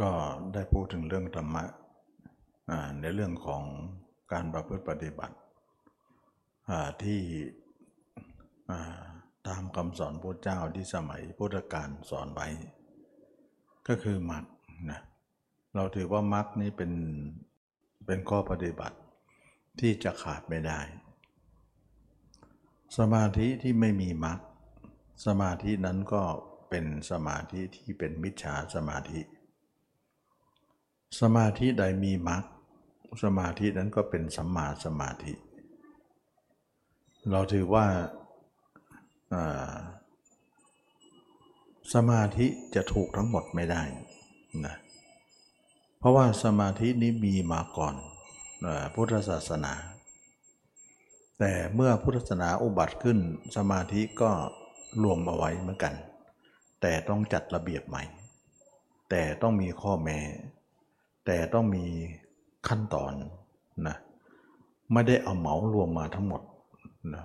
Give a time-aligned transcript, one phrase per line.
[0.00, 0.10] ก็
[0.54, 1.64] ได้พูดถึงเรื่องธรรมะ
[3.00, 3.62] ในเรื่องของ
[4.32, 5.36] การประพฤติปฏิบัติ
[7.02, 7.20] ที่
[9.48, 12.48] ตามคำสอนพระเจ้าที่สมัยพุทธกาลสอนไว้
[13.88, 14.44] ก็คือมรรค
[14.90, 15.00] นะ
[15.74, 16.92] เราถือว่ามรรคนี้เป็น
[18.06, 18.98] เป็นข้อปฏิบัติ
[19.80, 20.80] ที่จะขาดไม่ได้
[22.98, 24.38] สมาธิที่ไม่มีมรรค
[25.26, 26.22] สมาธินั้นก็
[26.70, 29.20] เป็นสมาธิที่เป็นมิจฉาสมาธิ
[31.18, 32.42] สมาธิใดมีมรรค
[33.24, 35.32] สมาธินั้นก็เป็นสัมมาสมาธิ
[37.30, 39.74] เราถือว่าา
[41.94, 43.82] สมาธิจะถูกทั้งหมดไม่ได้
[44.66, 44.76] นะ
[45.98, 47.94] เพราะว่าสมาธินี้มีมาก่อน
[48.66, 49.72] อพุทธศาสนา
[51.38, 53.18] แต่เมื่อพุทธศาสนาอุบัติขึ้น
[53.56, 54.30] สมาธิก็
[55.02, 55.94] รวมเอาไว้เหมือนกัน
[56.80, 58.02] แต่ต้องจัดระเบียบใหม่
[59.10, 60.18] แต่ต้องมีข้อแม้
[61.32, 61.86] แต่ต้องมี
[62.68, 63.12] ขั้นตอน
[63.86, 63.96] นะ
[64.92, 66.42] ไม่ได้เอาเหมารวมมาทั้งหมด
[67.14, 67.24] นะ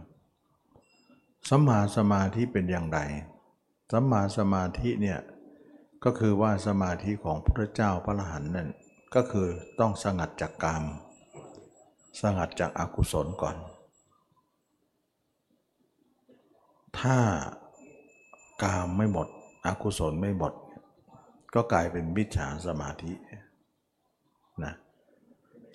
[1.49, 2.99] สัมมาสมาธิเป็นอย่างไร
[3.91, 5.19] สัมมาสมาธิเนี่ย
[6.03, 8.69] ก็คือว่าสมาธิของพระเจ้าพระอรหันต์นั่น
[9.15, 9.47] ก็คือ
[9.79, 10.83] ต้องสงัดจากกาม
[12.21, 13.57] สงัดจากอากุศลก่อน
[16.99, 17.17] ถ้า
[18.63, 19.27] กามไม่หมด
[19.65, 20.53] อกุศลไม่หมด
[21.53, 23.13] ก็กลายเป็นมิจฉาสมาธิ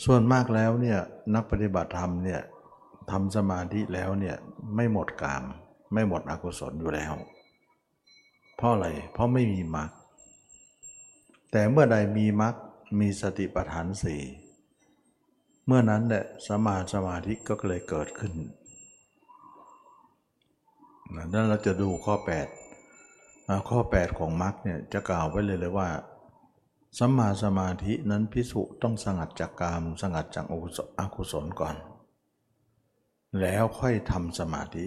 [0.05, 0.99] ส่วนมากแล้วเนี่ย
[1.35, 2.41] นักปฏิบัติธรรมเนี่ย
[3.11, 4.37] ทำสมาธิแล้วเนี่ย
[4.77, 5.45] ไม่หมดกาม
[5.93, 7.13] ไม่หมดอกุศลอยู่แล้ว
[8.57, 9.91] เพราะอะไร เพราะไม่มีมรรค
[11.53, 12.55] แต่เมื่อใดมีมรรค
[13.01, 14.23] มีสติปัฏฐานสี่
[15.67, 18.33] เมื่อนั้นแหละสมาสมาธิก็เลยเกิดขึ้น
[21.15, 22.15] นั่นเราจะดูข้อ
[22.83, 25.89] 8อ่าข้อ 8 ของมรรคเนี่ยจะกล่าวไว้เลยเลยว่า
[26.99, 30.47] สัมมาสมาธินั้นพิสุต้องสงัดจากกามสงัดจาก
[30.99, 31.77] อกุศลก่อน
[33.41, 34.85] แล้วค่อยทำสมาธิ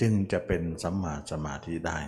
[0.00, 1.98] จึงจะเป็นสัมมาสมาธิได้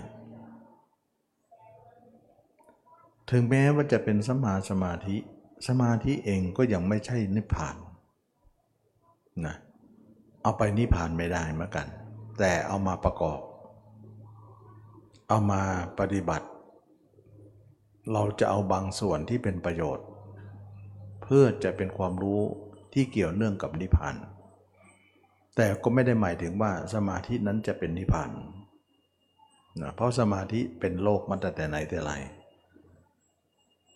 [3.30, 5.16] ถึงแม้ว่าจะเป็นสัมมาสมาธิ
[5.68, 7.76] สมาธิเองก็ยังไม่ใช่นิพพาน
[9.46, 9.56] นะ
[10.42, 11.86] เอาไปนิพพานไม่ได้เหมือนกัน
[12.38, 13.40] แต่เอามาประกอบ
[15.28, 15.62] เอามา
[15.98, 16.46] ปฏิบัติ
[18.12, 20.06] เราจะเอาบางส่วนที่เป็นประโยชน์
[21.22, 22.40] เพื่อจะเป็นความรู้
[22.92, 24.16] ที่เกี่ยวเนื่องกับนิพพาน
[25.56, 28.30] แต่ก็ไม่ได้หมายถึงว่าสมาธินั้นจะเป็นนิพพาน
[29.80, 32.12] นะเพราะสมาธิเป็นโลกมาตั้งแต่ไหนแต่ไร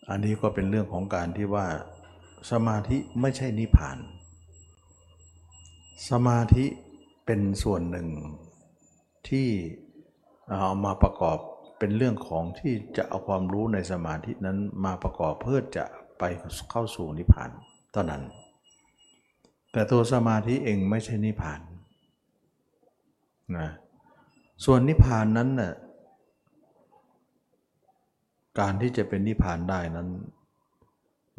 [0.09, 1.67] อันนี้ก็เป็นเรื่องของการที่ว่า
[2.51, 3.99] สมาธิไม่ใช่นิพพาน
[6.11, 6.65] สมาธิ
[7.27, 8.09] เป็นส่วนหนึ่ง
[9.29, 9.49] ที่
[10.51, 11.39] เอามาประกอบ
[11.85, 15.85] เป็นเรื่องของที่จะเอาความรู้ในสมาธินั้นมาประกอบเพื่อจะ
[16.19, 16.23] ไป
[16.71, 17.51] เข้าสู่นิพพาน
[17.93, 18.23] เท่านั้น
[19.73, 21.61] แต่ตัวสมาธิเองไม่ใช่นิพพาน
[23.59, 23.69] นะ
[24.65, 25.75] ส่วนนิพพานนั้นน่ะ
[28.61, 30.09] การที่จะเป็นนิพพานได้นั้น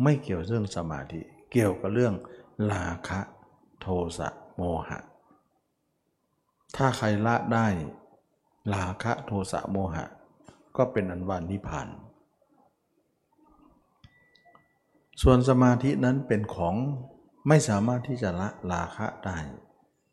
[0.03, 1.21] ไม่เกี่ยวเรื่องสมาธิ
[1.51, 2.13] เกี่ยวกับเรื่อง
[2.71, 3.19] ลาคะ
[3.81, 3.87] โท
[4.17, 4.99] สะโมหะ
[6.75, 7.67] ถ้าใครละได้
[8.73, 10.05] ลาคะโทสะโมหะ
[10.77, 11.87] ก็เป็นอันว่านิพพาน
[15.21, 16.75] ส่วนสมาธินั้นเป็นของ
[17.47, 19.37] ไม่สามารถที่จะละราคะได้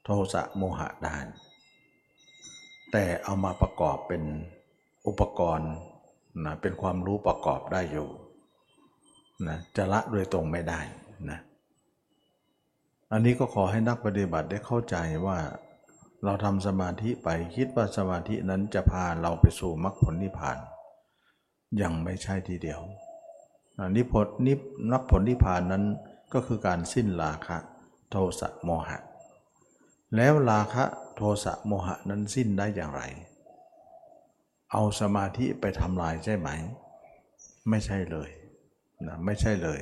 [0.05, 1.17] โทสะโมหะได้
[2.93, 4.23] แต่เอามาประกอบเป็น
[5.07, 5.73] อุปกรณ์
[6.45, 8.09] นะเป็นความรู้ประกอบได้อยู่
[9.49, 10.81] นะจะละโดยตรงไม่ได้
[11.31, 11.39] นะ
[13.13, 15.39] อันนี้ก็ขอให้นักปฏิบัติได้เข้าใจว่า
[16.25, 20.59] เราทำสมาธิไปคิดว่าสมาธินั้นจะพาเราไปสู่มรรคผลนิพพาน
[21.83, 22.81] ยังไม่ใช่ทีเดียว
[23.97, 24.13] นิพพ
[24.47, 24.53] นิ
[24.93, 25.85] นักผลนิพพานนั้น
[26.33, 27.57] ก็คือการสิ้นราคะ
[28.11, 28.99] โทสะโมหะ
[30.17, 30.85] แล้วราคะ
[31.17, 33.03] โทสะโมหะนั้นสิ้นได้อย่างไร
[34.73, 36.49] เอาสมาธิไปทำลายใช่ไหม
[37.69, 38.31] ไม่ใช่เลย
[39.07, 39.81] นะไม่ใช่เลย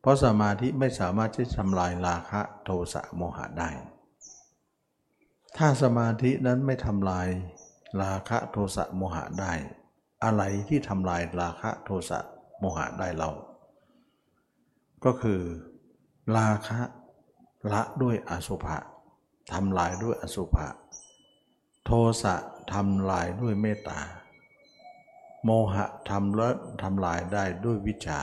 [0.00, 3.70] เพราะสมาธิไม่สามารถที่ทำลายราคะโทสะโมหะได้
[5.56, 7.28] ถ้าสมาธินั้นไม่ทำลาย
[8.02, 9.52] ราคะโทสะโมหะได้
[10.24, 12.18] อะไรที่ทำลายราคะโทสะ
[12.58, 13.30] โมหะได้เรา
[15.04, 15.40] ก็คือ
[16.36, 16.80] ราคะ
[17.72, 18.78] ละด้วยอสุภะ
[19.52, 20.68] ทำลายด้วยอสุภะ
[21.84, 21.90] โท
[22.22, 22.34] สะ
[22.72, 24.00] ทำลายด้วยเมตตา
[25.44, 26.48] โมหะทำละ
[26.82, 28.20] ทำลายได้ด้วยวิชา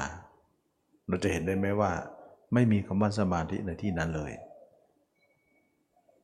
[1.07, 1.91] เราจะเห็นได้ไหมว่า
[2.53, 4.33] ไม่มีคำว่าสมาธิในที่นั้นเลย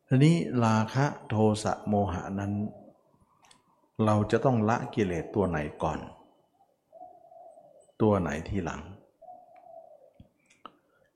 [0.10, 2.54] ทีนี้ราคะโทสะโมหะนั้น
[4.06, 6.00] เราจะต้องละกิเลสตัวไหนก่อน
[8.02, 8.82] ตัวไหนทีหลัง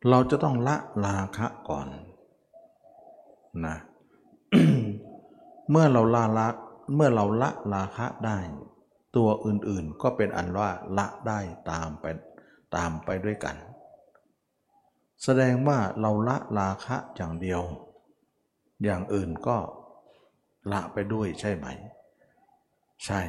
[0.09, 1.87] เราจะต้องละราคะก่อน
[3.65, 3.75] นะ
[5.69, 6.47] เมื่อเราละละ
[6.95, 8.37] เมื่อเราละราคะได้
[9.15, 11.39] ตัวอื่นๆก็เป็นอันว่าละได้
[11.71, 12.05] ตามไป
[12.75, 13.55] ตามไปด้วยกัน
[15.23, 17.63] แสดงว่าเราละราคะอย่างเดียว
[18.83, 19.57] อย่างอื่นก็
[20.71, 21.67] ละไปด้วยใช่ไหม
[23.05, 23.21] ใช่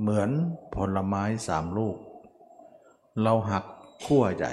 [0.00, 0.30] เหมือน
[0.74, 1.96] ผลไม้สามลูก
[3.22, 3.64] เราหัก
[4.06, 4.52] ขั้วใหญ่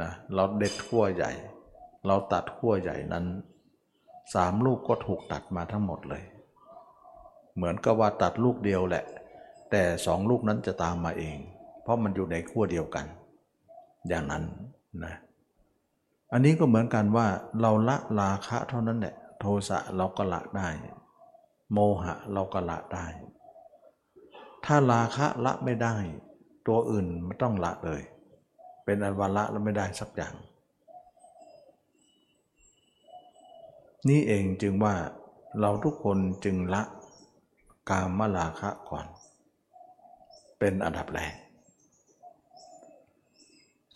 [0.00, 1.30] นะเราเด็ดขั้วใหญ่
[2.06, 3.24] เราตัดขั้วใหญ่นั้น
[4.34, 6.22] สามลูกก็ถูกตัดมาทั้งหมดเลย
[7.56, 9.04] เหมือนกับว่าตัดลูกเดียวแหละ
[9.70, 11.36] แต่สองลูกนั้นจะตามมาเอง
[11.82, 13.06] เพราะมันอยู่ในขั้วเดียวกัน
[14.08, 14.44] อย่างนั้น
[15.04, 15.14] นะ
[16.32, 17.26] อันนี้ก็เหมือนกันว่า
[17.60, 19.14] เราละราคะเท่านั้นแหละ
[19.46, 20.68] โทสะเราก็ละได้
[21.72, 23.06] โมหะเราก็ละได้
[24.64, 25.96] ถ้าราคะละไม่ได้
[26.66, 28.02] ตัวอื่นไม่ต้องละเลย
[28.84, 30.34] เป็นอันวาละแล้วไม่ได้สักอย่าง
[34.08, 34.94] นี่เองจึงว่า
[35.60, 36.82] เราทุกคนจึงละ
[37.90, 39.06] กามราคะก่อน
[40.58, 41.34] เป็นอันดับแรก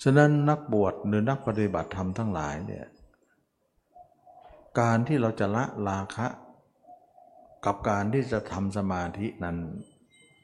[0.02, 2.86] ฉะนั้นนักบวชหรือนักปฏิบัติธรรมทั้งหลายเนี่ย
[4.80, 6.26] การที่เราจะละราคะ
[7.64, 9.56] กับการที่จะทำสมาธินั้น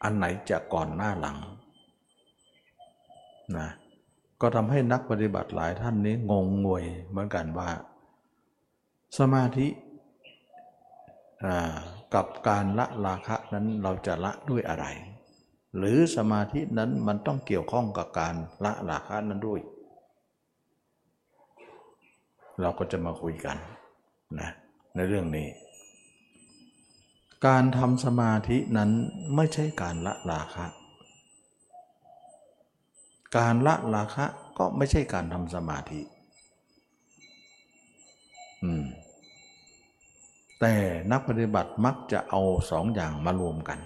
[0.02, 1.38] อันไหนจะก่อนหน้าหลัง
[3.58, 3.68] นะ
[4.40, 7.70] ก็ทำให้นักปฏิบัติหลายท่านนี้งงงวยเหมือนกันว่า
[9.18, 9.66] สมาธิ
[12.14, 14.86] กับการละราคะนั้นเราจะละด้วยอะไร
[15.76, 18.34] หรือสมาธินั้นมันต้องเกี่ยวข้องกับการ
[18.64, 19.60] ละราคะนั้นด้วย
[22.60, 23.56] เราก็จะมาคุยกัน
[24.40, 24.50] นะ
[24.96, 25.48] ในเรื่องนี้
[27.46, 28.90] การทำสมาธินั้น
[29.34, 30.66] ไม่ใช่การละราคะ
[33.36, 34.24] การละราคะ
[34.58, 36.00] ก็ไม่ใช่การทำสมาธิ
[38.62, 38.84] อืม
[40.60, 40.74] แต่
[41.10, 43.78] นักปฏิบัติมักจะเอาสองอย่างมารวมกัน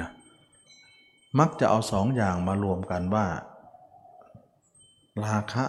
[0.00, 0.10] นะ
[1.38, 3.26] มักจะเอาสองอย่างมารวมกันว่า
[5.24, 5.64] ราคะ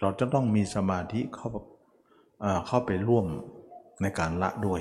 [0.00, 1.48] เราจะต้องมีสมาธิเข้า
[2.66, 3.26] เข้าไปร่วม
[4.02, 4.80] ในการละด้วย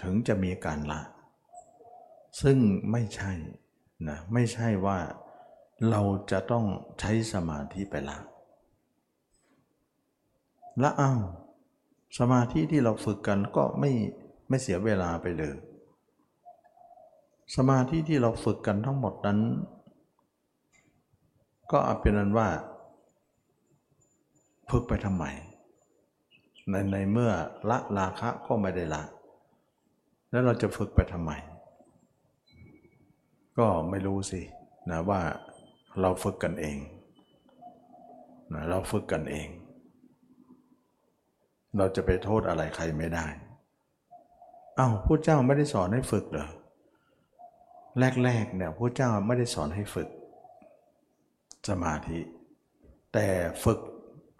[0.00, 1.00] ถึงจะมีการละ
[2.42, 2.58] ซึ่ง
[2.90, 3.32] ไม่ใช่
[4.08, 4.98] นะไม่ใช่ว่า
[5.90, 6.64] เราจะต้อง
[7.00, 8.18] ใช้สมาธิไปละ
[10.82, 11.20] ละอ้าว
[12.18, 13.90] สมาธิที่เราฝึกกันก็ไม่
[14.48, 15.56] ไม่เสียเวลาไปเลย
[17.56, 19.40] สมาธิที่เราฝึกกันทั้งหมดนั้น
[21.70, 22.48] ก็อาเป็นนั้นว่า
[24.70, 25.24] ฝึกไปทำไม
[26.70, 27.32] ในในเมื่อ
[27.70, 29.02] ละราคะก็ไม่ได้ละ
[30.30, 31.32] แล้วเราจะฝึกไปทำไม
[33.58, 34.40] ก็ไม่รู้สิ
[34.90, 35.20] นะว่า
[36.00, 36.78] เราฝึกกันเอง
[38.52, 39.48] นะเราฝึกกันเอง
[41.76, 43.26] เราจะไปโทษอะไรใครไม่ได้
[44.76, 46.48] เอา้าพระเจ้าไม่ได้สอนให้ฝึกเหรอ
[48.24, 50.08] แรกๆเนี่ยพระเจ้าไม่ได้สอนให้ฝึก
[51.68, 52.20] สมาธิ
[53.12, 53.26] แต่
[53.64, 53.80] ฝึก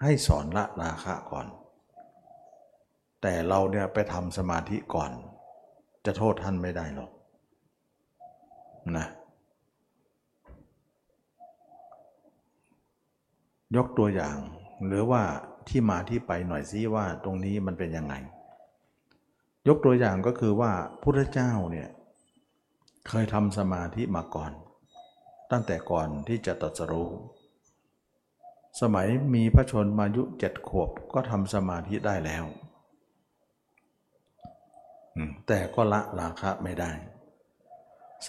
[0.03, 1.47] ให้สอนละราคะก่อน
[3.23, 5.11] แต่เราเนี่ยไปทำสมาธิก่อน
[6.05, 7.11] จะโทษท่านไม่ได้หรอก
[8.97, 9.07] นะ
[13.77, 14.37] ยกตัวอย่าง
[14.87, 15.23] หรือว่า
[15.69, 18.15] ที่มาที่ไปหน่อยซิว่าตรงนี้มันเป็นยังไง
[19.69, 21.89] ยกตัวอย่างก็คือว่าพุทธเจ้าเนี่ย
[23.09, 24.53] เคยทำสมาธิมาก่อน
[25.51, 27.11] ตั้งแต่ก่อนที่จะตรัสรู้
[28.81, 32.45] สมัยมีพระชนมายุเจ็ดขวบก็ทำสมาธิได้แล้ว
[35.47, 36.93] แต่ก็ละราคะไม่ได้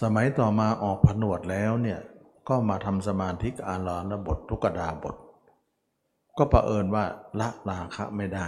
[0.00, 2.00] สมัยต่อมาออกผนวดแล้วเนี่ย
[2.48, 5.16] ก็มาทำสมาธิอาลานบททุกดาบท
[6.38, 7.04] ก็ประเอิญว่า
[7.40, 8.46] ละราคะไม่ได้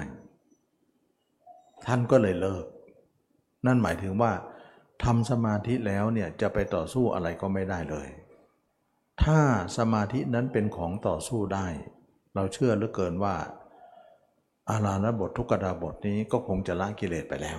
[1.86, 2.64] ท่านก็เลยเลิก
[3.66, 4.32] นั่นหมายถึงว่า
[5.04, 8.08] ทำสมาธิแล้วเนี่ยจะไปต่อสู้อะไรก็ไม่ได้เลย
[9.22, 9.40] ถ้า
[9.78, 11.66] สมาธินั้นเป็นของต่อสู้ได้
[12.34, 13.36] เราเชื่อเหลือเกินว่า
[14.70, 17.52] อาราณบททุกดาบทนี้ก็คงจะละกิเลสไปแล้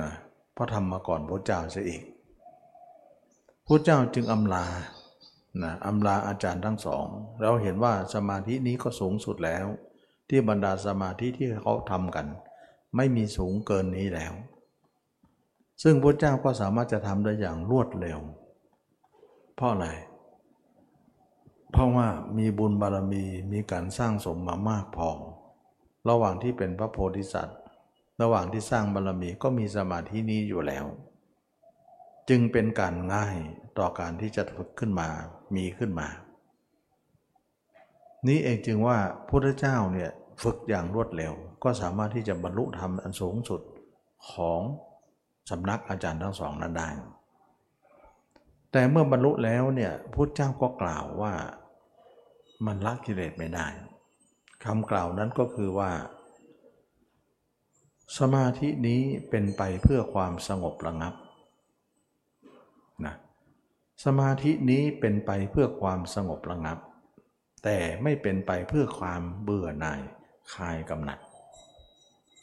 [0.00, 0.10] นะ
[0.52, 2.02] เพราะทำมาก่อนพระเจ้าเสียอีก
[3.66, 4.64] พระเจ้าจึงอำลา
[5.62, 7.06] นะอำลาอาจารย์ทั้งสอง
[7.40, 9.66] เราเห็นว่าสมาธินี้ก็สูงสุดแล้ว
[10.28, 12.26] ที่บรรดาสมาธิที่เขาทำกัน
[12.96, 14.32] ไม่มีสูงเกินนี้แล้ว
[15.82, 18.20] ซึ่งพระเจ้าก็สามารถจะทำได้อย่างรวดเร็ว
[19.56, 19.88] เพราะอะไร
[21.72, 25.10] เพราะว่ามีบุญบารมีมีการสร้างสมมามากพอ
[26.08, 27.58] ระหว่างที่เป็นพระโพธิสัตว์
[28.22, 30.84] ระหว่างที่สร้างบารมีก็มีสมาธินี้อยู่แล้ว
[32.28, 33.36] จึงเป็นการง่าย
[33.78, 35.08] ต่อการที่จะฝึกขึ้นมา
[35.56, 36.08] มีขึ้นมา
[38.26, 38.98] นี้เองจึงว่า
[39.28, 40.10] พุทธเจ้าเนี่ย
[40.42, 41.32] ฝึกอย่างรวดเร็ว
[41.64, 43.60] ก็สามารถที่จะบรรลุธรรมอันสูงสุด
[44.30, 44.60] ของ
[45.50, 46.88] สำนักอาจารย์ทั้งสองนั้นได้
[48.72, 51.34] แต่เมื่อบรรลุแล้วเนี่ยพุทธเจ้าก็กล่าวว่า
[52.66, 53.66] มันละกิเลสไม่ได้
[54.64, 55.90] คำกล่าวนั้นก็คือว่า
[58.16, 61.14] สมาธินี้เป็นไปเพื่อความสงบระงับ
[63.04, 63.14] นะ
[64.04, 66.78] สมาธินี้เป็นไปเพื่อความสงบระงับ
[67.64, 70.00] แต่ไม่เป็นไปเพื่อความเบื่อหน่าย
[70.54, 71.18] คลายกำหนัด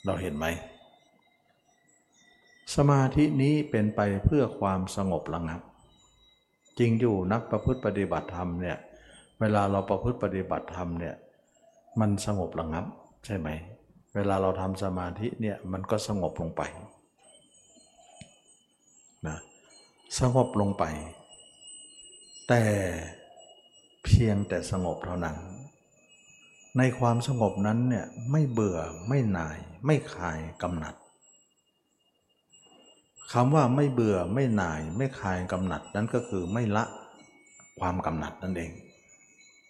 [0.05, 0.45] เราเห็นไหม
[2.75, 5.62] สมาธินี้เป็นไปเพื่อความสงบระงับ
[6.79, 8.77] จริงอยู่นักประพฤติปฏิบัติธรรมเนี่ย
[9.39, 11.15] เวลาเราประพฤติปฏิบัติธรรมเนี่ย
[12.00, 12.86] มันสงบระงับ
[13.25, 13.50] ใช่ไหม
[14.15, 16.62] เวลาเราทำสมาธิเนี่ยมันก็สงบลงไป
[19.27, 19.38] นะ
[20.19, 20.84] สงบลงไป
[22.50, 22.63] แต่
[24.03, 25.38] เพียงแต่สงบเท่านั้น
[26.77, 30.95] ในความสงบนั้นเนี่ยไม่เบื่อไม่หน่าย ไม่คลายกำหนัด
[33.34, 36.84] คำว่าไม่เบื่อไม่หน่ายไม่คลายกำหนัดนั้นก็คือไม่ละ
[37.79, 38.72] ความกำหนัดนั่นเอง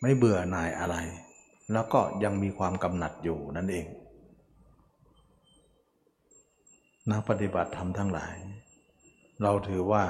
[0.01, 0.95] ไม่เบื่อหน่ายอะไร
[1.71, 3.85] แล้วก็ยังมีความกำหนัดอยู่นั่นเอง
[7.11, 8.35] นักปฏิบัติธรรมทั้งหลาย
[9.43, 10.03] เราถือว่า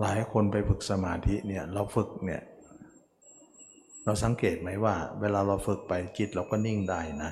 [0.00, 2.42] หลายคนไปฝึกสมาธิเนี่ยเราฝึกเนี่ย
[4.04, 7.30] เราสังเกตไหมว่า เวลาเราฝึกไปจิตเราก็นิ่งได้นะ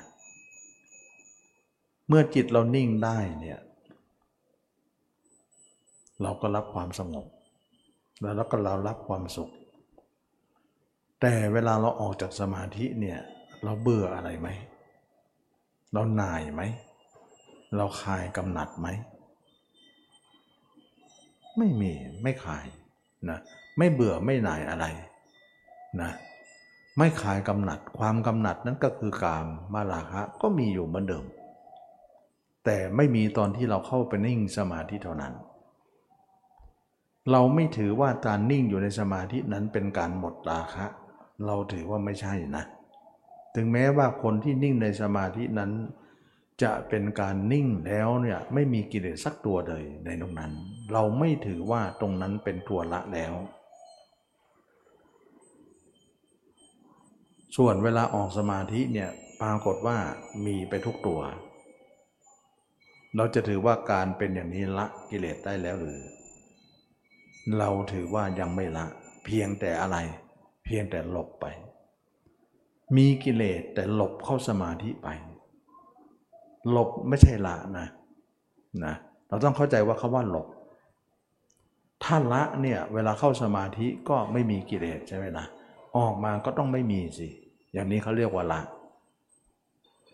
[2.07, 3.59] เมื่อจิตเรานิ่งได้เนี่ย
[6.21, 7.27] เราก็รับความสงบ
[8.35, 9.49] แล้วก็เรารับความสุข
[11.21, 13.19] แต่เวลาเราออกจากสมาธิเนี่ย
[13.63, 14.49] เราเบื่ออะไรไหม
[15.93, 16.61] เราหน่ายไหม
[17.77, 18.87] เราคลายกำหนัดไหม
[21.57, 21.91] ไม่มี
[22.23, 22.65] ไม่คลาย
[23.29, 23.39] นะ
[23.77, 24.85] ไม่เบื่อไม่หน่ายอะไร
[26.01, 26.11] นะ
[26.97, 31.25] ไม่คลายกำหนัด ความกำหนัดนั้นก็คือกามมาลาคะก็มีอยู่เหมือนเดิม
[32.65, 35.33] แต่ไม่มีตอนที่เราเข้าไปนิ่งสมาธิเท่านั้น
[37.31, 40.85] เราไม่ถือว่าการนิ่งอยู่ในสมาธินั้นเป็นการหมดราคะ
[41.45, 42.63] เราถือว่าไม่ใช่นะ
[43.55, 45.71] ถึงแม้ว่าคนที่นิ่งในสมาธินั้น
[46.63, 50.51] จะเป็นการนิ่งแล้วเนี่ยไม่มีกิเลสสักตัวเลยในตรงนั้น
[50.93, 53.33] เราไม่ถือว่าตรงนั้นเป็นตัวละแล้ว
[57.57, 59.09] ส่วนเวลาออกสมาธิเนี่ย
[59.41, 59.97] ปรากฏว่า
[60.45, 61.21] มีไปทุกตัว
[63.15, 66.01] เราจะถือว่าการเป็นอย่างนี้ละกิเลสได้แล้วหรือ
[67.57, 68.85] เราถือว่ายังไม่ละ
[69.25, 69.97] เพียงแต่อะไร
[70.65, 71.45] เพียงแต่หลบไป
[72.95, 75.09] มีกิเลสแต่หลบเข้าสมาธิไป
[76.71, 77.87] หลบไม่ใช่ละนะ
[78.85, 78.93] นะ
[79.27, 80.47] เราต้องเข้าใจว่าคาว่าหลบ
[82.03, 85.45] ถ้าละเนี่ยเวลาเข้าสมาธิก็ไม่มีกิเลสใช่ไหมนะ
[85.97, 87.27] ออกมาก็ต้องไม่มีสิ
[87.73, 88.61] อย่างนี้เขาเรียกว่าละ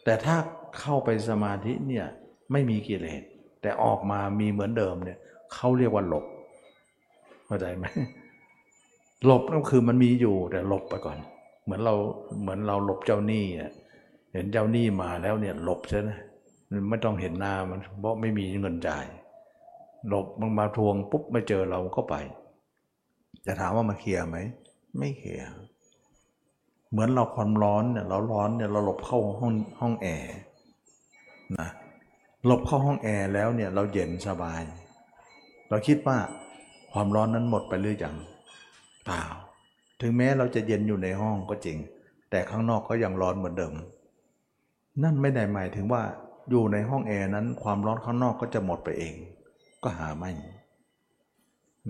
[0.03, 0.35] แต่ถ้า
[0.79, 2.05] เข้าไปสมาธิเนี่ย
[2.51, 3.21] ไม่มีกิเลส
[3.61, 5.17] แต่ออกมามีเหมือนเดิมเนี่ย
[5.53, 6.25] เขาเรียกว่าหลบ
[7.45, 7.85] เข้าใจไหม
[9.25, 11.17] หลบก็คือมันมีอยู่แต่หลบไปก่อน
[11.63, 11.95] เหมือนเรา
[12.41, 13.45] เหมือนเราหลบเจ้าหนี้
[14.31, 16.09] เห็นเจ้าหนี้มาแล้วเนี่ยหลบใช่ไหม
[16.89, 19.05] ไม่ต้องเห็นหน้ามันเพราะไม่มีเงินจ่าย
[20.07, 22.15] หลบมันมาทวงปุ๊บไม่เจอเราก็ไป
[23.45, 24.37] จะถามว่ามาเคลียร์ไหม
[24.99, 25.47] ไม่เคลียร์
[26.91, 30.33] เหมือนเราความร้อนเนี่ยเราร้อนเนี่ยเราหลบเข้าห้องห้องแอร์
[31.59, 31.69] นะ
[32.45, 34.61] หลบเข้าห้องแอร์แล้วเนี่ยเราเย็นสบาย
[35.69, 36.17] เราคิดว่า
[36.91, 38.15] ความร้อนนั้นหมดไปหรือยัง
[39.05, 39.23] เปล่า
[40.01, 41.77] ถึงแม้เราจะเย็นอยู่ในห้องก็จริง
[42.29, 43.73] แต่ข้างนอกก็ยังร้อนเหมือนเดิม
[45.03, 46.03] นั่นไม่ได้หมายถึงว่า
[46.49, 49.15] อยู่ในห้องแอร์นั้น ความร้อนข้างนอกก็จะหมดไปเอง
[49.83, 50.31] ก็หาไม่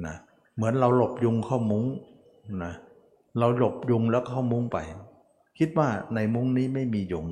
[0.06, 0.16] นะ
[0.56, 1.86] เหมือนเราหลบยุงเข้ามุ้ง
[2.64, 2.74] นะ
[3.40, 4.78] เราหลบยุงแล้วเข้ามุ้งไป
[5.60, 7.28] คิดว่าในมุ้งนี้ไม่มียุง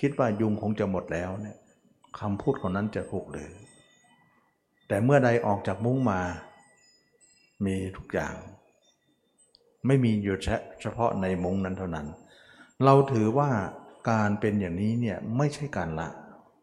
[0.00, 1.56] คิดว่ายุงคงจะหมดแล้วเนี่ย
[2.18, 3.50] คำพูดของนั้นจะถูกเลย
[4.88, 6.20] แต่เมื่อใดออกจากมุ้งมา
[7.64, 8.34] มีทุกอย่าง
[9.86, 10.36] ไม่มีอยู่
[10.80, 12.06] เฉพาะในมุ้งนั้นเท่านั้น
[12.84, 13.50] เราถือว่า
[14.10, 16.08] การเป็นอย่างนี้เนี่ยไม่ใช่การละ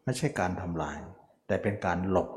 [0.06, 0.98] ไม่ใช่การทำลาย
[1.46, 2.28] แต่เป็นการหลบ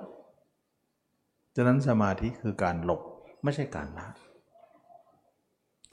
[1.56, 3.02] ฉะนั้นสมาธิคือการหลบ
[3.44, 4.08] ไม่ใช่การละ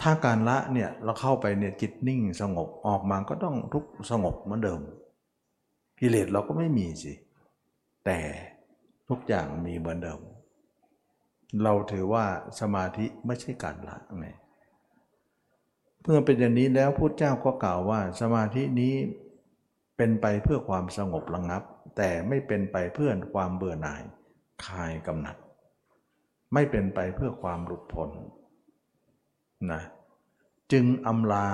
[0.02, 4.80] ถ้าการละเนี่ยเราเข้าไปเนี่ยจิตนิ่งสงบออกมาก็ต้องทุกสงบเหมือนเดิม
[6.00, 7.12] กิเลสเราก็ไม่มีสิ
[8.04, 8.18] แต่
[9.08, 10.20] ทุกอย่างมีเหมือนเดิม
[11.62, 12.24] เราถือว่า
[12.60, 14.28] สมาธิไม่ใช่การละไง
[16.02, 18.94] เมื่อเป็นอย่างนี้แล้วพุทธเจ้าก็กล่าวว่าสมาธินี้
[19.96, 21.62] เป็นไปเพื่อความสงบระงับ
[21.96, 24.02] แต่ไม่เป็นไปเพื่อความเบื่อหน่าย
[24.66, 25.36] คลายกำหนัด
[26.54, 28.10] ไม่เป็นไปเพื่อความหลุดพ้น
[29.72, 29.82] นะ
[30.72, 31.48] จึงอำลา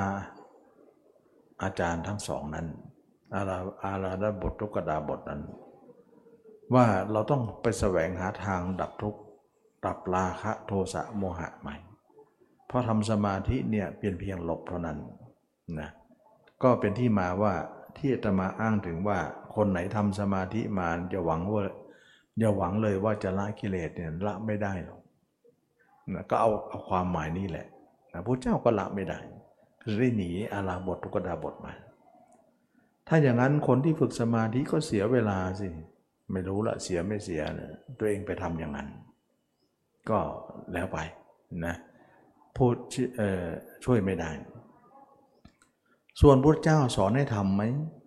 [1.62, 2.66] อาจารย์ทั้งสองนั้น
[3.34, 5.42] อาราอาราดบททุกดาบทนั้น
[6.74, 9.20] ว่าเราต้องไปแสวงหาทางดับทุกข์
[9.84, 11.76] ดับราคะโทสะโมหะใหม่
[12.66, 14.98] เพราะทำสมาธิเนี่ยเป็นเพียงหลบเท่านั้น
[15.80, 15.90] นะ
[16.62, 17.54] ก็เป็นที่มาว่า
[17.98, 19.18] ที่จะมาอ้างถึงว่า
[19.54, 21.64] คนไหนทำสมาธิมาจะหวังว่า
[22.38, 25.00] อย่าหวังเลยว่าจะละกิเลสเนี่ยละไม่ได้หรอก
[26.14, 27.66] นะก็เอาเอาความหมายนี้แหละ
[28.12, 29.18] นะพระเจ้าก็ละไม่ได้
[29.82, 31.72] คือได้หนีอาราบททุกดาบทมา
[33.08, 35.68] ถ้าอย่างนั้นคนที่ฝึกสมาธิก็เสียเวลาสิ
[36.32, 38.88] ไม่รู้ละเสียไม่เสียนะตัวเองไปทำอย่างนั้น
[40.10, 40.18] ก็
[40.72, 40.98] แล้วไป
[41.66, 41.74] นะ
[42.56, 42.74] พูด
[43.84, 44.30] ช่วยไม่ได้
[46.20, 47.62] ส่วนพระเจ้าสอนให้ทำไหม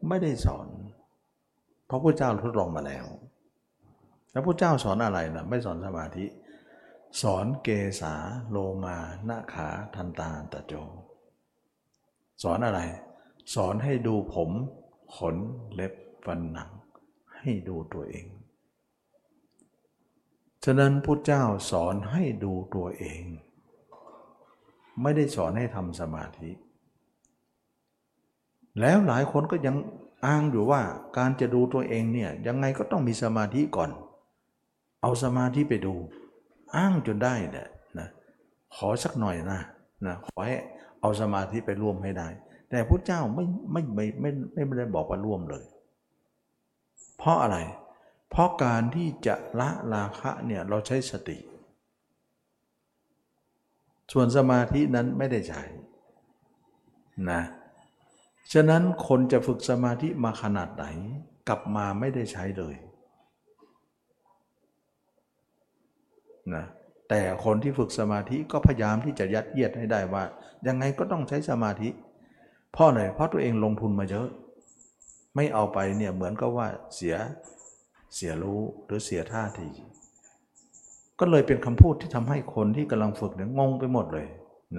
[0.07, 0.67] ไม่ได้สอน
[1.85, 3.05] เพราะพระเจ้าทดลองมาแล้ว
[4.31, 6.25] แล้วพระเจ้าสอนอะไรนะไม่สอนสมาธิ
[7.21, 7.69] สอนเก
[8.01, 8.13] ษา
[8.50, 8.97] โลมา
[9.29, 10.74] นาขาทันตาตะโจ
[12.43, 12.81] สอนอะไร
[13.55, 14.51] สอนให้ดูผม
[15.15, 15.35] ขน
[15.74, 15.93] เล็บ
[16.25, 16.69] ฟันหนัง
[17.39, 18.27] ให้ดูตัวเอง
[20.63, 23.24] ฉะนั้นพุทธเจ้าสอนให้ดูตัวเอง
[25.01, 26.50] ไม่ได้สอนให้ทำสมาธิ
[28.79, 29.75] แล้วหลายคนก็ยัง
[30.25, 30.82] อ้างอยู่ว่า
[31.17, 33.89] การจะดูตัวเองเนี่ยยังไงก็ต้องมีสมาธิก่อน
[35.01, 35.94] เอาสมาธิไปดู
[36.75, 37.67] อ้างจนได้เนี่ย
[38.00, 38.08] นะ
[38.75, 39.60] ขอสักหน่อยนะ
[40.05, 40.55] นะขอให้
[41.01, 42.27] เอาสมาธิไปร่วมให้ได้
[42.70, 45.65] แต่พระเจ้าไม่ไม่ไม่ไม่ไม่ไม่ได้บอกว่าร่วมเลย
[47.17, 47.58] เพราะอะไร
[48.29, 51.38] เพราะการที่จะละราคะเนี่ยเราใช้สติ
[54.12, 55.63] ส่วนสมาธินั้นไม่ได้ใช้
[57.32, 57.41] นะ
[58.53, 60.85] ฉะนั้นคนจะฝึกสมาธิมาขนาดไหน
[61.47, 62.75] กลับมาไม่ได้ใช้เลย
[66.53, 66.65] นะ
[67.09, 70.23] แต่คนที่ฝึกสมาธิก็พยายามที่จะยัดเยียดให้ได้ว่า
[70.67, 71.89] ยังไงก็ต้องใช้สมาธิ
[72.73, 74.27] เพราะอะไรเพราะตัวเองลงทุนมาเยอะ
[75.36, 77.15] ไม่เอาไปเนี่ยเหมือนกับว่าเสีย
[78.15, 79.69] เสียรู้หรือเสียท่าที
[81.19, 84.27] ก็เลยเป็นคำพูดที่ทำให้คนที่กำลังฝึกเนี่ยงงไปหมดเลย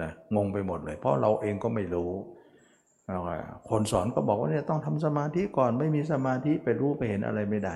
[0.01, 2.11] นะงงไปหมดเลย เพราะเราเองก็ไม่รู้
[3.69, 7.75] คนสอนก็บอกว่าเนี่ยต้องทำสมาธิก่อนไม่มีสมาธิไปรู้ไปเห็นอะไรไม่ได้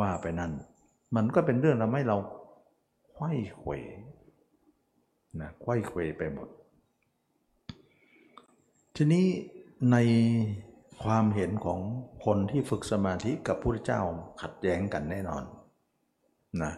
[0.00, 0.52] ว่าไปนั่น
[1.16, 2.16] มันก็เป็นเรื่องทำให้เรา
[3.12, 3.72] ไข้เขว
[5.40, 6.48] นะไข้เขวไปหมด
[8.96, 9.26] ทีนี้
[9.92, 9.96] ใน
[11.04, 11.80] ความเห็นของ
[12.24, 14.00] คนที่ฝึกสมาธิกับพระเจ้า
[14.42, 15.42] ขัดแย้งกันแน่นอน
[16.62, 16.72] นะ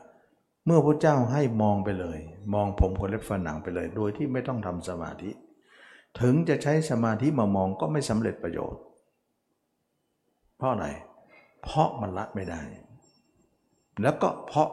[0.66, 2.18] เมื่อพระเจ้าให้มองไปเลย
[2.54, 5.30] มองผมคนเล็บฝันหนังไปเลย โดยที่ไม่ต้องทำสมาธิ
[6.20, 8.82] ถึงจะใช้สมาธิมามองก็ไม่สำเร็จประโยชน์
[10.56, 10.86] เพราะอะไร
[11.62, 12.60] เพราะมันละไม่ได้
[14.02, 14.70] แล้วก็เพราะ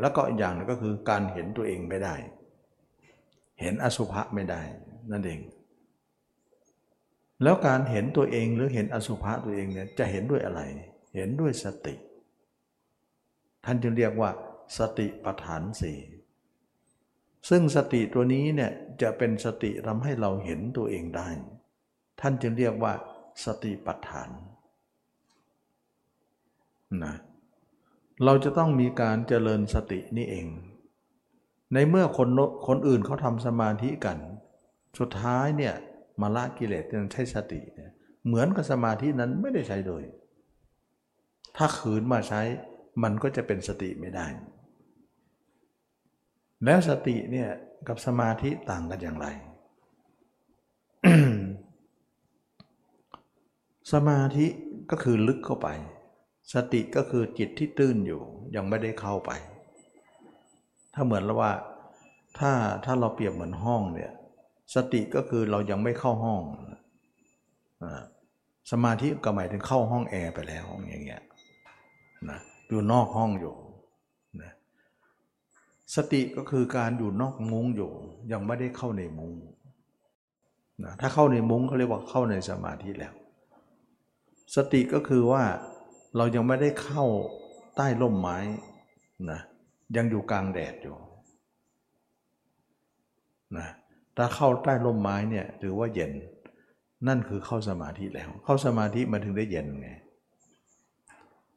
[0.00, 2.14] แล้วก็อีกอย่างนึงก็คือการเห็นตัวเองไม่ได้
[3.60, 4.60] เห็นอสุภะไม่ได้
[5.10, 5.40] นั่นเอง
[7.42, 10.60] แล้วการเห็นตัวเองหรือเห็นอสุภะตัวเองเนี่ยจะเห็นด้วยอะไร
[11.16, 11.94] เห็นด้วยสติ
[13.64, 14.30] ท่านจึงเรียกว่า
[14.78, 15.98] สติปัฏฐานสี่
[17.48, 21.28] ซึ่งสติตัวนี้เนี่ยจะเป็นสติทำให้เราเห็นตัวเองได้
[22.20, 22.92] ท่านจึงเรียกว่า
[23.44, 24.30] สติปัฏฐาน
[27.04, 27.14] นะ
[28.24, 30.46] เราจะต้องมีการเจริญสตินี่เอง
[31.74, 32.28] ในเมื่อคน
[32.68, 34.18] คนอื่นเขาทำสมาธิกัน
[34.98, 35.74] สุดท้ายเนี่ย
[36.20, 37.90] มาละกิเลสยังใช้สติเนี่ย
[38.26, 40.04] เหมือนกับสมาธินั้นไม่ได้ใช้เลย
[41.56, 42.42] ถ้าขืนมาใช้
[43.02, 44.26] มันก็จะเป็นสติไม่ได้
[46.64, 47.48] แล้วสติเนี่ย
[47.88, 49.26] กับสมาธิต่างกันอย่างไร
[53.92, 54.46] สมาธิ
[54.90, 55.68] ก็คือลึกเข้าไป
[56.54, 58.22] สติก็คือจิตที่ตื้นอยู่
[58.56, 59.30] ยังไม่ได้เข้าไป
[60.94, 61.52] ถ้าเหมือนแล้วว่า
[62.38, 62.52] ถ้า
[62.84, 64.12] ถ้าเราเปรียบเหมือนห้องเนี่ย
[64.74, 66.42] สติก็คือเรายังไม่เข้าห้อง
[68.70, 71.22] สมาธิก็หมายถึงเข้าห้องแอร์ไปแล้วอย่างเงี้ย
[72.30, 72.38] นะ
[72.68, 73.54] อยู่นอกห้องอยู่
[75.94, 77.90] สติก็คือการอยู่นอกมุ้งอยู่
[78.32, 79.32] ยังไม่ได้เข้าในมุ้ง
[80.84, 83.14] นะถ้าเข้าในมุ้งเขาเรียกว่าเข้าในสมาธิแล้ว
[84.56, 85.42] สติก็คือว่า
[86.16, 87.04] เรายังไม่ได้เข้า
[87.76, 88.38] ใต้ร่มไม้
[89.30, 89.40] นะ
[89.96, 90.96] ยังอยู่กลางแดดอยู่
[93.56, 93.68] นะ
[94.16, 96.12] ถ้าเข้าใต้ร่มไม้เนี่ยถือว่าเย็น
[97.08, 99.90] นั่นคือเข้าสมาธิแล้ว เข้าสมาธิมันถึงได้เย็นไง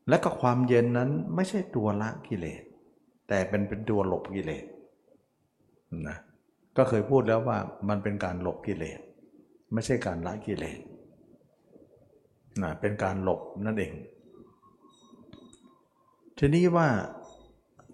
[0.09, 2.63] และก็ความเย็นนั้นไม่ใช่ตัวละกิเลส
[3.29, 4.65] แต่เป็นเป็นตัวหลบกิเลส
[6.07, 6.17] นะ
[6.77, 7.57] ก็เคยพูดแล้วว่า
[7.89, 8.99] มันเป็นการหลบกิเลส
[9.73, 10.79] ไม่ใช่การละกิเลส
[12.61, 13.93] นะเป็นการหลบนั่นเอง
[16.37, 16.89] ทีนี้ว่า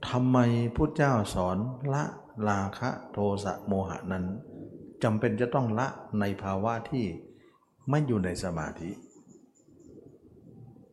[0.10, 0.38] ทำไม
[0.76, 1.58] พุทธเจ้าสอน
[1.94, 2.04] ละ
[2.50, 4.26] ราคะโทสะโมหะนั้น
[5.04, 5.88] จำเป็นจะต้องละ
[6.20, 7.06] ในภาวะที่
[7.90, 8.92] ไม่อยู่ในสมาธิ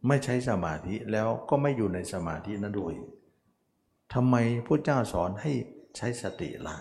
[0.08, 2.94] ไม่ใช้สมาธิแล้วก็ไม่อยู่ในสมาธินั้นด้วย
[4.14, 5.52] ทำไมพระเจ้าสอนให้
[5.96, 6.76] ใช้สติละ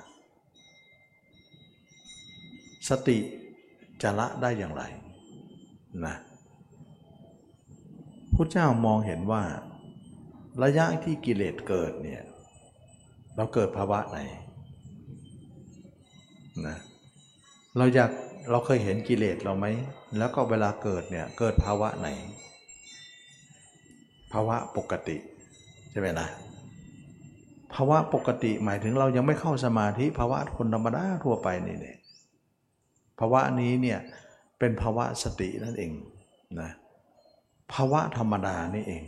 [2.90, 3.18] สติ
[4.02, 4.84] จะละได้อย่างไร
[6.06, 6.16] นะ
[8.36, 9.44] พระเจ้ามองเห็นว่า
[10.64, 12.22] ระยะที่กิเลสเกิดเนี่ย
[13.36, 14.20] เราเกิดภาวะไหน
[16.68, 16.78] นะ
[17.78, 18.12] เราอยาก
[18.52, 19.66] เราเคยเห็นกิเลสเราไหม
[20.18, 22.08] แล้วก็เวลาเกิดเนี่ยเกิดภาวะไหน
[24.32, 25.18] ภาวะปกติ
[25.92, 26.28] ใช่ไหมล่ะ
[27.76, 31.98] ภาวะปกติหมายถึงเรายังไม่เข้าสมาธิภาวะคนธรรมดาทั่วไปนี่เนี่ย
[33.20, 34.00] ภาวะนี้เนี่ย
[34.60, 35.92] เป็นภาวะสตินั่นเอง
[36.60, 36.72] นะ
[37.74, 39.04] ภาวะธรรมดานี่เอง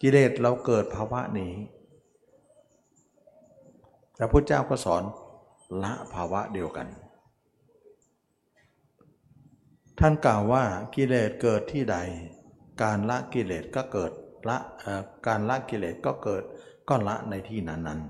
[0.00, 1.52] กิเลสเราเกิดภาวะนี้
[4.16, 5.02] แต่พระเจ้าก็สอน
[5.82, 6.86] ละภาวะเดียวกัน
[9.98, 11.96] ท่านกล่าวว่ากิเลสเกิดที่ใด
[12.82, 14.12] การละกิเลสก็เกิด
[14.48, 14.58] ละ
[15.26, 16.42] การละกิเลสก็เกิด
[16.88, 18.00] ก็ละในที่นั้นนั้น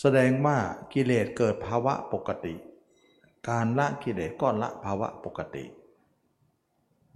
[0.00, 0.58] แสดงว่า
[0.92, 2.54] กิเลสเกิดภาวะปกติ
[3.48, 5.64] การละกิเลสก็ละภาวะปกติ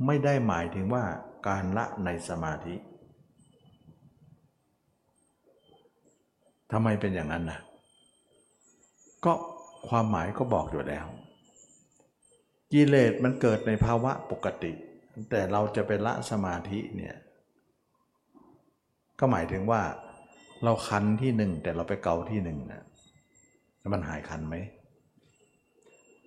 [0.06, 1.04] ไม่ได้หมายถึงว่า
[1.48, 2.76] การละในสมาธิ
[6.72, 7.60] ทำไมเป็นอย่างนั้นนะ
[9.24, 9.32] ก็
[9.88, 11.06] ความหมายก็บอกอยู่แล้ว
[12.72, 14.72] กิเลสมันเกิดในภาวะปกติ
[15.30, 17.16] แต่เราจะไปละสมาธิเนี่ย
[19.20, 19.82] ก็หมายถึงว่า
[20.64, 22.82] เราคันที่หนึ่งแต่เราไปเกาที่หนึ่งนะ
[23.92, 24.56] มันหายคันไหม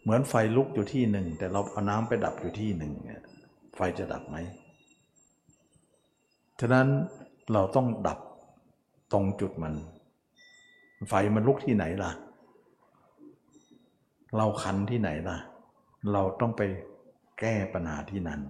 [0.01, 3.21] เหมือนไฟลุกอยู่ที่หนึ่งแต่เราเอาน้ำไปดับอยู่ที่หนึ่งเนี่ย
[3.75, 4.38] ไฟจะดับไหม
[6.60, 6.88] ฉะนั้น
[7.53, 8.19] เราต้องดับ
[9.13, 9.73] ตรงจุดมัน
[11.10, 12.12] ไฟมันลุกที่ไหนล่ะ
[14.38, 15.38] เราคันที่ไหนล่ะ
[16.13, 16.62] เราต้องไป
[17.39, 18.41] แก้ปัญหาที่นั้น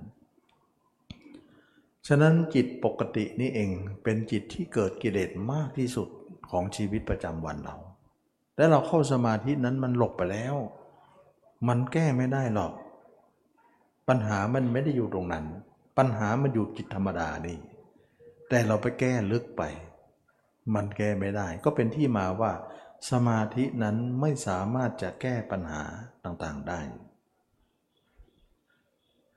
[2.07, 3.69] ฉะนั้นจิตปกตินี่เอง
[4.03, 6.07] เป็นจิตที่เกิดกิเลสมากที่สุด
[6.49, 7.75] ของชีวิตประจำวันเรา
[8.57, 10.55] และเราเข้าสมาธินั้นมันหลบไปแล้ว
[11.67, 12.73] มันแก้ไม่ได้หรอก
[14.07, 15.45] ปัญหามันไม่ได้อยู่ตรงนั้น
[15.97, 17.57] ปัญหามันอยู่จิตธรรมดานี่
[18.49, 19.63] แต่เราไปแก้ลึกไป
[20.73, 22.51] มันแก้ไม่ได้ ก็เป็นที่มาว่า
[23.11, 25.83] สมาธินั้นไม่สามารถจะแก้ปัญหา
[26.23, 26.81] ต่างๆได้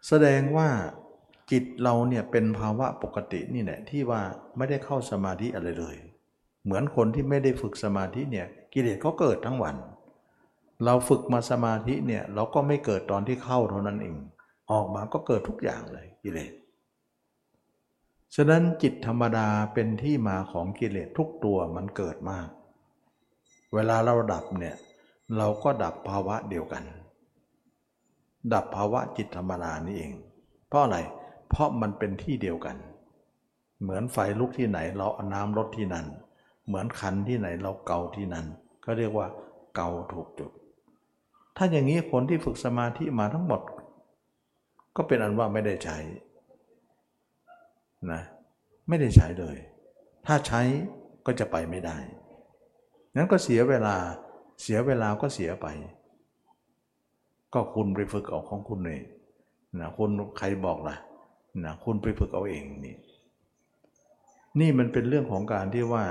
[0.07, 0.70] แสดงว่า
[1.51, 4.23] จิตเราเนี่ยเป็นภาวะปกตินี่แหละที่ว่า
[4.57, 5.97] ไม่ได้เข้าสมาธิอะไรเลย
[6.65, 9.77] เหมือนคนที่ไม่ได้ฝึกสมาธิเนี่ยกิเลสก็เกิดทั้งวัน
[10.85, 14.17] เราฝึกมาสมาธิเนี่ยเราก็ไม่เกิดตอนที่เข้าเท่านั้นเอง
[14.71, 16.53] ออกมาก็เกิดทุกอย่างเลยกิเลส
[18.35, 22.49] ฉะนั้นจิตธรรมดาเป็นที่มาของกิเลสทุกตัวมันเกิดมาก
[23.75, 24.77] เวลาเราดับเนี่ย
[25.37, 26.85] เราก็ดับภาวะเดียวกัน
[28.53, 30.13] ดับภาวะจิตธรรมดานี่เอง
[30.69, 32.77] เพราะอะไรเเพราะมันเป็นที่เดียวกัน
[33.83, 36.07] เหมือนไฟลุกที่ไหนเราเอาน้ำลดที่นั่น
[36.67, 38.47] เหมือนคันที่ไหนเราเกาที่นั่น
[38.85, 39.27] ก็เรียกว่า
[39.75, 40.51] เกาถูกจุด
[41.57, 43.61] ถ้าอย่างนี้คนที่ฝึกสมาธิมาทั้งหมด
[44.97, 45.99] ก็เป็นอันว่าไม่ได้ใช้
[48.13, 48.23] นะ
[48.89, 49.57] ไม่ได้ใช้เลย
[50.27, 50.61] ถ้าใช้
[51.27, 51.97] ก็จะไปไม่ได้
[53.17, 53.97] นั้นก็เสียเวลา
[54.63, 55.67] เสียเวลาก็เสียไป
[57.55, 59.03] ก็คุณไปฝึกเอาของคุณเอง
[59.81, 60.97] นะคุณใครบอกล่ะ
[61.64, 62.97] นะคุณไปฝึกเอาเองนี่
[64.61, 66.05] นี่มันเป็นเรื่องของการที่ว่า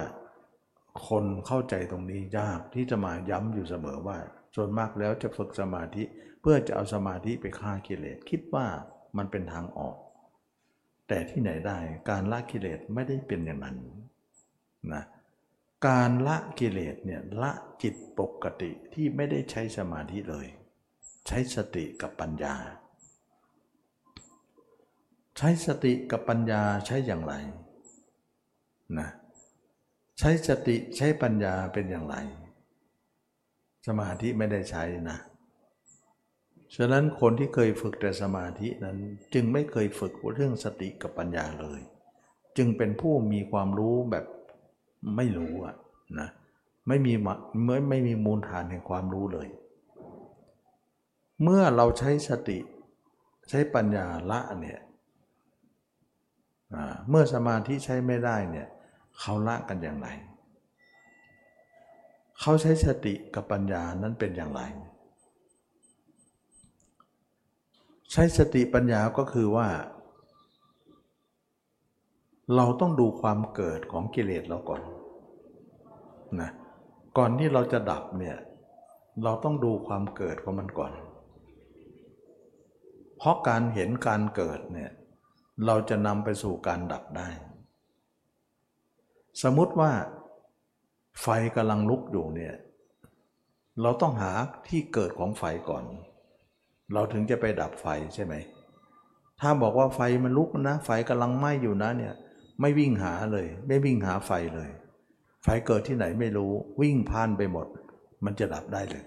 [1.07, 4.17] คนเข้าใจตรงนี้ยากที่จะมาย้ำอยู่เสมอว่า
[4.55, 6.03] ส่วนมากแล้วจะฝึกสมาธิ
[6.41, 8.65] เพื่อจะเอาสมาธิไปฆ่ากิเลสคิดว่า
[9.17, 9.97] มันเป็นทางออก
[11.07, 11.77] แต่ที่ไหนได้
[12.09, 13.77] การละกิเลสไม่ได้เป็นอย่างนั้น
[14.93, 15.03] นะ
[15.87, 17.51] การละกิเลสเนี่ยละ
[17.83, 20.47] จิตปกติที่ไม่ได้ใช้สมาธิเลย
[21.27, 22.55] ใช้สติกับปัญญา
[25.37, 27.33] ใช้สติกับปัญญาใช้อย่างไร
[28.99, 29.09] นะ
[30.19, 32.15] ใช้สติใช้ปัญญาเป็นอย่างไร
[33.87, 35.17] สมาธิไม่ได้ใช้นะ
[36.75, 38.97] ฉะนั้นคนที่เคยฝึกแต่สมาธินั้น
[39.33, 41.81] จึงไม่เคยฝึกเรื่องสติกับปัญญาเลย
[42.57, 44.25] จึงเป็นผู้มีความรู้แบบ
[45.15, 45.75] ไม่รู้อะ
[46.19, 46.29] นะ
[46.87, 47.13] ไม่มี
[47.63, 49.47] เมื่อไม่มีมูลฐานแห่งความรู้เลย
[51.43, 52.59] เมื่อเราใช้สติ
[53.49, 54.79] ใช้ปัญญาละเนี่ย
[57.09, 58.67] เมื่อสมาธิใช้ไม่ได้เนี่ย
[59.19, 60.07] เขาละกันอย่างไร
[62.39, 64.61] เขาใช้สติกับปัญญานั้นเป็นอย่างไร
[68.11, 69.67] ใช้สติปัญญาก็คือว่า
[72.55, 74.81] เราต้องดูความเกิดของกิเลสเราก่อน
[76.41, 76.51] นะ
[77.17, 78.37] ก่อนที่เราจะดับเนี่ย
[79.23, 80.91] เราต้องดูความเกิดของมันก่อน
[83.17, 84.91] เพราะการเห็นการเกิดเนี่ย
[85.65, 87.29] เราจะนำไปสู่การดับได้
[89.41, 89.91] สมมติว่า
[91.21, 92.55] ไฟกำลังลุกอยู่เนี่ย
[93.81, 94.31] เราต้องหา
[94.67, 95.83] ที่เกิดของไฟก่อน
[96.93, 98.33] เราถึงจะไปดับไฟใช่ไหม
[99.39, 102.13] ถ้าบอกว่าไฟมันลุกนะ ไฟกำลังไหม้อยู่นะเนี่ย
[102.61, 104.69] ไม่วิ่งหาเลย ไม่วิ่งหาไฟเลย
[105.43, 107.67] ไฟเกิดที่ไหนไม่รู้ วิ่งผ่านไปหมด
[108.25, 109.05] มันจะดับได้เลย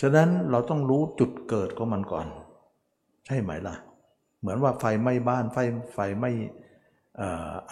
[0.00, 2.26] ฉะนั้นเราต้องรู้จุดเกิดของมันก่อน
[3.26, 3.76] ใช่ไหมล่ะ
[4.42, 5.58] เหมือนว่าไฟไหม้บ้านไฟ
[5.94, 6.30] ไฟไหม้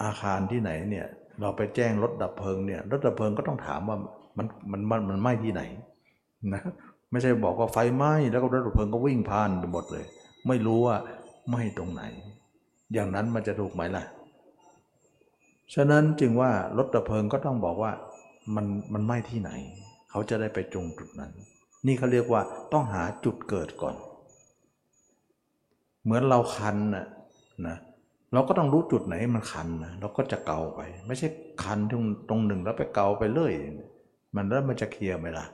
[0.03, 1.07] อาคารที่ไหนเนี่ย
[1.41, 3.97] เราไปแจ้งรถดับเพลิงเนี่ยรถดับเพลิงก็ต้องถามว่า
[4.37, 5.61] มันมันมันมันไหม้ที่ไหน
[6.53, 6.61] นะ
[7.11, 10.05] ไม่ใช่บอกว่าไฟไหม้แล้วก็รถดับเพลิงก็วิ่งผ่านไปหมดเลย
[10.47, 10.95] ไม่รู้ว่า
[11.49, 12.03] ไหม้ตรงไหน
[12.93, 14.03] อย่างนั้นมันจะถูกไหมล่ะ
[15.73, 17.91] ฉะนั้นจึงว่ารถดับเพลิงก็ต้องบอกว่า
[18.55, 19.51] มันมันไหม้ที่ไหน
[20.09, 21.31] เขาจะได้ไปจงจุดนั้น
[21.87, 22.41] นี่เขาเรียกว่า
[22.73, 23.95] ต้องหาจุดเกิดก่อน
[26.03, 27.05] เหมือนเราคันนะ
[27.67, 27.77] นะ
[28.33, 31.27] เราก็ต้องรู้จุดไหนมันคันนะเราก็จะเกาไป ไม่ใช่
[31.63, 33.53] คันตรงตรงหนึ่งแล้วไปเกาไปเรื่อย
[34.35, 35.45] มันแล้วมันจะเคลียร์ไหมล่ะ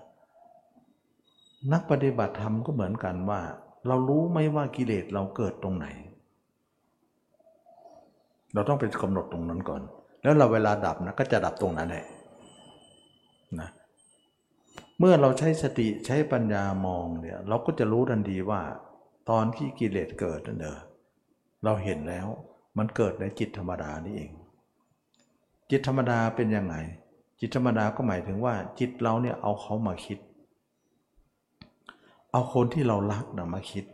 [1.71, 3.41] นักปฏิบัติธรรมก็เหมือนกันว่า
[3.87, 5.87] เรารู้ไหมว่ากิเลสเราเกิดตรงไหน
[8.53, 9.81] เราต้องไปกำหนดตรงนั้นก่อน
[10.23, 12.05] แล้วเราเวลาดับนะก็จะดับตรงนั้นแหละ
[13.59, 13.69] นะ
[14.99, 18.61] เมื่อเราใช้สติใช้ปัญญามองเนี่ย เราก็จะรู้ทันทีว่า
[19.29, 20.79] ตอนที่กิเลสเกิดนั่นเอง
[21.63, 22.27] เราเห็นแล้ว
[22.77, 24.31] มันเกิดในจิตธรรมดานี่เอง
[25.69, 26.75] จิตธรรมดาเป็นยังไง
[27.39, 30.19] จิตธรรมดาก็หมายถึงว่า จิตเราเนี่ยเอาเขามาคิด
[32.31, 33.85] เอาคนที่เรารักนะมาคิด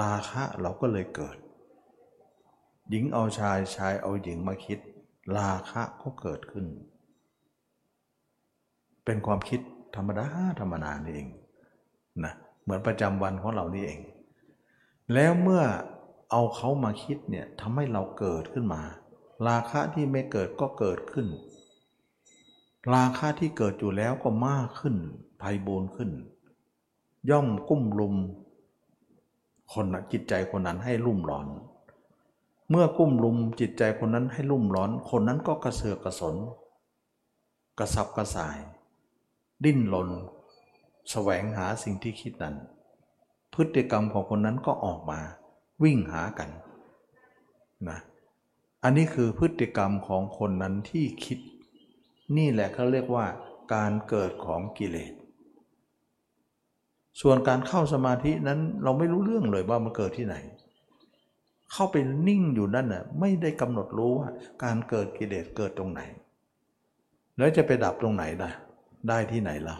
[0.00, 1.36] ราคะเราก็เลยเกิด
[2.90, 4.78] หญิงเอาชายชายเอาหญิงมาคิด
[5.38, 6.66] ราคะก็เกิดขึ้น
[9.04, 9.60] เป็นความคิด
[9.96, 10.26] ธรรมดา
[10.60, 11.28] ธรรมดานี่เอง
[12.24, 12.32] นะ
[12.62, 14.00] เหมือนประจำวันของเรานี่เอง
[15.14, 15.64] แล้วเมื่อ
[16.30, 18.82] เอาเขามาคิดเนี่ยทำให้เราเกิดขึ้นมา
[19.48, 21.26] ราคะที่ไม่เกิดก็เกิดขึ้น
[22.94, 24.96] ราคะที่เกิดอยู่แล้วก็มากขึ้น
[25.42, 26.10] ภัยบูนขึ้น
[27.30, 28.14] ย่อมกุ้มลุม
[29.72, 31.48] คนจิตใจคนนั้นให้รุ่มร้อน
[32.70, 36.36] เมื่อกุ้มลุมจิตใจคนนั้นให้รุ่มร้อน คนนั้นก็กระเสือกกระสน
[37.78, 38.58] กระสับกระส่าย
[39.64, 40.10] ดิ้นรน
[41.10, 42.56] แสวงหาสิ่งที่คิดนั้น
[43.58, 45.20] พฤติกรรมของคนนั้นก็ออกมา
[45.82, 46.50] วิ่งหากัน
[47.88, 47.98] นะ
[48.84, 51.38] อันนี้คือพฤติกรรมของคนนั้นที่คิด
[52.36, 53.26] นี่แหละเขาเรียกว่า
[53.74, 55.12] การเกิดของกิเลส
[57.20, 60.36] ส่วนการเข้าสมาธินั้นเราไม่รู้เรื่องเลยว่ามันเกิดที่ไหน
[61.72, 61.96] เข้าไป
[62.28, 64.28] นิ่งอยู่นั่นน่ะไม่ได้กำหนดรู้ว่า
[64.64, 66.00] การเกิดกิเลสเกิดตรงไหน
[67.38, 68.50] แล้วจะไปดับตรงไหนล่ะ
[69.08, 69.76] ได้ที่ไหนล่ะ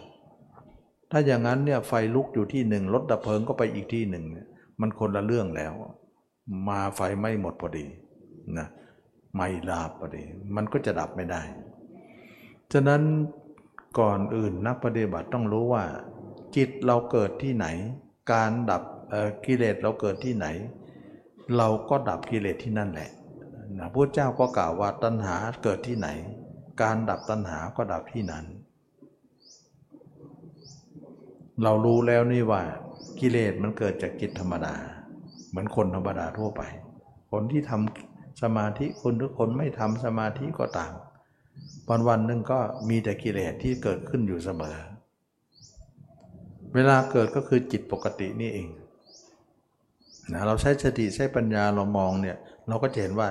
[1.10, 4.46] ถ้าอย่างนั้นเนี่ยไฟลุกอยู่ที่หนึ่งรถดับเพลิงก็ไปอีกที่หนึ่งเนี่ย
[4.80, 5.72] มันคนละเรื่องแล้ว
[6.68, 7.86] มาไฟไม่หมดพอดี
[8.58, 8.68] นะ
[9.36, 10.22] ไม่ลาบพอดี
[10.56, 11.42] มันก็จะดับไม่ได้
[12.72, 13.02] ฉะนั้น
[13.98, 15.84] ก่อนอื่นนักปฏิบัติต้องรู้ว่า
[16.56, 17.66] จิตเราเกิดที่ไหน
[18.32, 18.82] การดับ
[19.46, 20.46] กิเลสเราเกิดที่ไหน
[21.56, 23.10] เราก็ดับกิเลสที่นั่นแหละ
[23.78, 26.08] นะพระเจ้าก็กล่าวว่าตัณหาเกิดที่ไหน
[26.82, 28.44] การดับตัณหาก็ดับที่นั้น
[31.62, 32.62] เรารู้แล้วนี่ว่า
[33.20, 34.74] กิเลสมันเกิดจากจิตธรรมดา
[35.48, 36.62] เหมือนคนธรรมดาทั่วไป
[37.32, 40.92] คนที่ทำสมาธิคนทุกคนไม่ทำสมาธิก็ต่าง
[41.88, 44.76] วันวันหนึ่งก็มีแต่กิเลสที่เกิดขึ้นอยู่เสมอ
[46.74, 48.68] เวลาเกิดก็คือจิตปกตินี่เอง
[50.32, 52.36] นะเราใช้สติใช้ปัญญาเรามองเนี่ย
[52.68, 53.28] เราก็จะเห็นว่า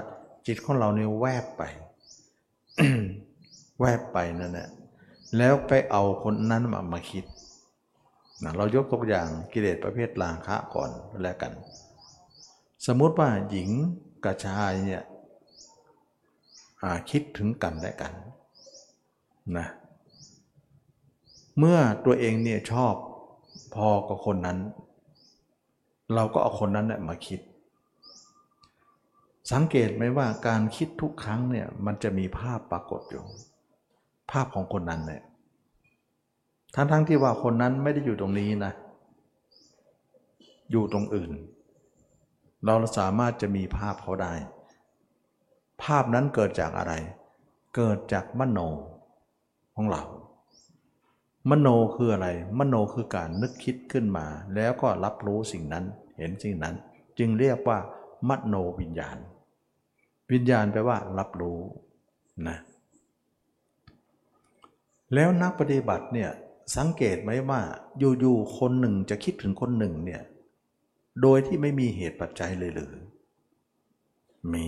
[0.47, 1.63] จิตของเราเนี่ยแวบไป
[3.79, 4.69] แวบไปนั่นแหละ
[5.37, 7.25] แล้วไปเอาคนนั้นมามาคิด
[8.43, 11.51] นะเรายกตัวอย่างกิเลสประเภทราคะก่อนแล้วกัน
[12.85, 13.69] สมมติว่าหญิง
[14.23, 15.03] กับชายเนี่ย
[17.09, 18.13] คิดถึงกันและกัน
[19.57, 19.67] นะ
[21.57, 22.93] เมื่อตัวเองเนี่ยชอบ
[23.75, 24.57] พอกับคนนั้น
[26.13, 27.39] เราก็เอาคนนั้นเนี่ยมาคิด
[29.51, 33.23] สังเกตไหมว่าการคิดทุกครั้งเนี่ยมันจะมีภาพปรากฏอยู่
[34.31, 35.23] ภาพของคนนั้นเนี่ย
[36.75, 38.73] ทั้งๆทที่ว่าคนนั้นไม่ได้อยู่ตรงนี้นะ
[40.71, 41.31] อยู่ตรงอื่น
[42.65, 44.33] เราสามารถจะมีภาพเขาได้
[45.83, 46.93] ภาพนั้นเกิดจากอะไร
[47.75, 48.59] เกิดจากมโน
[49.75, 50.03] ของเรา
[51.49, 52.27] มโนคืออะไร
[52.59, 54.25] มโนคือการนึกคิดขึ้นมา
[54.55, 55.85] แล้วก็รับรู้สิ่งนั้น
[56.17, 56.75] เห็นสิ่งนั้น
[57.17, 57.77] จึงเรียกว่า
[58.29, 59.17] มโนวิญญาณ
[60.31, 61.59] วิญญาณแปลว่า รับรู้
[62.47, 62.57] นะ
[65.13, 66.29] แล้วนักปฏิบัติเนี่ย
[66.75, 67.61] สังเกตไหมว่า
[67.99, 70.23] อยู่ๆคนหนึ่งจะคิดถึงคนหนึ่งเนี่ย
[71.21, 72.93] โดยที่ไม่มีเหตุปัจจัยเลยหรือ
[74.53, 74.67] มี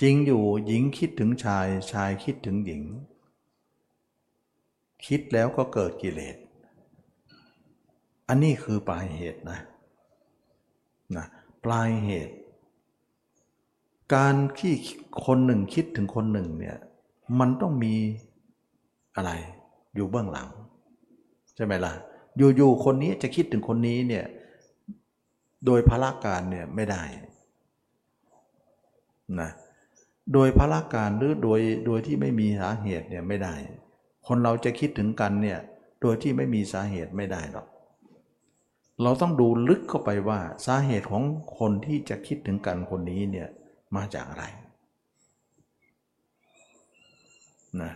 [0.00, 2.82] จริงอยู่หญิงคิดถึงชายชายคิดถึงหญิง
[5.06, 6.36] คิดแล้วก็เกิดกิเลส
[8.28, 9.58] อันนี้คือปลายเหตุนะ
[11.16, 11.26] นะ
[11.64, 12.36] ปลายเหตุ
[14.14, 14.74] การที่
[15.26, 16.76] คนหนึ่งคิดถึงคนหนึ่งเนี่ย
[17.38, 17.94] มันต้องมี
[19.16, 19.32] อะไร
[19.94, 20.48] อยู่เบื้องหลัง
[21.56, 21.92] ใช่ไหมล่ะ
[22.36, 24.24] อยู่ๆคนนี้จะคิดถึงคนนี้เนี่ย
[25.66, 27.02] โดยพละการเนี่ยไม่ได้
[29.40, 29.50] นะ
[30.32, 33.54] โดยพละการหรือโดยโดยที่ไม่มีสาเหตุเนี่ยไม่ได้
[34.26, 35.58] คนเราจะคิดถึงกันเนี่ย
[36.00, 37.66] โดยที่ไม่มีสาเหตุไม่ได้หรอก
[39.02, 41.22] เราต้องดูลึกเข้าไปว่าสาเหตุของ
[41.58, 43.48] คนที่จะคิดถึงกันคนนี้เนี่ย
[43.96, 44.44] มาจากอะไร
[47.82, 47.92] นะ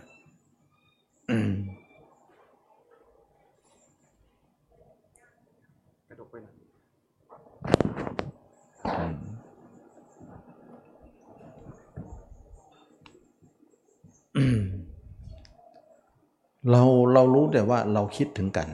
[6.07, 6.55] กระดกไปหน่อย
[16.71, 18.69] เราเรารู้แต่ว่าเราคิดถึงกัน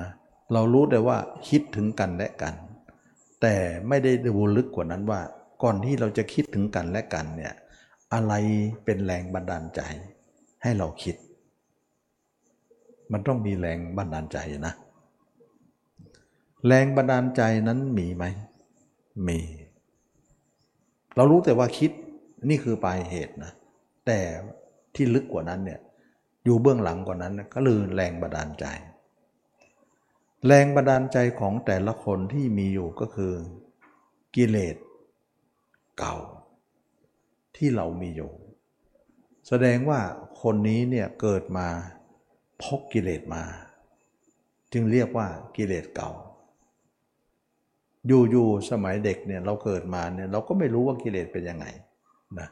[0.00, 0.08] นะ
[0.52, 1.16] เรารู้แต่ว่า
[1.48, 2.54] คิดถึงกันและกัน
[3.42, 3.54] แต่
[3.88, 5.20] ไม่ได้ดูลึกกว่านั้นว่า
[5.62, 7.54] ก่อนที่เราจะคิดถึงกันและกันเนี่ย
[8.14, 8.32] อะไร
[8.84, 9.80] เป็นแรงบันดาลใจ
[10.62, 11.16] ให้เราคิด
[13.12, 14.74] มันต้องมีแรงบันดาลใจนะ
[16.66, 18.24] แรงบันดาลใจนั้นมีไหม
[19.26, 19.40] มี
[21.16, 21.90] เรารู้แต่ว่าคิด
[22.48, 23.52] นี่คือปลายเหตุนะ
[24.06, 24.20] แต่
[24.94, 25.80] ที่ลึกกว่านั้นเนี่ย
[26.44, 28.66] อยู่เบื้องหลังกว่านั้นก็คือแรงบันดาลใจ
[30.46, 33.32] แรงบันดาลใจของแต่ละคนที่มีอยู่ก็คือ
[34.36, 34.76] กิเลส
[35.98, 36.16] เก่า
[37.56, 38.32] ที่เรามีอยู่
[39.48, 40.00] แสดงว่า
[40.42, 41.68] คนนี้เนี่ยเกิดมา
[42.62, 43.44] พกกิเลสมา
[44.72, 45.26] จึงเรียกว่า
[45.56, 46.10] กิเลสเก่า
[48.06, 51.66] อยู่ๆสมัยเด็กเนี่ยเราเกิดมาเนี่ยเราก็ไม่รู้ว่ากิเลสเป็นยังไง
[52.38, 52.48] นะ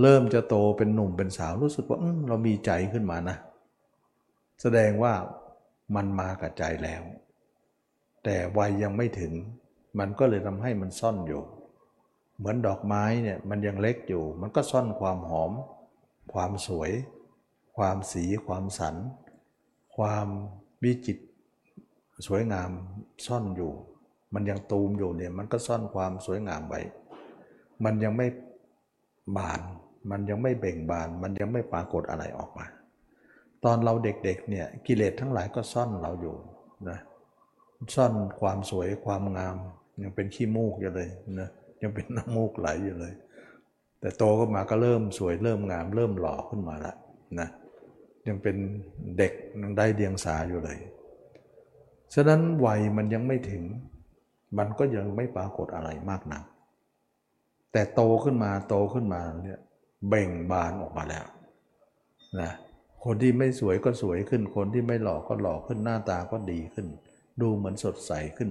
[0.00, 3.36] เริ่มจะโตเป็นหนุ่มเป็นสาวรู้สึกว่าเรามีใจขึ้นมานะ
[4.62, 5.14] แสดงว่า
[5.96, 7.02] มันมากับใจแล้ว
[8.24, 9.32] แต่วัยยังไม่ถึง
[9.98, 11.42] มันก็เลยทำให้มันซ่อนอยู่
[12.38, 15.52] เหมือนดอกไม้เนี่ยมันยังเล็กอยู่ มันก็ซ่อนความหอม
[16.32, 16.90] ความสวย
[17.76, 18.96] ความสีความสัน
[19.96, 20.26] ความ
[20.82, 21.18] วิจิต
[22.26, 22.70] สวยงาม
[23.26, 23.72] ซ่อนอยู่
[24.34, 26.80] มันยังตูมอยู่เนี่ยมันก็ซ่อนความสวยงามไว้
[27.84, 28.26] มันยังไม่
[29.36, 29.60] บาน
[30.10, 32.66] มันยังไม่เบ่งบาน มันยังไม่ปรากฏอะไรออกมา
[33.64, 36.34] ตอนเราเด็กๆเนี่ยกิเลสทั้งหลายก็ซ่อนเราอยู่
[36.88, 36.98] นะ
[37.94, 39.56] ซ่อนความสวยความงาม
[40.02, 41.08] ยังเป็นขี้มูกอยู่เลย
[41.40, 41.48] นะ
[41.82, 43.14] ยังเป็นน้ำมูกไหลอยู่เลย
[44.00, 46.96] แต่โตก็มาก็เริ่มสวยเริ่มงาม เริ่มหล่อขึ้นมาล้ว
[47.40, 47.48] นะ
[48.28, 48.56] ยังเป็น
[49.18, 50.78] เด็กยังได้เดียงสาอยู่เลย
[52.14, 53.62] ฉะนั้นวัยมันยังไม่ถึง
[54.58, 56.44] มันก็ยังไม่ปรากฏอะไรมากนัก
[57.72, 59.60] แต่โตขึ้นมาโตขึ้นมาเนี่ย
[60.08, 61.26] เบ่งบานออกมาแล้ว
[62.40, 62.52] นะ
[63.04, 66.86] คนที่ไม่สวยก็สวยขึ้น คนที่ไม่หล่อก็หล่อขึ้นหน้าตาก็ดีขึ้น
[67.40, 68.50] ดูเหมือนสดใสขึ้น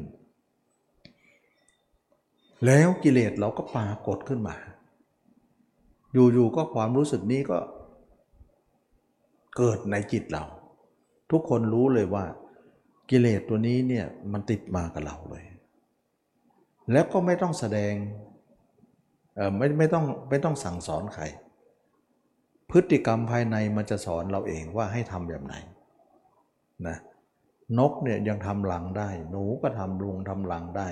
[2.66, 4.56] แล้วกิเลสเราก็ปรากฏขึ้นมา
[6.14, 7.60] อยู่ๆก็ความรู้สึกนี้ก็
[9.58, 10.44] เกิดในจิตเรา
[11.32, 12.26] ทุกคนรู้เลยว่า
[13.10, 15.46] กิเลสตัวนี้เนี่ยมันติดมากับเราเลย
[16.92, 17.94] แล้วก็ไม่ต้องแสดง
[19.58, 21.24] ไม่ไม่ต้องไม่ต้องสั่งสอนใคร
[22.72, 25.56] พฤติกรรมภายในมันจะสอนเราเองว่าให้ทำแบบไหน
[26.88, 26.98] นะ
[27.80, 30.90] นกเนี่ยยังทำหลังได้ หนูก็ทำลุงทำหลังได้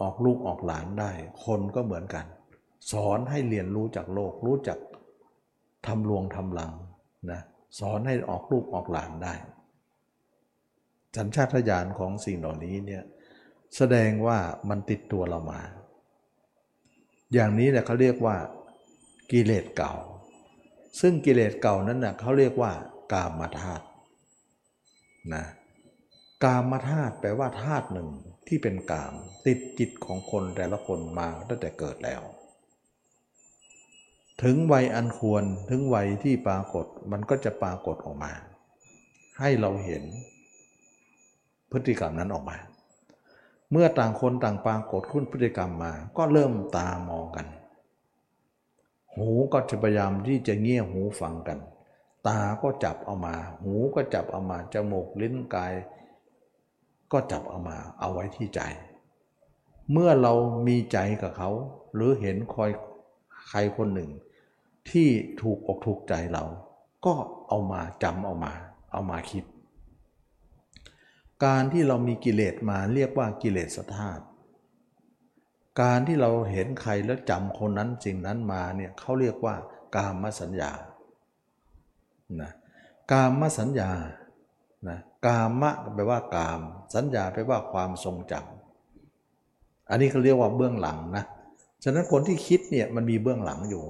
[0.00, 1.10] ออกลูกออกหลานได้
[1.44, 2.24] คนก็เหมือนกัน
[2.92, 4.78] สอนให้เรียนรู้จากโลก รู้จัก
[5.86, 6.72] ทำลวงทำหลัง
[7.30, 7.40] นะ
[7.80, 9.34] สอนให้ออกลูกออกหลานได้
[11.16, 13.02] สัญชาตญาณของสิ่งเหล่านี้เนี่ย
[13.76, 15.60] แสดงว่ามันติดตัวเรามา
[17.32, 18.36] อย่างนี้แหละเขาเรียกว่า
[19.30, 19.94] กิเลสเก่า
[21.00, 22.72] ซึ่งกิเลสเก่านั้นนะ่ะเขาเรียกว่า
[23.12, 23.84] กามธาตุ
[25.34, 25.44] นะ
[26.44, 28.08] กามธาตุแปลว่าธาตุหนึ่ง
[28.48, 29.14] ที่เป็นกาม
[29.46, 32.22] ติดจิตของคนแต่ละคนมาตั้งแต่เกิดแล้ว
[34.42, 38.32] ถึงวัยอันควรถึงวัยที่ปรากฏมันก็จะปรากฏออกมา
[39.38, 40.02] ให้เราเห็น
[41.70, 42.58] พฤติกรรมนั้นออกมา
[43.76, 47.46] เมื่อต่างคนต่างปรากฏขึ้นพฤติกรรมมา ก็เริ่มตามองกัน
[49.14, 51.58] หูก็จะพยายามที่จะเงี่ยหูฟังกัน
[52.26, 55.74] ตาก็จับเอามา หูก็จับเอามา จมูกลิ้นกาย
[57.12, 58.60] ก็จับเอามา เอาไว้ที่ใจ
[59.92, 60.32] เมื่อเรา
[60.66, 61.50] มีใจกับเขา
[61.94, 62.70] หรือเห็นคอย
[63.48, 64.10] ใครคนหนึ่ง
[64.90, 65.08] ที่
[65.40, 66.44] ถูกอกถูกใจเรา
[67.04, 67.12] ก็
[67.48, 68.52] เอามาจำเอามา
[68.92, 69.44] เอามาคิด
[71.44, 74.24] การที่เรามีกิเลสมาเรียกว่ากิเลสธาตุ
[75.80, 79.54] การที่เราเห็นใครแล้วจำคนนั้นสิ่งนั้นมาเนี่ยเขาเรียกว่า
[79.96, 80.72] กามสัญญา
[82.40, 82.50] นะ
[83.12, 83.90] กามสัญญา
[84.88, 86.60] นะกามะแปลว่ากาม
[86.94, 91.24] สัญญาแปลว่าความทรงจำอันนี้เขาเรียกว่าเบื้องหลังนะ
[91.84, 93.84] ฉะนั้นคนที่คิดเนี่ยมันมีเบื้องหลังอยู่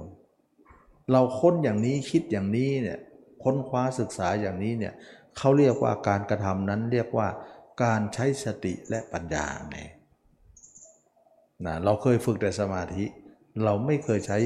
[1.11, 2.99] เราค้นอย่างนี้คิดอย่างนี้เนี่ย
[3.43, 4.93] ค้นคว้าศึกษาอย่างนี้เนี่ย
[5.37, 7.27] เขาเรียกว่าการกระทำนั้นเรียกว่า
[7.83, 9.77] การใช้สติและปัญญาไง
[11.65, 13.05] นะเราเคยฝึกแต่สมาธิ
[13.63, 14.39] เราไม่เคยใช้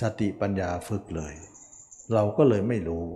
[0.00, 1.34] สติปัญญาฝึกเลย
[2.14, 3.06] เราก็เลยไม่รู้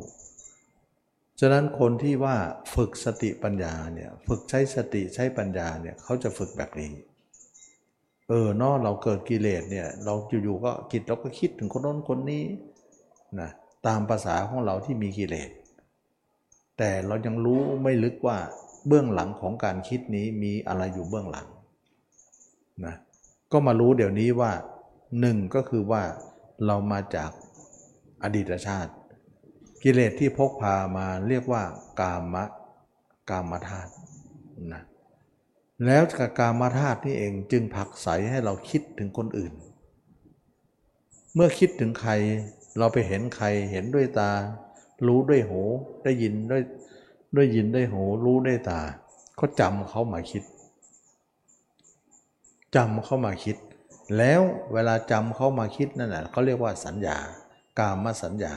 [1.41, 2.37] ฉะนั้นคนที่ว่า
[2.75, 6.93] ฝึกสติปัญญาเนี่ยฝึกใช้สติใช้ปัญญาเนี่ยเขาจะฝึกแบบนี้
[8.29, 12.45] เออเนอเราเกิดกิเลสเนี่ยเราอยู่ๆก็คิดเราก็คิดถึงคนโน้นคนนี้
[13.41, 13.51] นะ
[13.87, 15.51] ตามภาษาของเราที่มีกิเลส
[16.79, 18.39] แต่เรายังรู้ไม่ลึกว่า
[18.87, 21.47] เบื้องหลังของการคิดนี้มีอะไรอยู่เบื้องหลัง
[22.85, 22.95] นะ
[23.53, 24.53] ก็มารู้เดี๋ยวนี้ว่า
[25.21, 26.03] หนึ่งก็คือว่า
[26.67, 27.31] เรามาจาก
[28.23, 28.93] อดีตชาติ
[29.83, 31.63] กิเลสที่พกพามาเรียกว่า
[32.01, 32.45] กามะ
[33.31, 33.93] กามธาตุ
[34.73, 34.83] นะ
[35.87, 39.53] แล้วกับกามธาตุนี่เองจึงผลักใสให้เราคิดถึงคนอื่น
[41.35, 42.13] เมื่อคิดถึงใคร
[42.79, 44.31] เราไปเห็นใครเห็นด้วยตา
[45.09, 45.63] รู้ด้วยหู
[46.05, 46.63] ได้ยินด้วย
[47.37, 48.81] ด้วยยินได้หู รู้ได้ตา
[49.39, 50.45] ก็จำเขามาคิด
[52.75, 53.57] จำเขามาคิด
[54.17, 54.41] แล้ว
[54.73, 57.17] เวลาจำเขามาคิดนั่นแหละเขาเรียกว่าสัญญา
[57.79, 58.55] กามสัญญา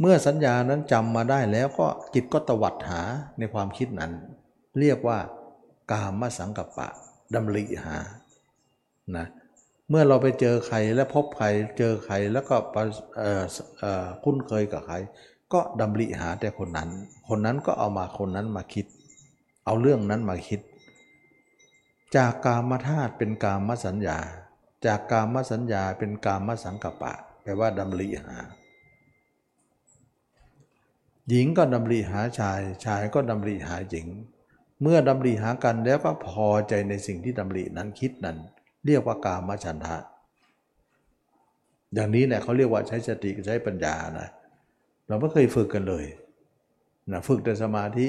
[0.00, 3.00] เมื่อสัญญานั้นจำมาได้แล้วก็จิตก็ตวัดหา
[3.38, 4.12] ในความคิดนั้น
[4.80, 5.18] เรียกว่า
[5.92, 6.88] กามสังกัปปะ
[7.34, 7.96] ดำริหา
[9.16, 11.46] นะเเมื่อเราไปเจอใครและพบใคร
[11.78, 12.56] เจอใครแล้วก็
[14.24, 14.96] คุ้นเคยกับใคร
[15.52, 16.90] ก็ดำริหาแต่คนนั้น
[17.28, 18.86] คนนั้นก็เอามาคนนั้นมาคิด
[19.64, 20.60] เอาเรื่องนั้นมาคิด
[22.16, 24.18] จากกามธาตุเป็นกามสัญญา
[24.86, 27.12] จากกามสัญญาเป็นกามสังกปะ
[27.42, 28.36] แปลว่าดำริหา
[31.30, 34.06] หญิงก็ดำริหาชาย ชายก็ดำริหาหญิง
[34.82, 38.38] เมื่อดำริหากันแล้วก็พอใจในสิ่งที่ดำรินั้นคิดนั้น
[38.86, 39.96] เรียกว่ากามฉันทะ
[41.94, 44.28] อย่างนี้เนี่ยเขาเรียกว่าใช้สติใช้ปัญญานะ
[45.08, 46.04] เราไม่เคยฝึกกันเลย
[47.12, 48.06] นะฝึกแต่สมาธิ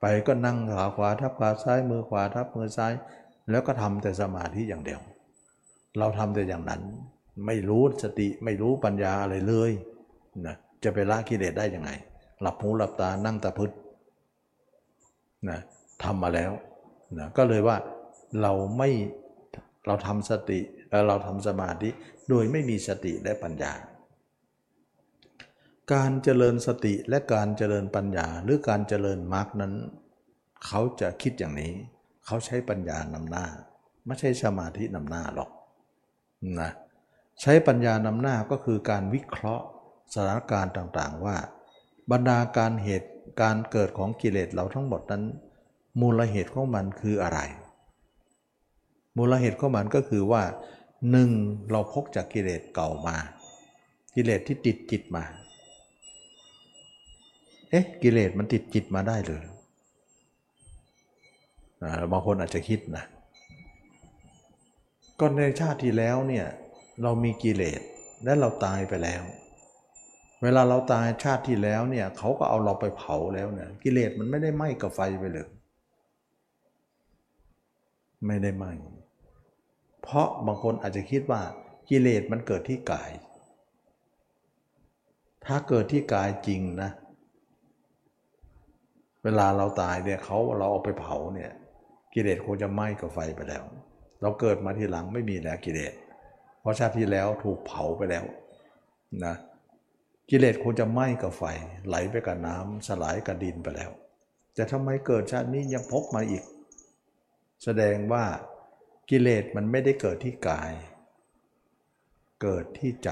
[0.00, 2.92] ไปก็นั่งขาขวาทับขาซ้ายมือขวาทับมือซ้าย
[3.50, 5.00] แล้วก็ทำแต่สมาธิอย่างเดียว
[5.98, 6.82] เราทำแต่อย่างนั้น
[7.46, 9.70] ไม่รู้สติไม่รู้ปัญญาอะไรเลย
[10.46, 10.54] นะ
[10.84, 11.90] จะไปละกิเลสได้ยังไง
[12.40, 13.70] หลับหูหลับตานั่งตะพึด
[15.48, 15.58] นะ
[16.02, 16.52] ทำมาแล้ว
[17.18, 17.76] นะก็เลยว่า
[18.42, 18.88] เราไม่
[19.88, 20.60] เราทำสติ
[21.08, 21.88] เราทำสมาธิ
[22.28, 23.72] โดยไม่มีสติและปัญญา
[25.92, 29.74] การเจริญสติและการเจริญปัญญาหรือการเจริญมรรคนั้น
[30.66, 31.72] เขาจะคิดอย่างนี้
[32.26, 33.46] เขาใช้ปัญญานำหน้า
[34.06, 35.50] ไม่ใช่สมาธินำหน้าหรอก
[36.60, 36.70] นะ
[37.40, 39.64] ใช้ปัญญานำหน้าก็คือการวิเคราะห์
[40.14, 41.36] สถานการณ์ต่างๆว่า
[42.10, 43.10] บรรดาการเหตุ
[43.42, 45.22] การเกิดของกิเลสเราทั้งหมดนั้น
[46.00, 47.40] มูลเหตุของมันคืออะไร
[49.18, 50.42] มูลเหตุของมันก็คือว่า
[51.10, 51.30] หนึ่ง
[51.70, 53.16] เราพกจากกิเลสเก่ามา
[54.14, 55.24] กิเลสที่ติดจิตมา
[57.70, 59.44] เอ๊ะกิเลสมันติดจิตมาได้เลย
[62.12, 63.04] บางคนอาจจะคิดนะ
[65.20, 66.46] ก็ในชาติที่แล้วเนี่ย
[67.02, 67.80] เรามีกิเลส
[68.24, 69.22] และเราตายไปแล้ว
[70.42, 75.48] เวลาเราตายชาติที่แล้วเนี่ยเขาก็เอาเราไปเผาแล้วเนี่ยกิเลสมันไม่ได้ไหม้กับไฟไปเลย
[78.26, 78.72] ไม่ได้ไหม้
[80.10, 81.42] เพราะบางคนอาจจะคิดว่า
[81.88, 83.10] กิเลสมันเกิดที่กาย
[85.46, 86.90] ถ้าเกิดที่กายจริงนะ
[89.22, 91.50] เวลาเราตายเนี่ยเขาเราเอาไปเผาเนี่ย
[92.14, 93.64] กิเลสคงจะไหม้กับไฟไปแล้ว
[94.22, 95.92] เราเกิดมาทีหลังไม่มีแล้วกิเลส
[96.60, 98.24] เพราะชาติที่แล้วถูกเผาไปแล้ว
[99.24, 99.34] นะ
[100.30, 101.42] กิเลสคงจะไหม้กับไฟ
[101.88, 103.90] ไหลไปกับน้ำสลายกับดินไปแล้ว
[104.54, 106.44] แต่ทำไมเกิดชาตินี้ยังพกมาอีก
[107.64, 108.24] แสดงว่า
[109.10, 110.72] กิเลสมันไม่ได้เกิดที่กาย
[112.42, 113.10] เกิดที่ใจ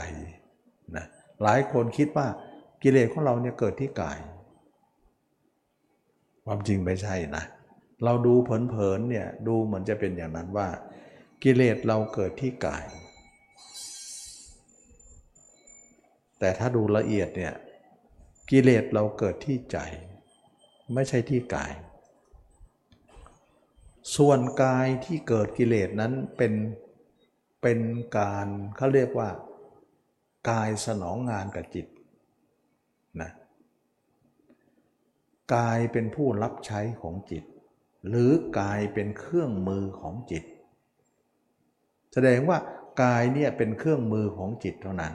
[0.97, 1.07] นะ
[1.43, 2.27] หลายคนคิดว่า
[2.83, 4.19] กิเลสของเราเนี่ยเกิดที่กาย
[6.45, 7.45] ความจริงไม่ใช่นะ
[8.05, 10.69] เราดูเผินๆเนี่ยดูเหมือนจะเป็นอย่างนั้นว่า
[11.43, 12.85] กิเลสเราเกิดที่กาย
[16.39, 17.55] แต่ถ้าดูละเอียดเนี่ย
[18.51, 19.79] กิเลสเราเกิดที่ใจ
[20.95, 21.73] ไม่ใช่ที่กาย
[24.17, 26.53] ส่วนกายที่เกิดกิเลสนั้นเป็น
[27.63, 27.79] เป็น
[28.19, 28.47] การ
[28.77, 29.31] เขาเรียกว่า
[30.51, 31.87] กายสนองงานกับจิต
[33.21, 33.31] นะ
[35.55, 37.45] กายเป็นผู้รับใช้ของจิต
[38.09, 40.45] หรือกายเป็นเครื่องมือของจิต
[42.13, 42.59] แสดงว่า
[43.03, 45.15] กายเนี่ยเป็นเครื่องมือของจิตเท่านั้น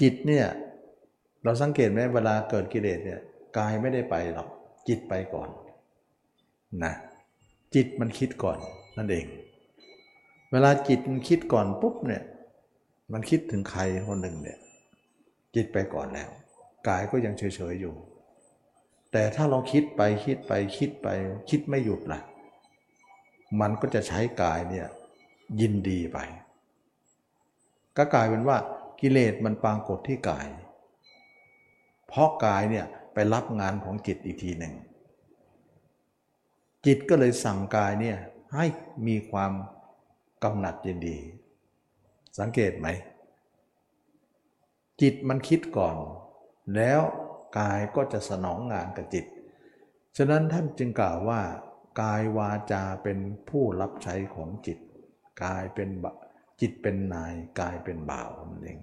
[0.00, 0.46] จิตเนี่ย
[1.42, 3.20] เราสังเกตไหมเวลาเกิดกิเลสเนี่ย
[3.58, 4.48] กายไม่ได้ไปหรอก
[4.88, 5.48] จิตไปก่อน
[6.84, 6.92] นะ
[7.74, 8.58] จิตมันคิดก่อน
[8.96, 9.26] นั่นเอง
[10.50, 12.22] เวลาจิตมันคิดก่อนปุ๊บเนี่ย
[13.12, 14.58] มันคิดถึงใครคนหนึ่งเนี่ย
[15.54, 16.30] จิตไปก่อนแล้ว
[16.88, 17.42] กายก็ยังเฉ
[17.72, 17.94] ยๆอยู่
[19.12, 21.08] แต่ถ้าเราคิดไปคิดไปคิดไป
[21.50, 22.20] คิดไม่หยุดล่ะ
[23.60, 24.86] มันก็จะใช้กายเนี่ย
[25.60, 26.18] ยินดีไป
[27.96, 28.56] ก็กลายเป็นว่า
[29.00, 30.46] กิเลสมันปรากฏที่กาย
[32.08, 34.74] เพราะกายเนี่ยไปรับงานของจิตอีกทีหนึ่ง
[36.86, 38.18] จิตก็เลยสั่งกายเนี่ย
[38.54, 38.66] ให้
[39.06, 39.52] มีความ
[40.42, 41.18] กำหนัดยินดี
[42.38, 42.88] สังเกตไหม
[45.00, 45.96] จิตมันคิดก่อน
[46.76, 47.00] แล้ว
[47.58, 49.26] กายก็จะสนองงานกับจิต
[50.16, 51.40] ฉะนั้นท่านจึงกล่าวว่า
[52.02, 53.18] กายวาจาเป็น
[53.48, 54.78] ผู้รับใช้ของจิต
[55.44, 55.88] กายเป็น
[56.60, 58.78] จิตเป็นนายกายเป็นบ่าวนั่นเอง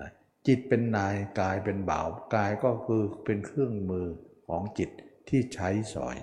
[0.00, 0.10] นะ
[0.46, 4.06] จิตเป็นนายกายเป็นบ่าว กายก็คือเป็นเครื่องมือ
[4.48, 4.90] ของจิต
[5.28, 6.16] ที่ใช้สอย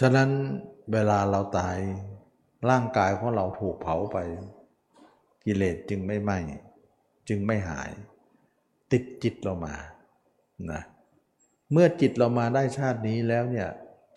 [0.00, 0.30] ฉะนั้น
[0.92, 1.78] เวลาเราตาย
[2.70, 4.16] ร่างกายของเราถูกเผาไป
[5.44, 6.38] กิเลสจึงไม่ไหม้
[7.28, 7.90] จึงไม่หาย
[8.92, 9.74] ติดจิตเรามา
[10.72, 10.82] นะ
[11.72, 13.68] เมื่อจิตเรามาได้ชาตินี้แล้วเนี่ย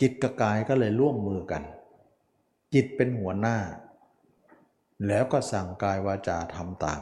[0.02, 1.64] จิตกับกายก็เลยร่วมมือกัน
[2.74, 3.58] จิตเป็นหัวหน้า
[5.08, 7.02] แล้วก็สั่งกายวาจาทำตาม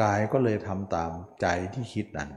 [0.00, 2.30] กายก็เลยทำตามใจที่คิดนั้น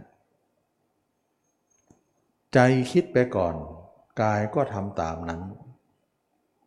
[2.53, 2.59] ใจ
[2.91, 3.55] คิดไปก่อน
[4.21, 5.41] กายก็ทำตามนั้น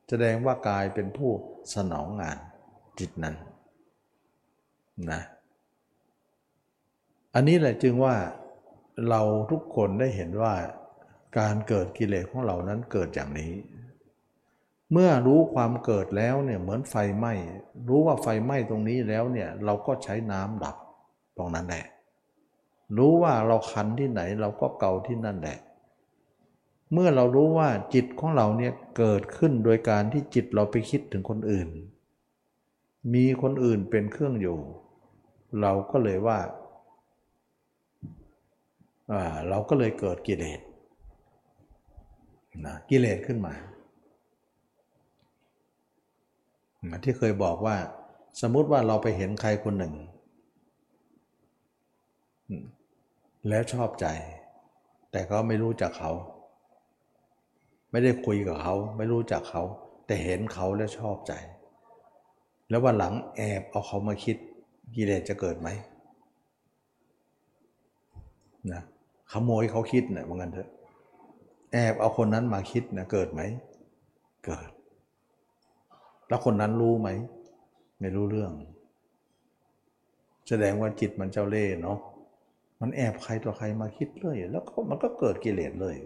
[0.09, 1.30] แสดงว่ากายเป็นผู้
[1.74, 2.38] สนองงาน
[2.99, 3.34] จิตนั้น
[5.12, 5.22] นะ
[7.34, 8.16] อันนี้แหละจึงว่า
[9.09, 10.55] เราทุกคนได้เห็นว่า
[11.38, 13.53] การเกิดกิเลสของเรานั้นเกิดอย่างนี้
[14.92, 17.34] เมื่อรู้ความเกิดแล้วเนี่ยเหมือนไฟไหม้
[17.88, 20.76] รู้ว่าไฟไหม้ตรงนี้แล้วเนี่ยเราก็ใช้น้ำดับ
[21.36, 21.86] ตรงนั้นแหละ
[22.97, 25.59] รู้ว่าเราคันที่ไหนเราก็เกาที่นั่นแหละ
[26.93, 31.68] เมื่อเรารู้ว่าจิตของเราเนี่ยเกิดขึ้นโดยการที่จิตเราไปคิดถึงคนอื่น
[33.14, 34.59] มีคนอื่นเป็นเครื่องอยู่
[35.61, 36.39] เราก็เลยว่า
[39.49, 40.61] เราก็เลยเกิดกิเลส
[42.66, 43.55] นะกิเลสขึ้นมา
[47.05, 47.76] ที่เคยบอกว่า
[48.41, 49.95] สมมุติว่าเราไปเห็นใครคนหนึ่ง
[53.49, 54.07] แล้วชอบใจ
[55.11, 56.12] แต่ก็ไม่รู้จักเขา
[57.97, 59.62] ไม่ได้คุยกับเขา ไม่รู้จักเขา
[60.07, 61.32] แต่เห็นเขาแล้วชอบใจ
[62.68, 64.36] แล้ววันหลังแอบเอาเขามาคิด
[64.94, 65.68] กิเลสจะเกิดไหม
[68.72, 68.82] นะ
[69.32, 70.68] ขโมยเขาคิดนะ่ยว่างั้นเถอะ
[71.72, 73.40] แอบเอาคนนั้นมาคิดนะเกิดไหม
[74.47, 74.70] เกิด
[76.28, 77.09] แล้วคนนั้นรู้ไหม
[78.01, 78.53] ไม่รู้เรื่อง
[80.49, 81.99] แสดงว่าจิตมันเจ้าเล่ห์เนาะ
[82.80, 85.97] มันแอบใครต่อใครมาคิดเลย แล้วมันก็เกิดกิเลสเลย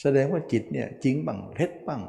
[0.00, 2.02] แสดงว่าจิตเนี่ยจริงบ้างเท็จบ้าง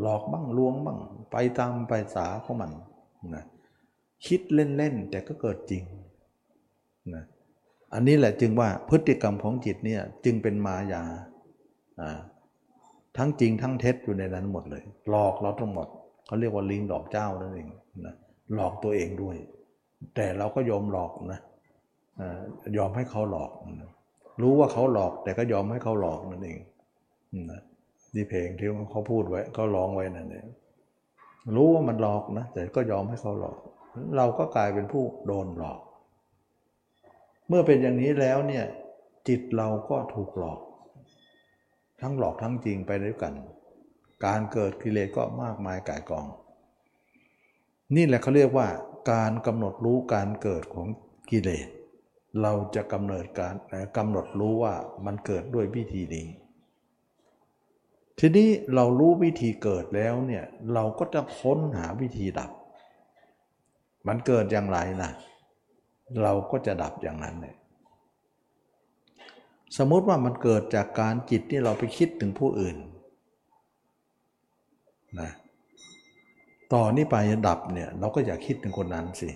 [0.00, 0.98] หลอกบ้างลวงบ้าง
[1.32, 2.70] ไปตามไปสาของมัน
[3.34, 3.44] นะ
[4.26, 5.82] คิดเล่นๆแต่ก็เกิดจริง
[7.14, 7.24] นะ
[7.94, 11.02] อันนี้แหละจึงว่าพฤติกรรมของจิตเนี่ยจึงเป็นมายา
[13.16, 15.88] ทั้งจริงทั้งเท็จอยู่ในนั้นหมดเลย หลอกเราทั้งหมด
[16.26, 17.68] เขาเรียกว่าลิงหลอกเจ้านั่นเอง
[18.06, 18.14] นะ
[18.54, 19.36] หลอกตัวเองด้วย
[20.14, 21.40] แต่เราก็ยอมหลอกนะ
[22.76, 23.50] ยอมให้เขาหลอก
[24.42, 26.58] รู้ว่าเขาหลอกแต่ก็ยอมให้เขาหลอกนั่นเอง
[28.14, 30.48] นี่เพลงที่เขาพูดไว้เขาร้องไว้นั่นเอง
[31.56, 33.58] รู้ว่ามันหลอกนะ แต่ก็ยอมให้เขาหลอก
[34.16, 35.80] เราก็กลายเป็นผู้โดนหลอก
[37.48, 38.64] เมื่อเป็นอย่างนี้แล้วเนี่ย
[39.28, 40.60] จิตเราก็ถูกหลอก
[42.00, 43.34] ทั้งหลอกทั้งจริงไปด้วยกัน
[44.26, 46.26] การเกิดกิเลสก็มากมายก่ายกอง
[47.96, 48.68] นี่แหละเขาเรียกว่า
[49.12, 50.88] การกำหนดรู้การเกิดของ
[51.30, 51.68] กิเลส
[52.42, 53.54] เราจะกำเนิดการ
[53.96, 54.74] กำหนดรู้ว่า
[55.06, 56.26] มันเกิดด้วยวิธีนี้
[58.22, 60.44] ทีนี้เรารู้วิธีเกิดแล้วเนี่ย
[60.74, 62.50] เราก็จะค้นหาวิธีดับ
[64.08, 65.10] มันเกิดอย่างไรนะ
[66.22, 67.54] เราก็จะดับอย่างนั้นเลย
[69.76, 72.76] สมมติว่ามันเกิดจากการจิตที่เราไปคิดถึงผู้อื่น
[75.20, 75.30] นะ
[76.72, 77.16] ต่อนนี้ไป
[77.48, 79.30] ดับเนี่ยเราก็อย่าคิดถึงคนนั้นสิ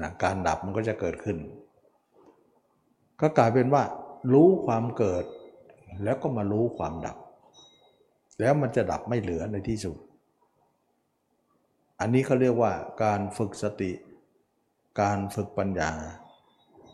[0.00, 1.36] นะการดับมันก็จะเกิดขึ้น
[3.20, 3.82] ก็กลายเป็นว่า
[4.32, 5.24] รู้ความเกิด
[6.04, 7.16] แล้วก็มารู้ความดับ
[8.40, 9.96] แล้วมันจะดับไม่เหลือในที่สุด
[12.00, 12.72] อันนี้เขาเรียกว่า
[13.04, 13.92] การฝึกสติ
[15.00, 15.90] การฝึกปัญญา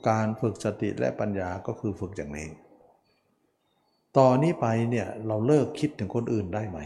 [0.08, 2.48] การฝึกสติและปัญญาก็คือฝึกอย่างนี้
[4.16, 6.78] ต่อนนี้ไปเนี่ยเราเลิกคิดถึงคนอื่นได้ไหม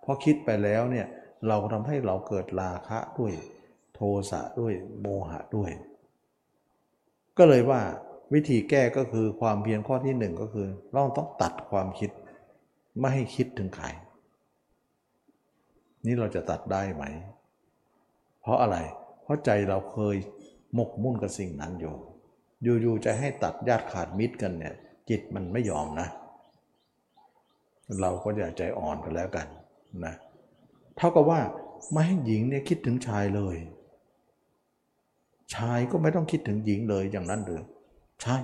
[0.00, 1.06] เพราะคิดไปแล้วเนี่ย
[1.48, 3.32] เราทำให้เราเกิดราคะด้วย
[3.94, 5.70] โทสะด้วยโมหะด้วย
[7.38, 7.80] ก็เลยว่า
[8.34, 12.10] วิธีแก้ก็คือความเพียรข้อที่หนึ่งก็คือเราต้องตัดความคิด
[12.98, 13.86] ไม่ให้คิดถึงใคร
[16.06, 17.04] นี่เราจะตัดได้ไหม
[18.40, 18.76] เพราะอะไร
[19.22, 20.16] เพราะใจเราเคย
[20.74, 21.94] หมกมุ่นกับสิ่งนั้นอยู่
[22.62, 24.74] อยู่ๆจะให้ตัดญาติขาดมิตรกันเนี่ย
[25.08, 26.08] จิตมันไม่ยอมนะ
[28.00, 29.46] เราก็อย่าใจอ่อนกันแล้วกัน
[30.04, 30.14] นะ
[30.96, 31.40] เท่ากับว่า
[31.92, 33.56] ไม่ให้หญิงเนี่ยคิดถึงชายเลย
[35.54, 37.62] ชายก็ไม่ต้องคิดถึงหญิงเลยอย่างนั้นหรือ
[38.22, 38.38] ใช่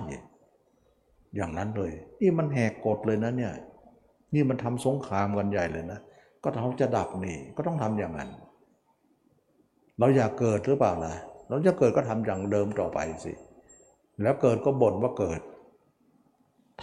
[1.35, 1.91] อย่างนั้นเลย
[2.21, 3.53] นี่มันแหกกฎเลยนะเนี่ย
[4.33, 5.99] นี่มันทำสงครามกันใหญ่เลยนะ
[6.43, 8.29] ก็เขาจะดับนี่ก็ต้องทำอย่างนั้น
[9.99, 11.13] เราอยากเกิดหรือเปล่าล่ะ
[11.49, 13.33] เราจะเกิดก็ทำอย่างเดิมต่อไปสิ
[14.21, 15.41] แล้วเกิดก็บ่นว่าเกิด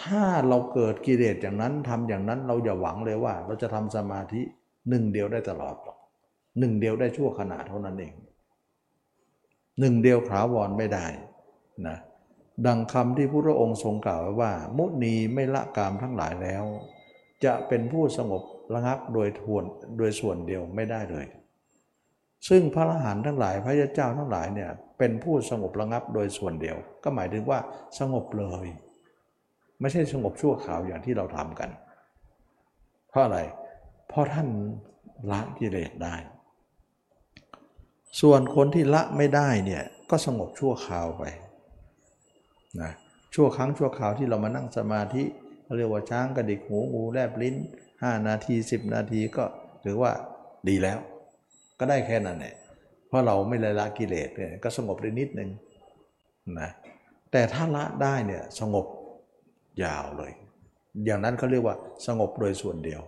[0.02, 4.42] ถ้าเราเกิดกิเลสอย่างนั้นทำอย่างนั้นเราอย่าหวังเลยว่า เราจะทำสมาธิ
[4.88, 5.98] หนึ่งเดียวได้ตลอดหรอก
[6.58, 8.14] หนึ่งเดียวได้ชั่วขณะเท่านั้นเอง
[9.80, 11.06] หนึ่งเดียวถาวรไม่ได้
[11.86, 11.96] นะ
[12.66, 16.64] ดังคำที่พระองค์ทรงกล่าวไว้ว่า มุนีไม่ละกามทั้งหลายแล้ว
[17.44, 18.42] จะเป็นผู้สงบ
[18.74, 19.64] ระงับโดยทวน
[19.98, 21.26] โดยส่วนเดียวไม่ได้เลย
[22.48, 27.58] ซึ่งพระอรหันต์ทั้งหลายพระเจ้าทั้งหลายเนี่ยเป็นผู้สงบระงับโดยส่วนเดียว ก็หมายถึงว่า
[27.98, 28.66] สงบเลย
[29.80, 31.70] ไม่ใช่สงบชั่วข่าวอย่างที่เราทำกัน
[33.08, 33.38] เพราะอะไร
[34.08, 34.48] เพราะท่าน
[35.30, 36.14] ละกิเลสได้
[38.20, 41.22] ส่วนคนที่ละไม่ได้เนี่ยก็สงบชั่วคราวไป
[42.82, 42.92] นะ
[43.34, 45.24] ชั่วครั้งชั่วคราวที่เรามานั่งสมาธิ
[45.76, 47.56] เรียกว่าช้างกระดิกหูงูแลบลิ้น
[47.92, 49.44] 5 นาที 10 นาทีก็
[49.84, 50.12] ถือว่า
[50.68, 50.98] ดีแล้ว
[51.78, 52.54] ก็ได้แค่นั้นแหละ
[53.08, 55.50] เพราะเราไม่ละละกิเลสเนี่ยก็สงบได้นิดนึง
[56.60, 56.70] นะ
[57.32, 58.86] แต่ถ้าละได้เนี่ยสงบ
[59.84, 60.32] ยาวเลย
[61.04, 63.02] อย่างนั้นเขาเรียกว่าสงบโดยส่วนเดียว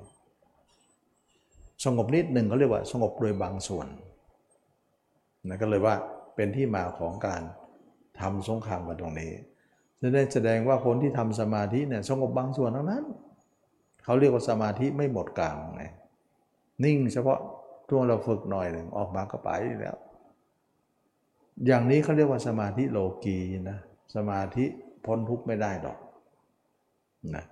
[1.84, 3.86] สงบนิดหนึ่งเขาเรียกว่า สงบโดยบางส่วน
[5.48, 5.94] นะก็เลยว่า
[6.36, 7.42] เป็นที่มาของการ
[8.20, 9.30] ทำสงครามกันตรงนี้
[10.00, 13.04] จะได้แสดงว่าคนที่ทำสมาธิเนี่ยสงบบางส่วนเท่านั้น
[14.04, 15.84] เขาเรียกว่าสมาธิไม่หมดกลางไง
[16.84, 17.38] นิ่งเฉพาะ
[17.88, 19.96] ช่วงเราฝึกหน่อยหนึ่งออกมาก็ไปแล้ว
[21.66, 23.38] อย่างนี้เขาเรียกว่าสมาธิโลกี
[23.70, 23.78] นะ
[24.16, 24.64] สมาธิ
[25.04, 25.98] พ้นทุกข์ไม่ได้หรอก
[27.34, 27.44] นะ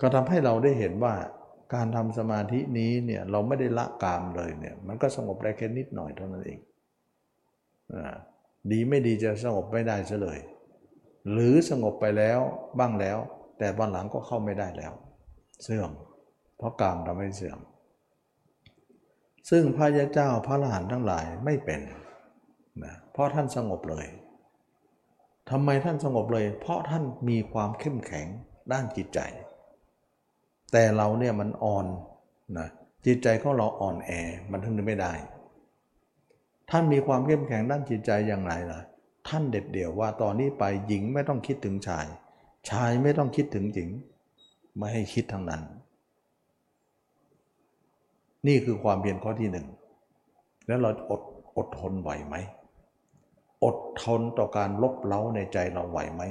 [0.00, 1.14] ก็ทำให้เราได้เห็นว่า
[1.74, 6.58] การทำสมาธินี้เนี่ยเราไม่ได้ละกามเลยเนี่ยมันก็สงบได้แค่นิดหน่อยเท่านั้นเอง
[8.70, 10.38] ดีไม่ดีจะสงบไม่ได้ซะเลย
[11.30, 12.40] หรือสงบไปแล้ว
[12.78, 13.18] บ้างแล้ว
[13.58, 14.92] แต่วันหลังก็เข้าไม่ได้แล้ว
[15.62, 15.90] เสื่อม
[16.56, 17.58] เพราะกามทำให้เสื่อม
[19.50, 21.80] ซึ่งพระยาเจ้าพระอรหันต์ทั้งหลายไม่เป็น
[22.84, 24.06] นะเพราะท่านสงบเลย
[25.50, 28.26] ทำไมท่านสงบเลย เพราะท่านมีความเข้มแข็ง
[28.72, 29.20] ด้านจิตใจ
[30.72, 31.86] แต่เราเนี่ยมันอ่อน
[32.58, 32.68] นะ
[33.06, 34.10] จิตใจของเราอ่อนแอ
[34.50, 35.12] มันถึงไม่ได้
[36.70, 38.80] ท่านมีความเข้มแข็งด้านจิตใจอย่างไรล่ะ
[39.30, 42.06] ท่านเด็ดเดี่ยวว่าตอนนี้ไปหญิงไม่ต้องคิดถึงชาย
[42.70, 43.88] ชายไม่ต้องคิดถึงหญิง
[44.76, 45.62] ไม่ให้คิดทั้งนั้น
[48.46, 49.66] นี่คือความเพียรข้อที่หนึ่ง
[50.66, 51.22] แล้วเราอด
[51.56, 52.36] อดทนไหวไหม
[53.64, 56.22] อดทนต่อการลบเล้าในใจเราไหวไหม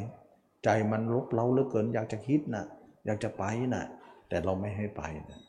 [0.64, 2.64] ใจมันลบเล้าเหลือเกิน อยากจะคิดนะ
[3.06, 3.44] อยากจะไป
[3.76, 3.84] นะ
[4.30, 5.40] แต่เราไม่ให้ไปนะ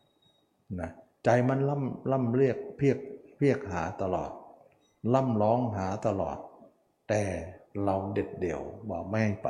[0.80, 0.90] นะ
[1.24, 2.98] ใจมันล่ำล่ำเรียกเพียก
[3.36, 4.30] เพียกหาตลอด
[5.14, 6.38] ล่ำร้องหาตลอด
[7.10, 7.24] แต่
[7.84, 9.48] เราเด็ดเดี่ยวบอกไม่ไป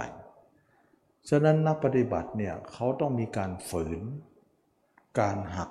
[1.28, 4.00] ฉะนั้นนักปฏิบัติเนี่ยเขาต้องมีการฝืน
[5.20, 5.70] การหัก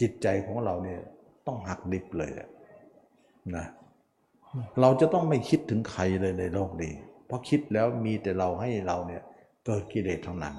[0.00, 1.00] จิตใจของเราเนี่ย
[1.46, 2.32] ต้องหักดิบเลย
[3.56, 3.66] นะ
[4.80, 6.92] เราจะต้องไม่คิดถึงใครเลยในโลกนี้
[7.26, 9.22] เพราะคิดแล้วมีแต่เราให้เราเนี่ย
[9.66, 10.54] เกิดกิเลสทั้งนั้น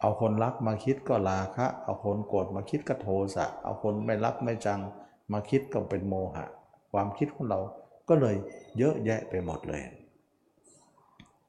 [0.00, 4.80] เอาคนรักมาคิดก็ราคะ เอาคนโกรธมาคิดก็โทสะ เอาคนไม่รักไม่จัง
[5.32, 6.46] มาคิดก็เป็นโมหะ
[6.92, 7.60] ความคิดของเรา
[8.10, 8.36] ก็เลย
[8.78, 9.82] เยอะแยะไปหมดเลย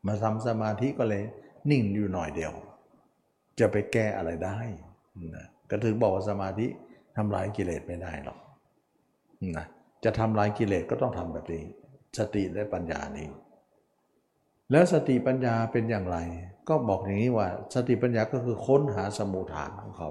[0.06, 1.24] มาทำสมาธิก็เลย
[1.72, 2.54] นิ่งอยู่หน่อยเดียว
[3.60, 4.58] จะไปแก้อะไรได้
[5.36, 6.68] นะก็ถึงบอกว่าสมาธิ
[7.18, 8.40] ทำลายกิเลสไม่ได้หรอก
[9.58, 9.66] นะ
[10.04, 11.64] จะทำลายกิเลสก็ต้องทำแบบนี้
[12.18, 13.28] สติและปัญญานี้
[14.72, 16.18] แล้วสติปัญญาเป็นอย่างไร
[16.70, 20.10] ก็บอกอย่างนี้ว่า สติปัญญาก็คือค้นหาสมุทฐานของเขา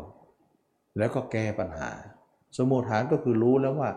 [0.99, 1.91] แล้วก็แก้ปัญหา
[2.57, 3.91] สมุทฐานก็คือรู้แล้วว่า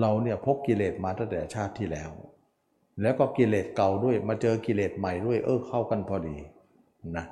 [0.00, 2.10] เราเนี่ยพกกิเลสมาตั้งแต่ชาติที่แล้ว
[3.02, 6.36] แล้วก็กิเลสเก่าด้วย มาเจอกิเลสใหม่ด้วย เออเข้ากันพอดี
[7.16, 7.26] นะ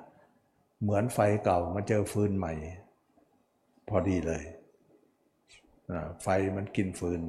[0.83, 2.53] เหมือนไฟเก่ามาเจอฟืนใหม่
[3.89, 4.43] พอดีเลย
[5.93, 7.21] นะไฟมันกินฟืน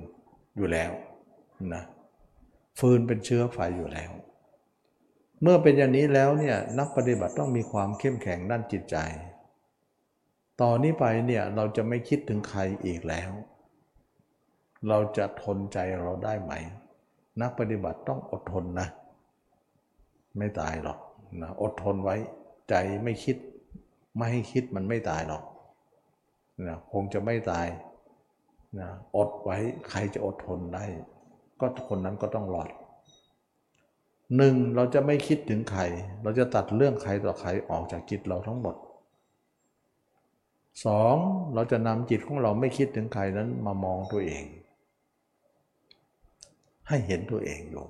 [0.56, 0.92] อยู่แล้ว
[1.74, 1.84] นะ
[2.80, 4.12] ฟืนเป็นเชื้อไฟอยู่แล้ว
[5.42, 8.98] เมื่อเป็นอย่างนี้แล้วเนี่ยนักปฏิบัติต้องมีความเข้มแข็งด้านจิตใจ
[10.62, 13.32] ต่อนนี้ไปเนี่ยเราจะไม่คิดถึงใครอีกแล้ว
[14.88, 16.54] เราจะทนใจเราได้ไหม
[17.42, 18.88] นักปฏิบัติต้องอดทนนะ
[20.38, 21.00] ไม่ตายหรอก
[21.42, 22.16] นะอดทนไว้
[22.70, 23.38] ใจไม่คิด
[24.16, 25.44] ไม่ให้คิดมันไม่ตายหรอก
[26.68, 27.68] นะคงจะไม่ตาย
[28.80, 29.58] นะอดไว้
[29.90, 30.86] ใครจะอดทนได้
[31.60, 32.70] ก็คนนั้นก็ต้องรอด
[34.38, 35.82] หนึ่งเราจะไม่คิดถึงใคร
[36.24, 38.76] เราจะตัดเรื่องใครต่อใครออกจากจิตเราทั้งหมด
[40.86, 41.16] สอง
[41.54, 44.44] เราจะนำจิตของเราไม่คิดถึงใครนั้นมามองตัวเอง
[46.88, 47.86] ให้เห็นตัวเองอยู่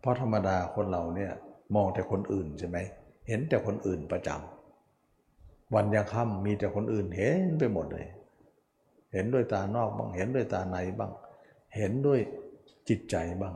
[0.00, 1.32] เพราะธรรมดาคนเราเนี่ย
[1.74, 2.78] มองแต่คนอื่นใช่ไหม
[3.28, 8.06] เห็นแต่คนอื่นประจำ วันยังค่ำมีแต่คนอื่นเห็นไปหมดเลย
[9.12, 11.12] เห็นด้วยตานอกบ้าง เห็นด้วยตาในบ้าง
[11.76, 12.20] เห็นด้วย
[12.88, 13.54] จิตใจบ้าง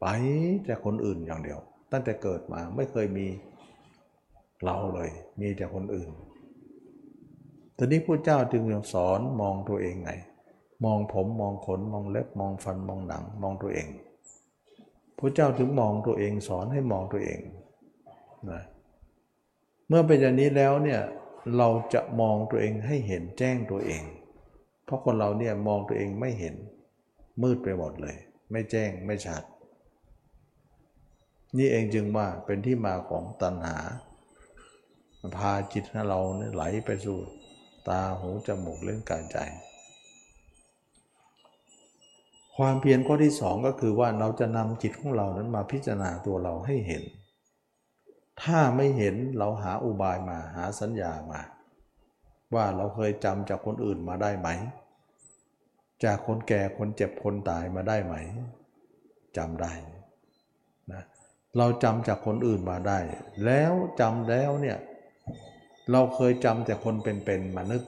[0.00, 0.06] ไป
[0.64, 1.60] แต่คนอื่นอย่างเดียว
[1.92, 3.26] ตั้งแต่เกิดมาไม่เคยมี
[4.64, 6.10] เราเลย มีแต่คนอื่น
[7.76, 10.12] ตอนนี้พระเจ้าจึงสอนมองตัวเองไง
[10.84, 13.88] มองผมมองขนมองเล็บมองฟันมองหนังมองตัวเอง
[15.18, 17.40] พระเจ้าถึงมองตัวเองสอนให้มองตัวเอง
[18.50, 18.62] นะ
[19.88, 21.00] เมื่อเป็นอย่างนี้แล้วเนี่ย
[21.56, 24.02] เราจะมองตัวเองให้เห็นแจ้งตัวเอง
[24.84, 26.54] เพราะคนเราเนี่ยมองตัวเองไม่เห็น
[27.42, 28.16] มืดไปหมดเลย
[28.50, 29.42] ไม่แจ้งไม่ชัด
[31.56, 33.76] นี่เองจึงว่าเป็นที่มาของตัณหา
[35.36, 37.18] พาจิตของเราเนี่ยไหลไปสู่
[37.88, 39.38] ตาหูจมูกเล่นกายใจ
[42.56, 47.02] ความเพียรข้อที่สองก็คือว่าเราจะนำจิตของเรานั้นมาพิจารณาตัวเราให้เห็น
[48.42, 51.40] ถ้าไม่เห็นเราหาอุบายมาหาสัญญามา
[52.54, 54.48] ว่าเราเคยจำจากคนอื่นมาได้ไหม
[56.04, 58.14] จากคนแก่คนเจ็บคนตายมาได้ไหม
[59.36, 59.72] จำได้
[60.92, 61.02] นะ
[61.58, 62.98] เราจำจากคนอื่นมาได้
[63.44, 64.78] แล้วจำแล้วเนี่ย
[65.92, 67.82] เราเคยจำแต่คนเป็นๆมานึก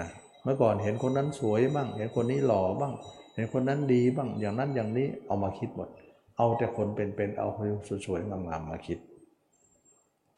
[0.00, 0.08] นะ
[0.42, 2.94] เมื่อก่อนเห็นคนนั้นสวยบ้าง เห็นคนนี้หล่อบ้าง
[3.40, 5.88] ห็นคนนั้นดีบ้างอย่างนั้นอย่างนี้เอามาคิดหมด
[6.36, 7.66] เอาแต่คนเป็นๆเอาคน
[8.06, 8.98] สวยๆงามๆมาคิด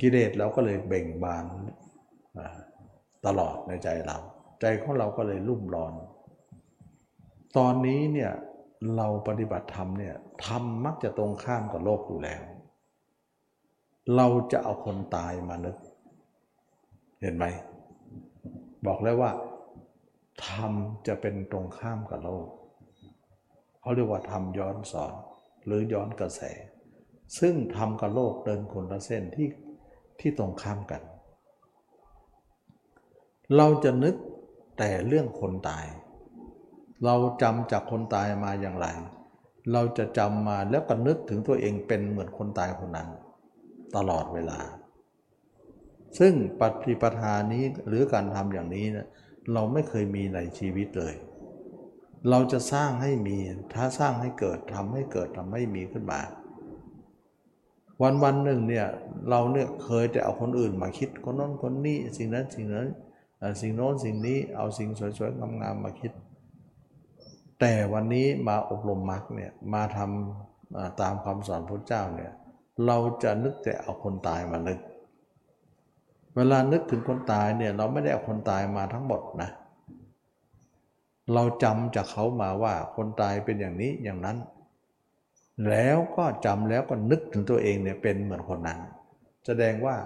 [0.00, 1.44] กิเลสเราก็เลยเบ่งบาน
[3.26, 4.18] ตลอดในใจเรา
[4.60, 5.92] ใจของเราก็เลยรุ่มร้อน
[7.56, 8.32] ตอนนี้เนี่ย
[8.96, 10.14] เราปฏิบัติธรรมเนี่ย
[10.46, 12.42] ธรรมมักจะตรงข้ามกับโลกอยู่แล้ว
[14.16, 15.76] เราจะเอาคนตายมานึก
[17.20, 17.44] เห็นไหม
[18.86, 19.30] บอกแล้วว่า
[20.46, 20.72] ธรรม
[21.06, 22.46] จะเป็นตรงข้ามกับโลก
[23.82, 25.12] เขาเรียกว่าธรรมย้อนสอน
[25.64, 26.40] หรือย้อนกระแส
[27.38, 29.48] ซึ่งธรรมกับโลกเดินคนละเส้นที่
[30.20, 31.02] ที่ตรงข้ามกัน
[33.56, 34.14] เราจะนึก
[34.78, 35.86] แต่เรื่องคนตาย
[37.04, 38.86] เราจำจากคนตายมาอย่างไร
[39.72, 43.08] เราจะจำมาแล้วก็นึกถึงตัวเองเป็นเหมือนคนตายคนนั้น
[43.96, 44.60] ตลอดเวลา
[46.18, 49.06] ซึ่งปฏิปทานี้หรือการทำอย่างนี้นะ
[49.52, 51.14] เราไม่เคยมีในชีวิตเลย
[52.30, 53.36] เราจะสร้างให้มี
[53.74, 56.20] ถ้าสร้างให้เกิดทำให้เกิดทำให้มีขึ้นมา
[58.02, 58.86] วันวันหนึ่งเนี่ย
[59.28, 62.88] เราเนี่ยเคยแต่เอาคนอื่นมาคิดคนน้นคนนี้สิ่งนั้นสิ่งนั้น
[63.60, 66.12] สิ่งโน้นสิ่งนี้เอาสิ่งสวยๆงามๆมาคิด
[67.60, 72.32] แต่วันนี้มาอบรมมรรคเนี่ยมาทำตามคำสอนพระเจ้าเนี่ย
[72.86, 74.78] เราจะนึกแต่เอาคนตายมานึก
[76.36, 84.38] เวลานึกถึงคนตายเนี่ยเราไม่ได้เอาคนตายมาทั้งหมดนะเเราจำจากเขามาว่าคนตายเป็นอย่างนี้อย่างนั้น
[85.68, 88.78] แล้วก็จำแล้วก็นึกถึงตัวเองเนี่ยเป็นเหมือนคนนั้น
[89.46, 89.96] แสดงว่า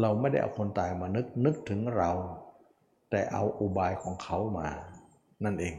[0.00, 2.10] เราไม่ได้เอาคนตายมานึกนึกถึงเรา
[3.10, 4.68] แต่เอาอุบายของเขามา
[5.44, 5.74] นั่นเอง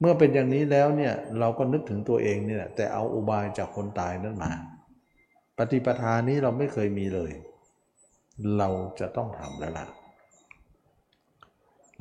[0.00, 4.52] เมื่อเป็นอย่างนี้แล้วเนี่ยเราก็นึกถึงตัวเองเนี่ยแต่เอาอุบายจากคนตายนั้นมา
[5.58, 7.32] ปฏิปทานี้เราไม่เคยมีเลย
[8.58, 8.68] เรา
[9.00, 9.86] จะต้องทำแล้วล่ะ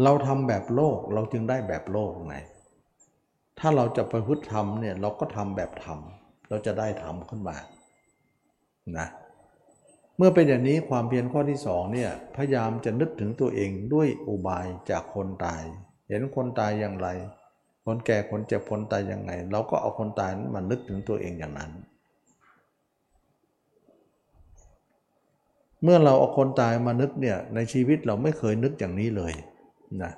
[0.03, 2.35] เราทำแบบโลกเราจึงได้แบบโลกไง
[3.59, 5.99] ถ้าเราจะประพฤติธรรมเนี่ยเราก็ทำแบบธรรม
[6.49, 7.57] เราจะได้ธรรมขึ้นมา
[8.97, 9.07] นะ
[10.17, 15.63] เมื่อเป็นอย่างนี้ความเพียรข้อที่สองเนี่ยพยายามจะนึกถึงตัวเองด้วยอุบายจากคนตาย
[16.09, 17.07] เห็นคนตายอย่างไร
[17.85, 21.71] คนแก่คนเจ็บคนตายยังไง เราก็เอาคนตายนั้นมานึกถึงตัวเองอย่างนั้น
[25.83, 29.33] เมื่อเราเอาคนตายมานึกเนี่ยในชีวิตเราไม่เคยนึกอย่างนี้เลย
[30.03, 30.13] นะ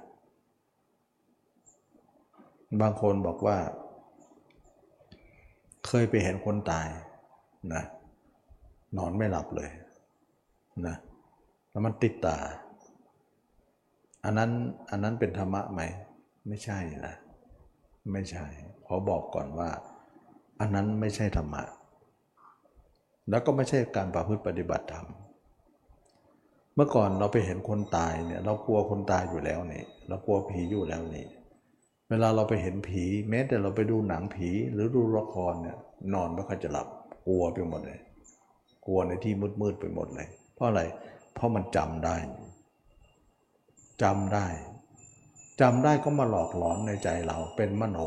[2.81, 3.57] บางคนบอกว่า
[5.87, 6.87] เคยไปเห็นคนตาย
[7.73, 7.83] นะ
[8.97, 9.69] นอนไม่หลับเลย
[10.87, 10.95] นะ
[11.69, 12.37] แล้วมันติดตา
[14.23, 14.51] อันนั้น
[14.89, 15.81] อันนั้นเป็นธรรมะไหม
[16.47, 17.15] ไม่ใช่นะ
[18.11, 18.45] ไม่ใช่
[18.85, 19.69] ขอบอกก่อนว่า
[20.59, 21.63] อันนั้นไม่ใช่ธรรมะ
[23.29, 25.07] แล้วก็ไม่ใช่การประพฤติปฏิบัติธรรม
[26.75, 31.25] เมื่อก่อนเราไปเห็นคนตายเนี่ยเรากลัวคนตายอยู่แล้วนี่เรากลัวผีอยู่แล้วนี่
[32.09, 35.77] เวลาเราไปเห็นผีแม้แต่เราไปดูหนังผีหรือดูละครเนี่ย
[36.13, 36.87] นอนไม่ค่อยจะหลับ
[37.27, 37.99] กลัวไปหมดเลย
[38.85, 40.81] กลัวในที่มืดๆไปหมดเลย เพราะอะไร
[41.33, 42.15] เพราะมันจำได้
[44.03, 44.47] จำได้
[45.61, 47.99] จำได้ก็มาหลอกหลอนในใจเราเป็นมโน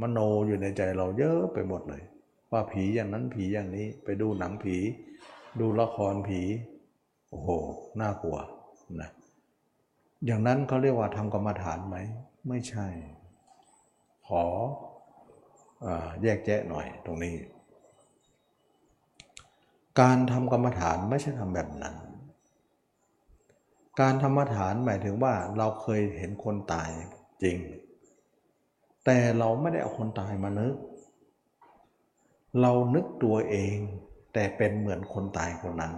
[0.00, 2.02] มโนอยู่ในใจเราเยอะไปหมดเลย
[2.52, 4.76] ว่าผีอย่างนั้นผีอย่างนี้ไปดูหนังผี
[5.60, 6.40] ดูละครผี
[7.28, 7.48] โอ้โห
[8.00, 8.38] น่ากลัว
[9.00, 9.10] นะ
[10.24, 11.96] อย่างนั้นเขาเรียกว่าทำกรรมฐานไหม
[12.48, 12.86] ไม่ใช่
[14.28, 14.44] ขอ
[15.84, 15.86] อ
[16.22, 17.34] แยกแยะหน่อยตรงนี้
[20.00, 21.94] การทำกรรมฐานไม่ใช่ทำแบบนั้น
[24.00, 26.90] การธรรมฐานหมายถึงว่าเราเคยเห็นคนตาย
[27.42, 27.56] จริง
[29.04, 30.74] แต่เราไม่ได้เอาคนตายมานึก
[32.60, 33.76] เรานึกตัวเอง
[34.32, 35.92] แต่เป็นเหมือนคนตายคนนั้น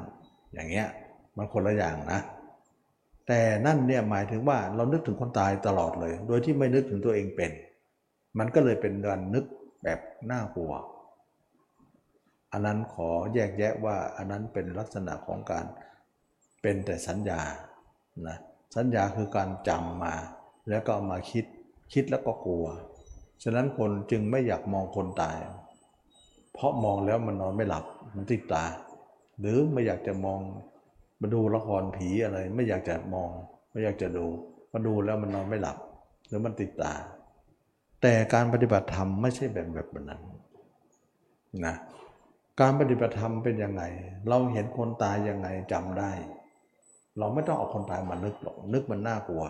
[0.53, 0.89] อย่างเงี้ย
[1.37, 2.21] มันคนละอย่างนะ
[3.29, 7.53] แต่นั่นเนี่ยหมายถึงว่าเรานึกถึงคนตายตลอดเลย โดยที่ไม่นึกถึงตัวเองเป็น
[8.39, 9.45] มันก็เลยเป็นการนึก
[9.85, 10.01] แบบ
[10.31, 10.73] น่ากลัว
[12.53, 15.65] อันนั้นขอแยกแยะว่าอันนั้นเป็นลักษณะของการ
[16.63, 17.41] เป็นแต่สัญญา
[18.27, 18.37] นะ
[18.77, 20.15] สัญญาคือการจำมา
[20.69, 21.45] แล้วก็มาคิด
[21.93, 22.67] คิดแล้วก็กลัว
[23.43, 25.37] ฉะนั้นคนจึงไม่อยากมองคนตาย
[26.53, 28.65] เพราะมองแล้วมันนอนไม่หลับมันติดตา
[29.39, 30.41] หรือไม่อยากจะมอง
[31.21, 33.31] มาดูละครผีอะไรไม่อยากจะมอง
[33.71, 34.27] ไม่อยากจะดู
[34.73, 35.79] มาดูแล้วมันนอนไม่หลับ
[36.27, 36.95] หรือมันติดตา
[38.03, 40.23] แต่การปฏิบัติธรรมไม่ใช่แบบแบบนั้น
[41.67, 41.75] นะ
[42.61, 43.83] การปฏิบัติธรรมเป็นยังไง
[44.29, 46.13] เราเห็นคนตายยังไงจำได้
[47.19, 49.45] เราไม่ต้องเอาคนตายมานึกหรอกนึกมันน่ากลัว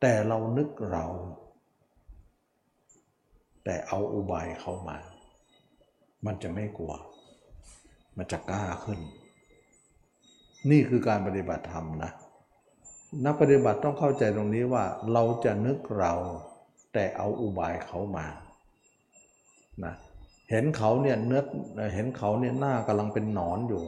[0.00, 1.04] แต่เรานึกเรา
[3.64, 4.96] แต่เอาอุบายเข้ามา
[6.26, 6.92] มันจะไม่กลัว
[8.16, 8.98] มันจะกล้าขึ้น
[10.70, 12.12] นี่คือการปฏิบัติธรรมนะ
[13.24, 16.12] นักปฏิบัติต้องเข้าใจตรงนี้ว่าเราจะนึกเรา
[16.92, 18.26] แต่เอาอุบายเขามา
[19.84, 19.94] นะ
[20.50, 21.42] เห็นเขาเนี่ยเนื้อ
[21.94, 23.84] เห็นเขาเนี่ยหน้ากำลังเป็นหนอนอยู่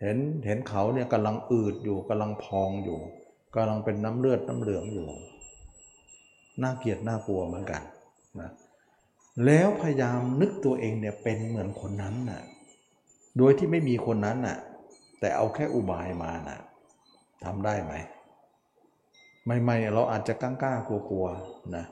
[0.00, 2.98] เห็นเห็นเขาเนี่ยกำลังอืดอยู่กำลังพองอยู่
[3.54, 5.08] กำลังเป็นน้ำเลือดน้ำเหลืองอยู่
[6.62, 7.82] น่าเกลียดน่ากลัวเหมือนกัน
[8.40, 8.50] นะ
[9.44, 12.42] แล้วพยายามนึกตัวเองเนี่ยเป็นเหมือนคนนั้นน่ะ
[13.38, 14.56] โดยที่ไม่มีคนนั้นน่ะ
[15.24, 16.60] แต่เอาแค่อุบายมาน่ะ
[17.44, 17.94] ทำได้ไหม
[19.62, 21.84] ใหม่ๆเราอาจจะกล้าๆกลัวๆนะ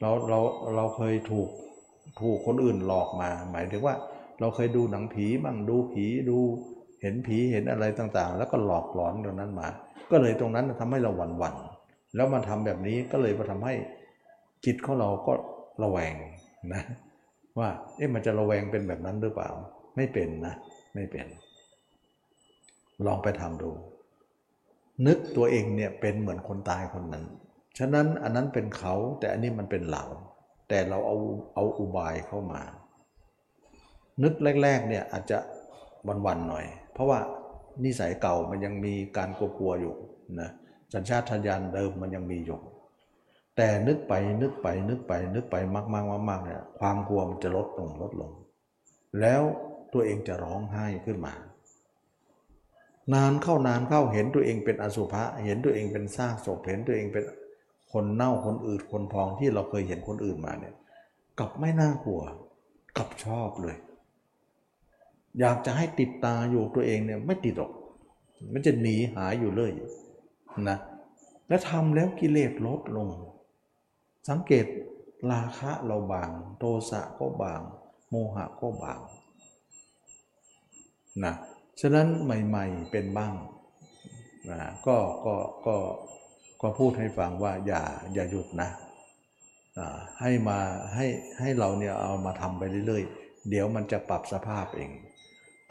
[0.00, 0.38] เราเรา
[0.76, 1.48] เราเคยถูก
[2.20, 3.94] ถูกคนอื่นหลอกมา หมายถึงว่า
[4.40, 6.38] เราเคยดูหนังผีบ้างดูผีดู
[7.02, 9.68] เห็นผีเห็นอะไรต่างๆ แล้วก็หลอกหลอนตรงนั้นมา
[10.10, 11.56] ก็เลยตรงนั้นทำให้เราหวั่นหวั่น
[12.14, 13.74] แล้วมาทำแบบนี้ก็เลยมาทำให้
[14.64, 15.32] จิตของเราก็
[15.82, 16.14] ระแวง
[16.72, 16.82] นะ
[17.58, 19.50] ว่าเอ๊ะมันจะระแวงเป็นแบบนั้นหรือเปล่า
[19.96, 20.54] ไม่เป็นนะ
[20.94, 21.26] ไม่เป็น
[23.04, 23.70] ลองไปทำดู
[25.06, 27.24] นึกตัวเองเนี่ยเป็นเหมือนคนตายคนนั้น
[27.78, 30.04] ฉะนั้นอันนั้นเป็นเขาแต่อันนี้มันเป็นเรา
[30.68, 31.16] แต่เราเอา
[31.54, 32.62] เอาอุบายเข้ามา
[34.22, 35.38] นึกแรกๆเนี่ยอาจจะ
[36.26, 37.18] วันๆหน่อย เพราะว่า
[37.84, 39.94] นิสัยเก่ามันยังมีการกลัวๆอยู่
[40.40, 40.50] นะ
[40.94, 42.60] สัญชาตญาณเดิมมันยังมีอยู่
[43.56, 48.30] แต่นึกไปนึกไปนึกไปนึกไปมากๆมากๆเนี่ยความกลัวมันจะลดลงลดลง
[49.20, 49.42] แล้ว
[49.92, 51.34] ตัวเองจะร้องไห้ขึ้นมา
[53.14, 57.24] นานเข้านานเข้าเห็นตัวเองเป็นอสุภะเห็นตัวเองเป็นซากศพเห็นตัวเองเป็น
[57.92, 60.74] คนเน่าคนอืดคนพองที่เราเคยเห็นคนอื่นมาเนี่ย
[61.38, 62.22] กลับไม่น่ากลัว
[62.96, 63.76] กลับชอบเลย
[65.40, 67.72] อยากจะให้ติดตาอยู่ตัวเองเนี่ยไม่ติดหรอก
[68.52, 69.70] มันจะหนีหายอยู่เลย
[70.68, 70.78] นะ
[71.48, 73.08] และทำแล้วกิเลสลดลง
[74.28, 74.66] สังเกต
[75.30, 77.60] ราคะเราบาง โทสะก็บาง
[78.10, 79.00] โมหะก็บาง
[81.24, 81.34] นะ
[81.80, 83.32] ฉะนั้นใหม่ๆเป็นบ้าง
[84.50, 84.96] นะก็
[85.26, 85.34] ก็
[85.66, 85.76] ก็
[86.62, 87.82] ก็พูดให้ฟังว่าอย่า
[88.14, 88.68] อย่าหยุดนะ
[90.20, 90.58] ให้มา
[90.94, 91.06] ให้
[91.40, 94.90] ให้เราเนี่ยเอามาทำไปเรื่อยๆ เดี๋ยวมันจะปรับสภาพเอง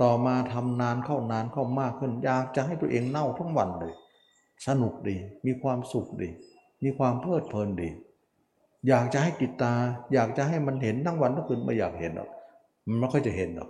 [0.01, 3.93] ต่อมาทำนานเข้านานเข้ามากขึ้นอยากจะให้ตัวเองเน่าทั้งวันเลย
[4.67, 6.29] สนุกดี มีความสุขดี
[6.83, 7.89] มีความเพลิดเพลินดี
[8.87, 9.73] อยากจะให้ติดตา
[10.13, 12.29] อยากจะให้มันเห็นทั้งวันทั้งคืนไม่อยากเห็นหรอก
[12.87, 13.69] มันไม่ค่อยจะเห็นหรอก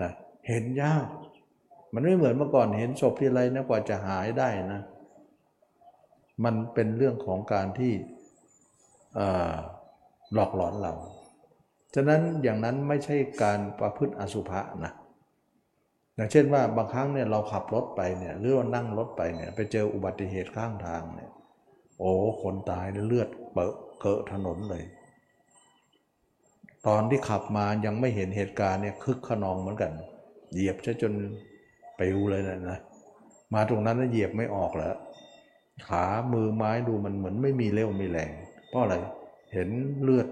[0.00, 0.12] นะ
[0.48, 1.06] เห็นยาก
[1.94, 4.80] มันไม่เหมือนเมื่อก่อนเห็นศพที่ไรนะกว่าจะหายได้นะ
[6.44, 7.92] มันเป็นเรื่องของการที่
[10.34, 10.94] หลอกหลอนเรา
[11.94, 14.92] ฉะนั้นอย่างนั้นไม่ใช่การประพฤติอสุภะนะ
[16.14, 21.30] อย่างเช่นว่าบางครั้งเนี่ยเราขับรถไปเนี่ยหรือว่านั่งรถไปเนี่ยไปเจออุบัติเหตุข้างทางเนี่ย
[21.98, 22.12] โอ้
[22.42, 24.84] คนตายเลือดเปอะเกอะถนนเลย
[26.86, 29.92] ตอนที่ขับมายังไม่เห็นเหตุการณ์เนี่ยคึกขนองเหมือนกัน
[30.52, 31.12] เหยียบซะจน
[32.02, 32.78] ปวเลยนะนะ
[33.54, 34.96] มาตรงนั้นแล้วเหยียบไม่ออกแล้ว
[35.88, 38.30] ขามือไม้ดูมันเหมือนไม่มีเรี่ยวมีแรง
[38.68, 38.96] เพราะอะไร
[39.52, 39.68] เห็น
[40.02, 40.28] เลือด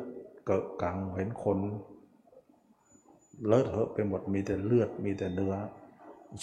[0.47, 1.59] เกอะกัง เห็นคน
[3.47, 5.55] เลอะเทอะไปหมด มีแต่เลือด มีแต่เนื้อ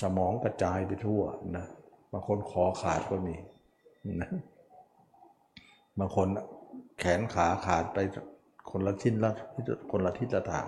[0.02, 1.22] สมองกระจายไปทั่ว
[1.58, 1.66] นะ
[2.12, 3.36] บางคนคอขาดก็มี
[4.22, 4.30] นะ
[6.00, 6.28] บางคน
[7.00, 7.98] แขนขาขาดไป
[8.72, 9.32] คนละชิ้นละ
[9.92, 10.68] คนละทิศละทาง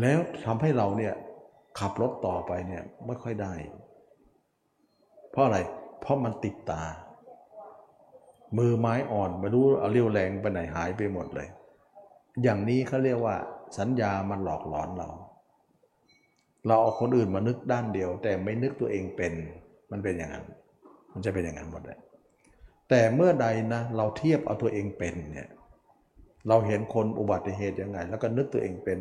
[0.00, 1.14] แล้วทำให้เราเนี่ย
[1.78, 3.52] ขับรถต่อไปเนี่ยไม่ค่อยได้
[5.30, 5.58] เพราะอะไร
[6.00, 6.82] เพราะมันติดตา
[8.58, 11.48] มือไม้อ่อนไม่รู้เอาเรี่ยวแรงไปไหนหายไปหมดเลย
[12.42, 13.36] อย่างนี้เขาเรียกว่า
[13.78, 15.08] สัญญามันหลอกหลอนเรา
[16.66, 19.32] เราเอาคนอื่นมานึกด้านเดียว แต่ไม่นึกตัวเองเป็น
[19.90, 20.46] มันเป็นอย่างนั้น
[21.12, 21.98] มันจะเป็นอย่างนั้นหมดเลย
[22.88, 25.48] แต่เมื่อใดนะเราเทียบเอาตัวเองเป็นเนี่ย
[26.48, 28.98] เราเห็นคนอุบัติเหตุยังไง แล้วก็นึกตัวเองเป็น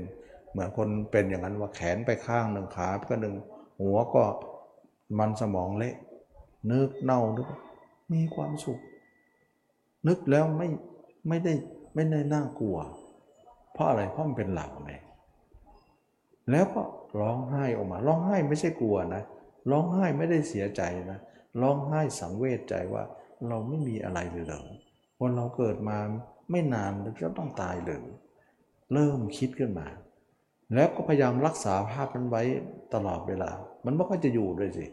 [0.51, 3.35] เหมือนคนเป็นอย่างนั้นว่าแขนไปข้างหนึ่งขาก็หนึ่ง
[3.81, 4.23] หัวก็
[5.19, 5.95] มันสมองเละ
[6.71, 7.47] นึกเน่านึก
[8.13, 8.79] มีความสุข
[10.07, 10.67] นึกแล้วไม่
[11.27, 11.53] ไม่ได้
[11.95, 12.77] ไม่ได้น่ากลัว
[13.73, 14.93] เพราะอะไรเพราะมันเป็นหลักไง
[16.51, 16.81] แล้วก็
[17.19, 19.23] ร้องไห้ออกมา ร้องไห้ไม่ใช่กลัวนะ
[19.71, 20.81] ร้องไห้ไม่ได้เสียใจ
[21.11, 21.19] นะ
[21.61, 23.03] ร้องไห้สังเวชใจว่า
[23.47, 24.63] เราไม่มีอะไรเลยหรอ
[25.19, 25.97] วันเราเกิดมา
[26.51, 26.91] ไม่นาน
[27.21, 27.99] จะต้องตายเลย
[28.93, 29.87] เริ่มคิดขึ้นมา
[30.73, 32.43] แล้วก็พยายามรักษาภาพนั้นไว้
[32.93, 33.49] ตลอดเวลา
[33.85, 34.85] มันไม่ค่อยจะอยู่ด้วยสิ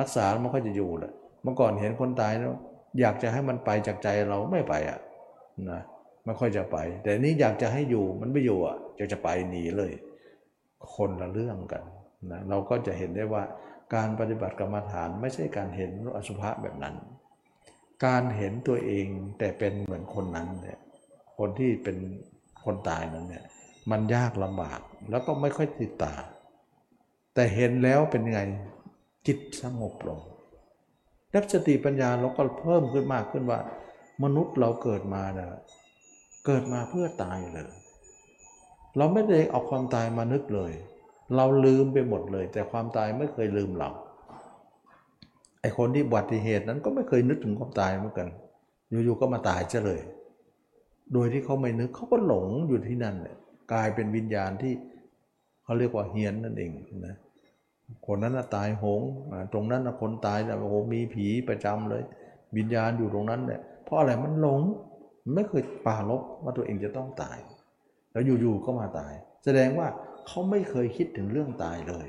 [0.00, 1.12] รักษามันค่อยจะอยู่แหละ
[1.42, 2.52] เมื่อก่อนเห็นคนตายแล้ว
[3.00, 4.98] อยากจะให้มันไปจากใจเราไม่ไปอะ
[5.70, 5.80] นะ
[6.24, 9.92] ไม่ค่อยจะไป แต่นี้อยากจะให้อยู่มันไม่อยู่อะจะจะไปหนีเลย
[10.94, 11.82] คนละเรื่องกัน
[12.30, 13.42] นะเราก็จะเห็นได้ว่า
[13.94, 16.94] การปฏิบัติกรรมฐานไม่ใช่การเห็นอสุภะแบบนั้น
[18.06, 19.06] การเห็นตัวเอง
[19.38, 20.78] แต่เป็นเหมือนคนนั้นเนี่ย
[21.38, 21.96] คนที่เป็น
[22.64, 23.44] คนตายนั้นเนี่ย
[23.90, 24.80] มันยากลำบาก
[25.10, 26.14] แล้วก็ไม่ค่อยติดตา
[27.34, 28.40] แต่เห็นแล้วเป็นไง
[29.26, 30.20] จิตสงบลง
[31.30, 33.60] แลวสติปัญญาเราก็เพิ่มขึ้นมากขึ้นว่า
[34.22, 35.60] มนุษย์เราเกิดมาเนะ
[36.46, 37.66] เกิดมาเพื่อตายเลย
[38.96, 40.72] เราไม่ได้เอาความตายมานึกเลย
[41.36, 43.90] เราลืมไปหมดเลย แต่ความตายไม่เคยลืมเรา
[45.60, 48.28] ไอคนที่บัติเหตุนั้นก็ไม่เคยนึกถึงความตายเหมือนกัน
[49.04, 50.00] อยู่ๆก็มาตายเฉลย
[51.12, 53.36] โดยที่เขาไม่นึกเขาก็หลงอยู่ที่นั่นเลย
[53.72, 54.72] กลายเป็นวิญญาณที่
[55.64, 56.70] เขาเรียกว่าเฮียนนั่นเอง
[57.06, 57.16] นะ
[58.06, 59.02] คนนั้นตายโหง
[59.52, 62.02] ตรงนั้นคนตายแต่โอ้โหมีผีประจำเลย
[62.56, 64.60] วิญญาณอยู่ตรงนั้นเนี่ยเพราะอะไรมันหลง
[65.34, 67.38] ไม่เคยปาลบว่าตัวเองจะต้องตาย
[68.12, 69.12] แล้วอยู่ๆก็มาตาย
[69.44, 69.88] แสดงว่า
[70.26, 72.08] เขาไม่เคยคิดถึงเรื่องตายเลย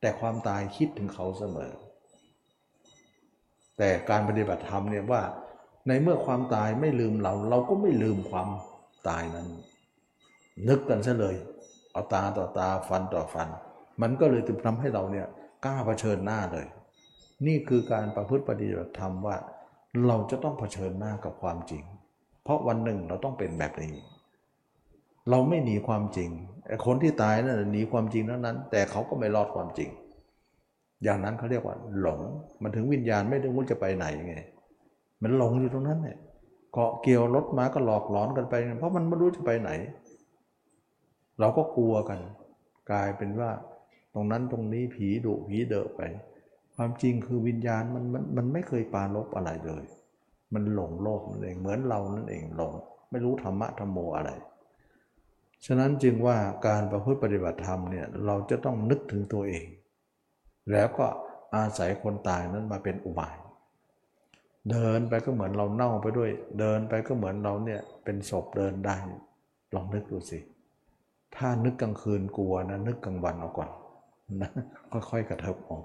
[0.00, 1.72] แต่ความตายคิดถึงเขาเสมอ
[3.78, 5.22] แต่การปฏิบัติธรรมเนี่ยว่า
[5.88, 8.48] ในเมื่อความตายไม่ลืมเรา เราก็ไม่ลืมความ
[9.08, 9.48] ตายนั้น
[10.68, 11.36] นึกกันซะเลย
[11.92, 13.48] เอาตาต่อตาฟันต่อฟัน
[14.02, 15.26] มันก็เลยทำให้เราเนี่ย
[15.64, 16.66] กล้าเผชิญหน้าเลย
[17.46, 19.36] นี่คือการประพฤติปฏิบัติธรรมว่า
[20.06, 21.82] เราจะต้องเผชิญหน้ากับความจริง
[22.44, 23.94] เพราะวันหนึ่งเราต้องเป็นแบบนี้
[25.30, 26.30] เราไม่หนีความจริง
[26.86, 29.90] คนที่ตายนั่นหนีความจริงนั้นนั้น แต่เขาก็ไม่รอดความจริง
[31.02, 32.20] อย่างนั้นเขาเรียกว่า หลง
[32.62, 34.36] มันถึงวิญญาณไม่รู้ว่าจะไปไหนไง
[35.22, 36.18] มันหลงอยู่ตรงนั้นเนี่ย
[36.72, 39.70] เกาะเกี่ยวรถมาก็หลอกหลอนกันไป เพราะมันไม่รู้จะไปไหน
[41.40, 42.20] เราก็กลัวกัน
[42.90, 43.50] กลายเป็นว่า
[44.14, 46.00] ตรงนั้นตรงนี้ผีดุผีเดอะไป
[46.74, 49.84] ความจริงคือวิญญาณมันมันมันไม่เคยปาลบอะไรเลย
[50.54, 52.72] มันหลงโลกนั่นเองเหมือนเรานั่นเองหลง
[53.10, 54.30] ไม่รู้ธรรมะธรรมโมอะไร
[55.66, 56.36] ฉะนั้นจึงว่า
[56.66, 59.66] การประพฤติปฏิบัติธรรมเนี่ยเราจะต้องนึกถึงตัวเอง
[60.72, 61.06] แล้วก็
[61.54, 63.36] อาศัยคนตายนั้นมาเป็นอุบาย
[64.70, 68.96] เดินไปก็เหมือนเราเน่าไปด้วย เดินไปก็เหมือนเราเนี่ยเป็นศพเดินได้
[69.74, 70.38] ลองนึกดูสิ
[71.36, 73.70] ถ้านึกกลางคืนกลัวนะนึกกลางวันเอาก่อน
[74.42, 74.50] นะ
[75.10, 75.84] ค่อยๆกระเทิบออก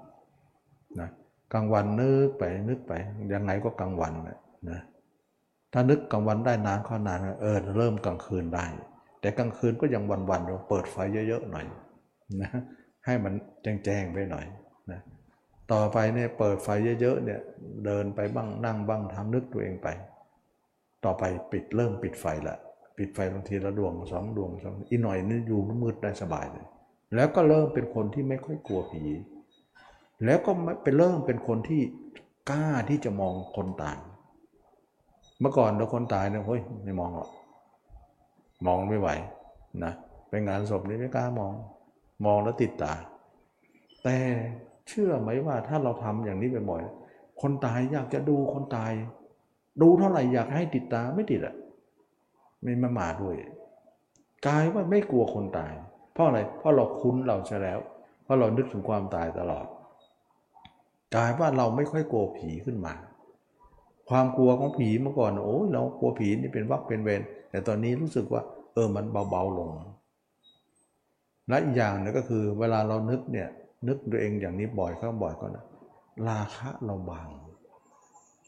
[0.99, 1.09] นะ
[1.53, 2.93] กลางวันนึกไปนึกไป
[3.33, 4.37] ยังไงก็กลางวันนะ
[4.69, 4.79] นะ
[5.73, 8.65] ถ้านึกกลางวันได้นานข้อนานเออเริ่มกลางคืนได้
[9.21, 10.95] แต่กลางคืนก็ยังวันๆเราเปิดไฟ
[11.27, 11.65] เยอะๆหน่อย
[12.41, 12.49] นะ
[13.05, 13.33] ให้มัน
[13.63, 14.45] แจ้งๆไปหน่อย
[14.91, 14.99] นะ
[15.71, 16.67] ต่อไปเนี่ยเปิดไฟ
[17.01, 17.39] เยอะๆเนี่ย
[17.85, 19.87] เดินไปบ้างนั่งบ้างทำนึกตัวเองไป
[21.05, 22.57] ต่อไปปิดเริ่มปิดไฟละ
[22.97, 26.65] ปิดไฟบางทีละดวงสองดวงสองอีกหน่อยนี่อยู่มืดได้สบายเลย
[27.15, 29.03] แล้วก็เริ่มเป็นคนที่ไม่ค่อยกลัวผี
[30.25, 30.51] แล้วก็
[30.83, 31.81] เป็นเริ่มเป็นคนที่
[32.49, 33.97] กล้าที่จะมองคนตาย
[35.39, 37.29] เมื่อก่อนเราคนตายเนี่ยเฮ้ยไม่มองหรอก
[38.65, 39.09] มองไม่ไหว
[39.83, 39.93] นะ
[40.29, 41.53] เป็นงานศพนี่ไม่กล้ามอง
[42.25, 42.93] มองแล้วติดตา
[44.03, 44.17] แต่
[44.87, 48.91] เชื่อไหมว่าถ้าเราทำอย่างนี้บ่อยๆคนตายอยากจะดูคนตาย
[49.81, 51.55] ดูเท่าไหร่อยากให้ติดตาไม่ติดอะ
[52.63, 53.35] ไม่มามาด้วย
[54.45, 55.73] กลายว่าไม่กลัวคนตาย
[56.13, 57.79] เพราะอะไร เพราะเราคุ้นเราใช่แล้ว
[58.23, 59.65] เพราะเรานึกถึงความตายตลอด
[61.15, 62.93] กลายว่าเราไม่ค่อยกลัวผีขึ้นมา
[64.09, 68.41] ความกลัวของผีเมื่อก่อนโอ้ยเรากลัวผีนี่เป็นวักเป็นเวรแต่ตอนนี้รู้สึกว่า
[68.73, 69.69] เออมันเบาๆลง
[71.47, 73.49] และอีกอย่างหนึงก็คือ เวลาเรานึกเนี่ย
[73.87, 75.65] นึกตัวเองอย่างนี้บ่อยเข้าบ่อยก็นะ
[76.27, 77.29] ราคะเราบาง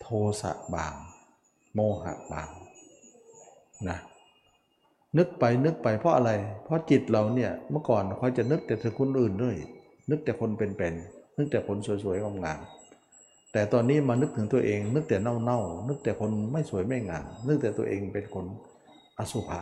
[0.02, 0.08] โท
[0.42, 0.94] สะบาง
[1.74, 2.50] โมหะบาง
[3.90, 3.98] นะ
[5.18, 6.32] นึกไปนึกไปเพราะอะไร
[6.64, 9.56] เพราะจิตเราเนี่ยเมื่อก่อนคอยจะนึกแต่ถึงคนอื่นด้วย
[10.10, 18.46] นึกแต่คนเป็นๆนึกแต่คนสวยๆงามๆแต่ตอนนี้มานึกถึงตัวเอง นึกแต่เน่าๆนึกแต่คนไม่สวยไม่งามนึกแต่ตัวเองเป็นคน
[19.20, 19.60] อสุภะ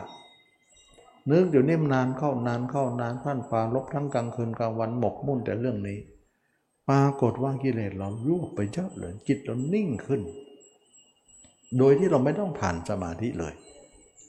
[1.30, 5.98] นึกเดี๋ยวนี้นานเข้านานเข้านานพันปลาลบทั้งกลางคืนกลางวันหมกมุ่นแต่เรื่องนี้
[6.88, 10.22] ปรากฏว่ากิเลสเรายุบไปเยอะเลยจิตเรานิ่งขึ้น
[11.78, 13.54] โดยที่เราไม่ต้องผ่านสมาธิเลย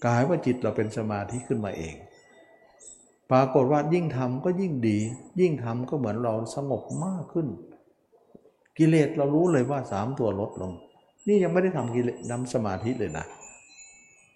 [0.06, 1.96] กลายว่าจิตเราเป็นสมาธิขึ้นมาเอง
[3.32, 4.98] ปรากฏว่ายิ่งทำก็ยิ่งดี
[5.40, 7.48] ยิ่งทำก็เหมือนเราสงบมากขึ้น
[8.78, 10.72] กิเลสเรารู้เลยว่าสามตัวลดลง
[11.28, 13.26] นี่ยังไม่ได้ทำกิเลสนำสมาธิเลยนะ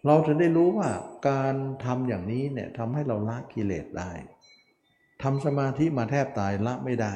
[0.06, 0.90] เราถึงได้รู้ว่า
[1.30, 1.54] การ
[1.86, 4.12] ทำอย่างนี้เนี่ยทำให้เราละกิเลสได้
[5.24, 7.14] ทำสมาธิมาแทบตายละไม่ได้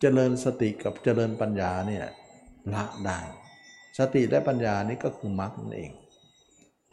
[0.00, 2.04] เจริญสติกับเจริญปัญญาเนี่ย
[2.74, 3.20] ละได้
[3.98, 5.92] สติและปัญญานี่ก็คือมรรคนั่นเอง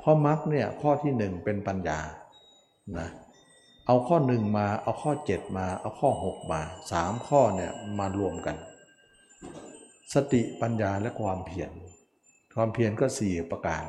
[0.06, 1.99] ราะมรรคเนี่ยข้อที่หนึ่งเป็นปัญญา
[2.99, 3.10] นะ
[3.88, 8.56] เอาข้อหนึ่งมาเอาข้อเจ็ดมาเอาข้อหกมาสามข้อเนี่ยมารวมกัน
[10.14, 11.72] สติปัญญาและความเพียร
[12.56, 13.84] ความเพียรก็สี่ประการ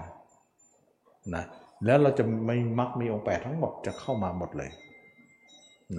[1.34, 1.44] นะ
[1.84, 4.70] แล้วเราจะไม่มักมีองค์แปดทั้งหมดจะเข้ามาหมดเลย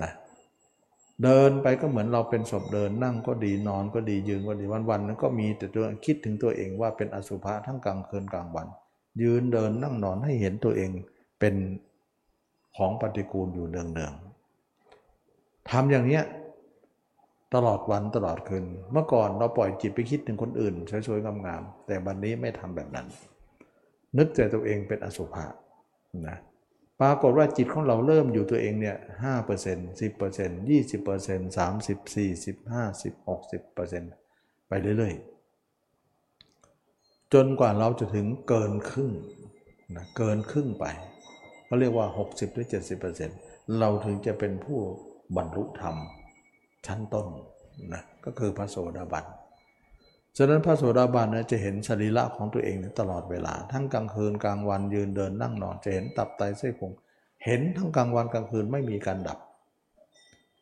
[0.02, 0.12] นะ
[1.24, 8.68] เดินไปก็เหมือนเราเป็นศพเดินนั่งก็ดีนอนก็ดียืนก็ดีวันๆนั้นก็มีแต่ตัวคิดถึงตัวเองว่าเป็นอสุภะทั้งกลางคืนกลางวัน
[9.22, 10.90] ยืนเดินนั่งนอนให้เห็นตัวเอง
[11.40, 11.56] เป็น
[12.76, 16.24] ของปฏิกูลอยู่เนืองๆทำอย่างเนี้ย
[17.56, 20.76] ตลอดวันตลอดคืน เมื่อก่อนเราปล่อยจิตไปคิดถึงคนอื่น
[21.08, 23.08] สวยๆงามๆแต่วันนี้ไม่ทำแบบนั้น
[24.18, 25.46] นึกแต่ตัวเองเป็นอสุภะ
[26.28, 26.38] นะ
[27.02, 34.12] ปรากฏว่าจิตของเราเริ่มอยู่ตัวเองเนี่ยห้าเปอร์เซ็นต์สิบเปอร์เซ็นต์ยี่สิบเปอร์เซ็นต์สามสิบสี่สิบห้าสิบหกสิบเปอร์เซ็นต์
[34.68, 35.37] ไปเรื่อยๆ
[37.34, 39.12] จนกว่าเราจะถึงเกินครึ่ง
[39.96, 40.86] นะเกินครึ่งไป
[41.66, 43.38] เขาเรียกว่า 60หรือ70เปอร์เซ็นต์
[43.80, 44.80] เราถึงจะเป็นผู้
[45.36, 45.96] บรรลุธรรม
[46.86, 47.28] ชั้นต้น
[47.94, 49.26] นะก็คือพระโสดาบัน
[50.38, 56.92] ฉะนั้นพระโสดาบันนะจะเห็นสรีระของตัวเองตลอดเวลา ทั้งกลางคืนกลางวันยืนเดินนั่งนอนจะเห็นตับไตเส้นพุง
[57.46, 59.40] เห็นทั้งกลางวันกลางคืนไม่มีการดับ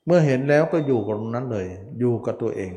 [0.05, 1.68] เมื่อเห็นแล้วก็อยู่กับตรงนั้นเลย
[1.99, 2.72] อยู่กับตัวเอง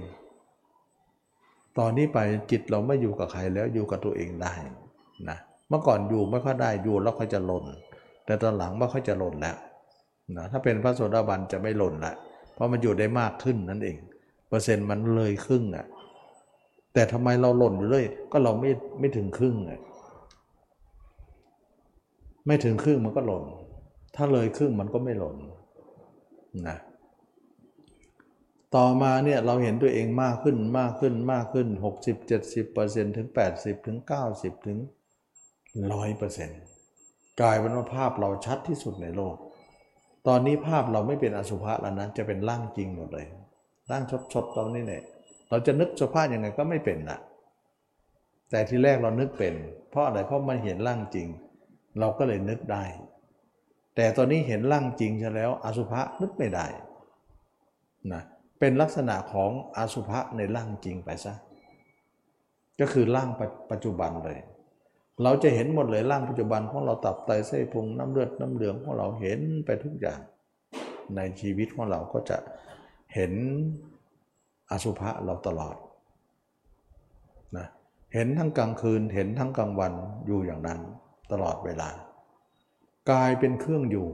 [1.78, 2.18] ตอนนี้ไป
[2.50, 4.54] จิตเราไม่อยู่กับใครแล้วอยู่กับตัวเองได้
[5.28, 7.64] นะเมื่อก่อนอยู่ไม่ค่อยได้อยู่แล้วค่อยจะหล่น
[8.26, 9.56] แต่ตอนหลังไม่ค่อยจะหล่นแล้ว
[10.36, 12.14] นะถ้าเป็นพระโสดาบันจะไม่หล่นละ
[12.54, 13.96] เพราะมันอยู่ได้มากขึ้นนั่นเอง
[14.48, 15.86] เปอร์เซ็นต์มันเลยครึ่งอะ่ะ
[16.94, 19.80] แต่ทำไมเราหล่นอยู่เลย ก็เราไม่ไม่ถึงครึ่งอะ
[22.46, 23.44] ไม่ถึงครึ่งมันก็หล่น
[24.16, 25.36] ถ้าเลยครึ่งมันก็ไม่หล่น
[26.68, 26.76] นะ
[28.76, 31.68] ต่อมาเนี่ยเราเห็นตัวเองมากขึ้นมากขึ้นมากขึ้น
[32.00, 33.98] 60 70เปอร์เซ็นต์ถึง 80 ถึง
[34.32, 34.78] 90 ถึง
[35.48, 36.58] 100เปอร์เซ็นต์
[37.40, 39.36] กลายเป็นว่าภาพเราชัดที่สุดในโลก
[40.26, 43.26] ตอนนี้ภาพเราไม่เป็นอสุภะแล้วนะจะเป็นร่างจริงหมดเลย
[43.90, 45.02] ร่างชดๆตรงนี้เนี่ย
[45.48, 47.18] เราจะนึกสภาพยังไงก็ไม่เป็นนะ
[48.50, 49.54] แต่ที่แรกเรานึกเป็น
[49.90, 51.28] เพราะอะไรเพราะมันเห็นร่างจริง
[52.00, 52.84] เราก็เลยนึกได้
[53.96, 56.66] แต่ตอนนี้เห็นร่างจริงใช่แล้วอสุภะนึกไม่ได้
[58.12, 61.34] นะเเป็นลักษณะของอสุภะในร่างจริงไปซะ
[62.80, 63.28] ก็คือร่าง
[63.70, 64.38] ปัจจุบันเลย
[65.22, 70.20] เราจะเห็นหมดเลยร่างปัจจุบันของเราตับไตเส้นพุงน้ำเลือดน้ำเหลืองของเราเห็นไปทุกอย่าง
[71.16, 72.38] ในชีวิตของเราก็จะ
[73.14, 73.32] เห็น
[74.70, 75.76] อสุภะเราตลอด
[77.56, 77.66] นะ
[78.14, 79.92] เห็นทั้งกลางคืนเห็นทั้งกลางวัน
[80.26, 80.80] อยู่อย่างนั้น
[81.32, 81.90] ตลอดเวลา
[83.10, 84.06] กายเป็นเครื่องอยู่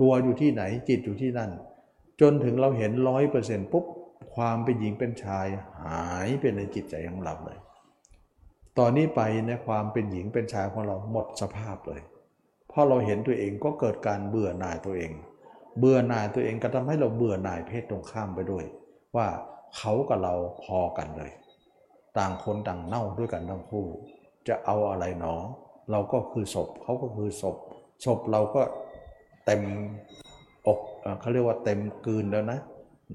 [0.00, 1.50] ตัวอยู่ที่ไหนจิตอยู่ที่นั่น
[2.20, 3.84] จนถึงเราเห็นร้อยเปอร์เซ็นต์ปุ๊บ
[4.34, 5.46] ความเป็นหญิงเป็นชาย
[5.84, 7.58] หายไปในจิตใจของเราเลย
[8.78, 12.02] ตอนนี้ไปในความเป็นหญิงเป็นชายของเราหมดสภาพเลย
[12.68, 15.12] เพราะเราเห็นตัวเองก็เกิดการเบื่อหน่ายตัวเอง
[15.78, 18.64] เบื่อหน่ายตัวเองก็ทำให้เราเบื่อหน่ายเพศตรงข้ามไปด้วย
[19.16, 19.26] ว่า
[19.76, 20.34] เขากับเรา
[20.64, 21.32] พอกันเลย
[22.18, 23.86] ต่างคนต่างเน่าด้วยกันทั้งคู่
[24.48, 25.34] จะเอาอะไรหนอ
[25.90, 27.56] เราก็คือศพเขาก็คือศพ
[28.04, 28.62] ศพเราก็
[29.44, 29.62] เต็ม
[31.20, 32.58] เขาเรียกว่าเต็มกืนแล้วนะ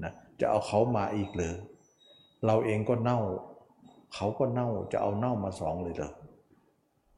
[0.04, 1.54] นะ จะเอาเขามาอีกหรือ
[2.46, 3.18] เราเองก็เน่า
[4.14, 6.12] เขาก็เน่าจะเอาเน่ามาสองเลยเหรอ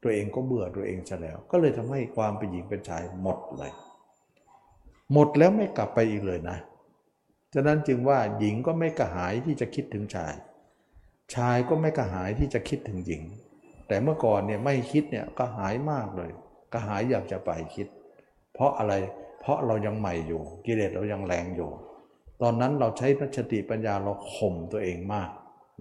[0.03, 3.71] ตัวเองก็เบื่อตัวเองซะแล้ว ก็เลยทำให้ความเป็นหญิงเป็นชายหมดเลย
[5.13, 6.57] หมดแล้วไม่กลับไปอีกเลยนะ
[7.53, 10.33] ฉะนั้นจึงว่าหญิงก็ไม่กระหายที่จะคิดถึงชาย
[11.35, 13.21] ชายก็ไม่กระหายที่จะคิดถึงหญิง
[13.87, 16.31] แต่เมื่อก่อนเนี่ยไม่คิดเนี่ยก็หายมากเลย
[16.73, 17.87] กระหายอยากจะไปคิด
[18.53, 18.93] เพราะอะไร
[19.25, 21.69] เราะเรายังใหม่อยู่ กิเลสเรายังแรงอยู่
[22.41, 25.29] ตอนนั้นเราใช้นัชติปัญญาเราข่มตัวเองมาก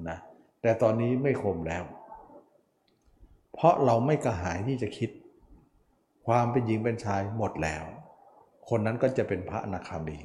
[0.08, 0.18] นะ
[0.62, 1.84] แต่ตอนนี้ไม่ข่มแล้ว
[3.54, 5.10] เพราะเราไม่กระหายที่จะคิด
[6.26, 7.84] ความเป็นหญิงเป็นชายหมดแล้ว
[8.68, 10.18] คนนั้นก็จะเป็นพระอนาคามี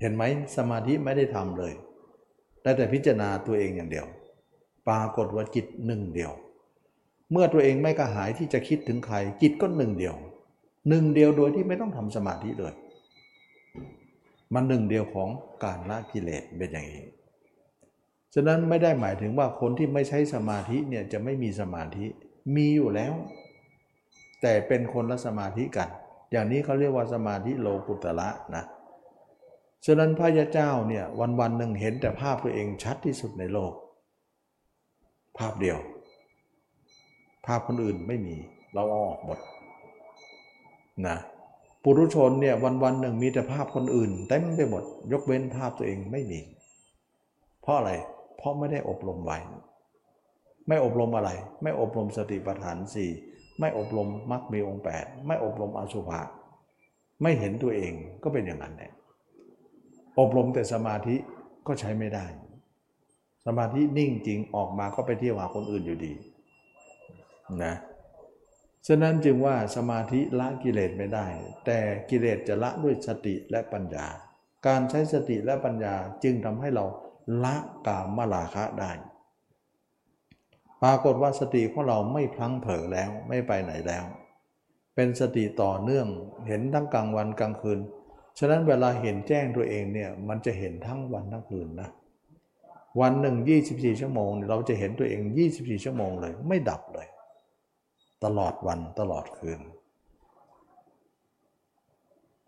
[0.00, 0.22] เห็นไหม
[0.56, 1.74] สมาธิไม่ได้ทำเลย
[2.62, 4.06] ได้แต่พิจารณาตัวเองอย่างเดียว
[4.88, 6.32] ปรากฏว่าจิตหนึ่งเดียว
[7.32, 10.16] เมื่อตัวเองไม่กระหายที่จะคิดถึงใครจิตก็หนึ่งเดียว
[10.88, 12.74] หนึ่งเดียวโดยที่ไม่ต้องทำสมาธิเลย
[14.54, 15.28] มันหนึ่งเดียวของ
[15.64, 17.06] การละกิเลสเป็นอย่างนี้
[18.34, 22.06] ฉะนั้นไม่ได้หมายถึงว่าคนที่ไม่ใช้สมาธิเนี่ยจะไม่มีสมาธิ
[22.54, 23.14] มีอยู่แล้ว
[24.42, 25.88] แต่เป็นคนละสมาธิกัน
[26.32, 28.64] อย่างนี้เขาเรียกว่าสมาธิโลกุตละนะ
[29.86, 33.72] ฉะนั้นพระยาเจ้าเนี่ยวันวันหนึ่งเห็นแต่ภาพตัวเองชัดที่สุดในโลก
[35.38, 35.78] ภาพเดียว
[37.46, 38.36] ภาพคนอื่นไม่มี
[38.74, 39.38] เราเอาออกหมด
[41.06, 41.16] นะ
[41.82, 46.40] ปุรุชนเนี่ยวันวันหนึ่งมีแต่ภาพคนอื่นเต็มไปหมดยกเว้นภาพตัวเองไม่มี
[47.62, 47.92] เพราะอะไร
[48.36, 49.38] เพราะไม่ได้อบรมไว้
[50.68, 51.30] ไม่อบรมอะไร
[51.62, 53.10] ไม่อบรมสติปัฏฐานสี่
[53.60, 56.20] ไม่อบรมมรรคมีองค์แปดไม่อบรมอสุภะ
[57.22, 57.92] ไม่เห็นตัวเอง
[58.22, 58.92] ก็เป็นอย่างนั้นแหละ
[60.20, 61.16] อบรมแต่สมาธิ
[61.66, 62.26] ก็ใช้ไม่ได้
[63.46, 66.12] สมาธินิ่งจริงออกมาก็ไปเที่ยวหาคนอื่นอยู่ดี
[67.64, 67.74] นะ
[68.86, 71.26] ฉะนั้นจึงว่าสมาธิละกิเลสไม่ได้
[71.66, 71.78] แต่
[72.10, 74.06] กิเลสจะละด้วยสติและปัญญา
[74.66, 75.94] การใช้สติและปัญญา
[76.24, 76.84] จึงทำให้เรา
[77.44, 77.56] ละ
[77.86, 78.92] กามมาลาคะได้
[80.82, 84.04] ปรากฏว่าสติของเราไม่พลั้งเผลอแล้วไม่ไปไหนแล้ว
[84.94, 86.06] เป็นสติต่อเนื่อง
[86.48, 87.78] เห็นทั้งกลางวันกลางคืน
[88.38, 91.90] ฉะนั้นเวลาเห็นแจ้งตัวเองเนี่ยมันจะเห็นทั้งวันทั้งคืนนะ
[93.00, 93.36] วันหนึ่ง
[93.68, 95.20] 24 ชั่วโมง เราจะเห็นตัวเอง
[95.54, 97.06] 24 ชั่วโมงเลย ไม่ดับเลย
[98.24, 99.60] ตลอดวันตลอดคืน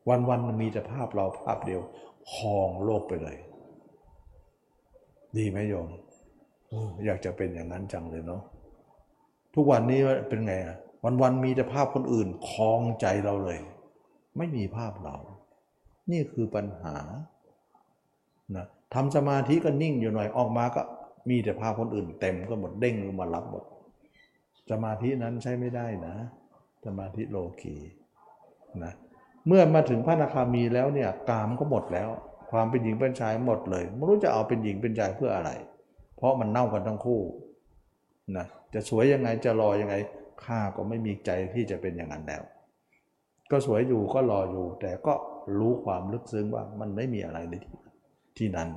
[0.09, 1.80] วันวันมีแต่ภาพเราภาพเดียว
[2.32, 3.36] ครองโลกไปเลย
[5.36, 5.88] ดีไหมโยม
[7.06, 8.43] อยากจะเป็นอย่างนั้นจังเลยเนาะ
[9.55, 13.60] ทุกวันนี้เป็นไงอะวันวันมีแต่ภาพคนอื่นคลองใจเราเลย
[14.36, 15.16] ไม่มีภาพเรา
[16.10, 16.97] นี่คือปัญหา
[18.56, 20.82] นะทำสมาธิก็นิ่งอยู่หน่อยออกมาก็
[21.28, 23.64] มีแต่ภาพคนอื่นเต็มก็หมดเด้งมารับหมด
[24.70, 26.16] สมาธินั้นใช้ไม่ได้นะ
[26.86, 27.76] สมาธิโลกี
[28.84, 28.93] นะ
[29.47, 32.09] เมื่อมาถึงพระนาคามีแล้วเนี่ยกามก็หมดแล้ว
[32.51, 35.51] ความเป็นหญิงเป็นชายหมดเลยไม่รู้จะเอาเป็นหญิงเป็นชายเพื่ออะไร
[36.16, 37.20] เพราะมันเน่ากันทั้งคู่
[38.36, 39.94] นะจะสวยยังไงจะรอยังไง
[40.44, 42.43] ข้าก็ไม่มีใจที่จะเป็นอย่างนั้นแล้ว
[43.51, 45.14] ก็สวยอยู่ก็รออยู่ แต่ก็
[45.59, 47.55] รู้ความลึกซึ้งว่ามันไม่มีอะไรใน
[48.38, 48.68] ที่นั้น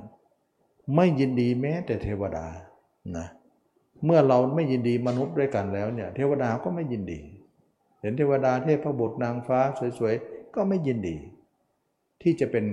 [0.96, 2.46] ไม่ยินดีแม้แต่เทวดา
[3.16, 7.20] นะเเมื่อเราไม่ยินดีมนุษย์ด้วยกันแล้วเนี่ยเทวดาก็ไม่ยินดี
[8.00, 9.60] เห็นเทวดาเทพบุตรนางฟ้า
[9.98, 11.16] สวยๆ ก็ไม่ยินดี
[12.22, 12.64] ที่จะเป็น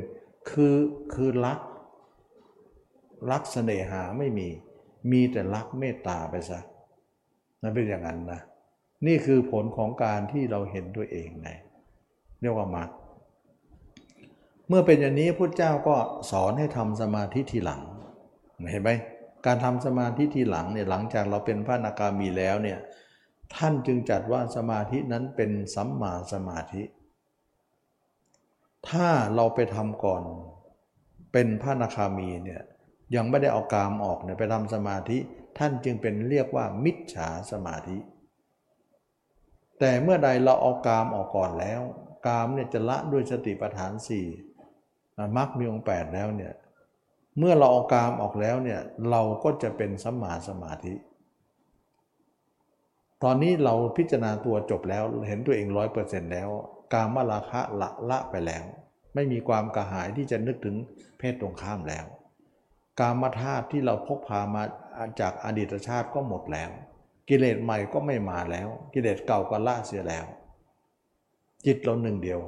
[0.49, 0.75] คือ
[1.13, 1.59] คือรัก
[3.31, 4.47] รักเสน่หาไม่มี
[5.11, 6.59] มีแต่รักเมตตาไปซะ
[7.61, 8.41] นั่นเป็นอย่างนั้นนะ
[9.07, 11.49] นี่คือผลของการที่เราเห็นตัวเองไง
[12.41, 12.89] เรียกว่ามรรค
[14.67, 15.95] เมื่อเป็นอย่างนี้พุทธเจ้าก็
[16.31, 17.81] สอนให้ทำสมาธิทีหลัง
[18.71, 18.91] เห็นไหม
[19.47, 22.79] การทำสมาธิทีหลังเนี่ยหลังจากเราเป็นพระนาคามีแล้วเนี่ย
[23.55, 26.83] ท่านจึงจัดว่าสมาธินั้นเป็นสัมมาสมาธิ
[28.89, 30.23] ถ้าเราไปทำก่อน
[31.33, 32.61] เป็นพระนาคามีเนี่ย
[33.15, 35.17] ยังไม่ได้เอากามออกเนี่ยไปทำสมาธิ
[35.57, 37.97] ท่านจึงเป็นเรียกว่ามิจฉาสมาธิ
[39.79, 41.81] แต่เมื่อใดเราเอากามออกก่อนแล้ว
[42.27, 44.25] กามเนี่ยจะละด้วยสติปัฏฐานสี่
[45.37, 46.53] มรรคมีองค์แปดแล้วเนี่ย
[47.37, 50.93] เมื่อเราเอากามออกแล้วเนี่ยเราก็จะเป็นสัมมาสมาธิ
[53.23, 56.49] ตอนนี้เราพิจารณาตัวจบแล้วเห็นตัวเองร้อยเปอร์เซ็นต์แล้ว
[56.93, 58.63] กามราคะละละไปแล้ว
[59.15, 60.75] ไม่มีความกระหายที่จะนึกถึง
[61.17, 62.05] เพศตรงข้ามแล้ว
[62.99, 64.63] กามธาตุที่เราพกพามา
[65.19, 66.69] จากอดีตชาติก็หมดแล้ว
[67.29, 70.25] กิเลสใหม่ก็ไม่มาแล้ว กิเลสเก่าก็ละเสียแล้ว
[71.65, 72.39] จิตเราหนึ่งเดียว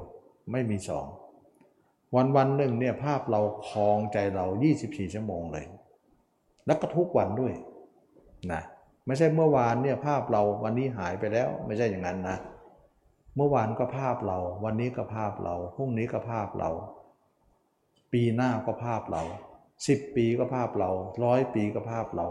[0.52, 1.06] ไม่มีสอง
[2.16, 4.46] วันวันหนึ่งเนี่ยภาพเราคลองใจเรา
[4.80, 5.66] 24 ชั่วโมงเลย
[6.66, 7.54] แล้วก็ทุกวันด้วย
[8.52, 8.62] นะ
[9.06, 12.38] ไม่ใช่เมื่อวานเนี่ยภาพเราวันนี้หายไปแล้ว ไม่ใช่อย่างนั้นนะ
[13.36, 16.70] เมื่อวานก็ภาพเรา วันนี้ก็ภาพเราพรุ่งนี้ก็ภาพเรา
[18.14, 19.24] ปีหน้าก็ภาพเรา
[19.88, 20.90] สิบปีก็ภาพเรา
[21.24, 22.28] ร้อยปีก็ภาพเรา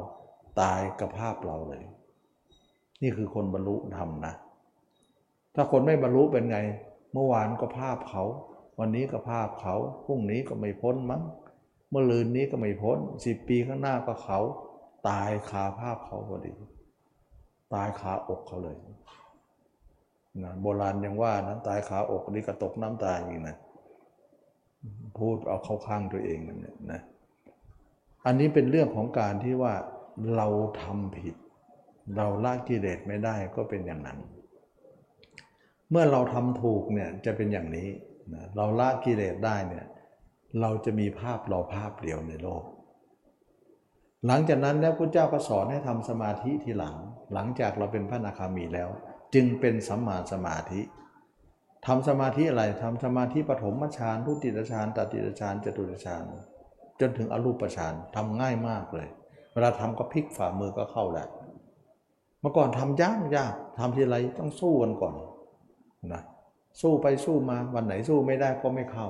[0.60, 1.82] ตายก็ภาพเราเลย
[3.02, 4.34] นี่คือคนบรรลุธรรมนะ
[5.54, 6.58] ถ้าคนไม่บรรลุเป็นไง
[7.12, 8.24] เมื่อวานก็ภาพเขา
[8.78, 9.74] วันนี้ก็ภาพเขา
[10.04, 11.22] พรุ่งนี้ก็ไม่พ้นมั้ง
[11.90, 14.38] เมื่อลืนนี้ก็ไม่พ้นสิบปีข้างหน้าก็เขา
[15.08, 16.52] ตายคาภาพเขาพอดี
[17.74, 18.76] ตายคาอกเขาเลย
[20.42, 23.56] นะโบราณยังว่านะตายขาอกนี่กระตกน้ำตาอีกนะ
[25.18, 26.60] พูดเอาเข้าข้างตัวเองนั่น
[26.92, 27.00] นะ
[28.26, 29.74] อันนี้เป็นเรื่องของการที่ว่า
[30.36, 30.48] เรา
[30.82, 31.34] ทำผิด
[32.16, 34.18] เราละกิเลสไม่ได้ก็เป็นอย่างนั้น
[35.90, 37.88] เมื่อเราทำถูกเนี่ยจะเป็นอย่างนี้
[38.34, 39.86] นะเราละกิเลสได้เนี่ย
[40.60, 42.64] เราจะมีภาพเราภาพเดียวในโลก
[44.26, 46.96] หลังจากนั้นแล้วพระเจ้าก็สอนให้ทำสมาธิทีหลัง
[47.34, 48.88] หลังจากเราเป็นพระนาคามีแล้ว
[49.34, 50.80] จึงเป็นสัมมาสมาธิ
[51.86, 56.24] ทำสมาธิอะไรทำสมาธิปฐมฌานทุติยฌานตติยฌานจตุตฌาน
[57.00, 59.08] จนถึงอรูปฌานทำง่ายมากเลย
[59.52, 61.28] เวลาทำก็พลิกฝ่ามือก็เข้าแหล้ว
[62.40, 65.14] เมื่อก่อนทำยากยากทำทีไรต้องสู้กันก่อน
[66.12, 66.22] นะ
[66.80, 69.08] สู้ไปสู้มา วันไหนสู้ไม่ได้ก็ไม่เข้า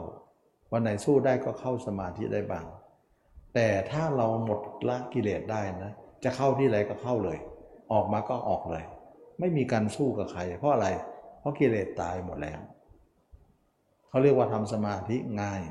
[0.72, 2.66] วันไหนสู้ได้ก็เข้าสมาธิได้บ้าง
[3.54, 5.92] แต่ถ้าเราหมดละกิเลสได้นะ
[6.24, 7.38] จะเข้าที่ไหนก็เข้าเลย
[7.92, 8.84] ออกมาก็ออกเลย
[9.38, 10.88] ไม่มีการสู้กับใคร เพราะอะไร
[11.40, 12.58] เพราะกิเลสตายหมดแล้ว
[14.08, 15.62] เขาเรียกว่าทำสมาธิง่าย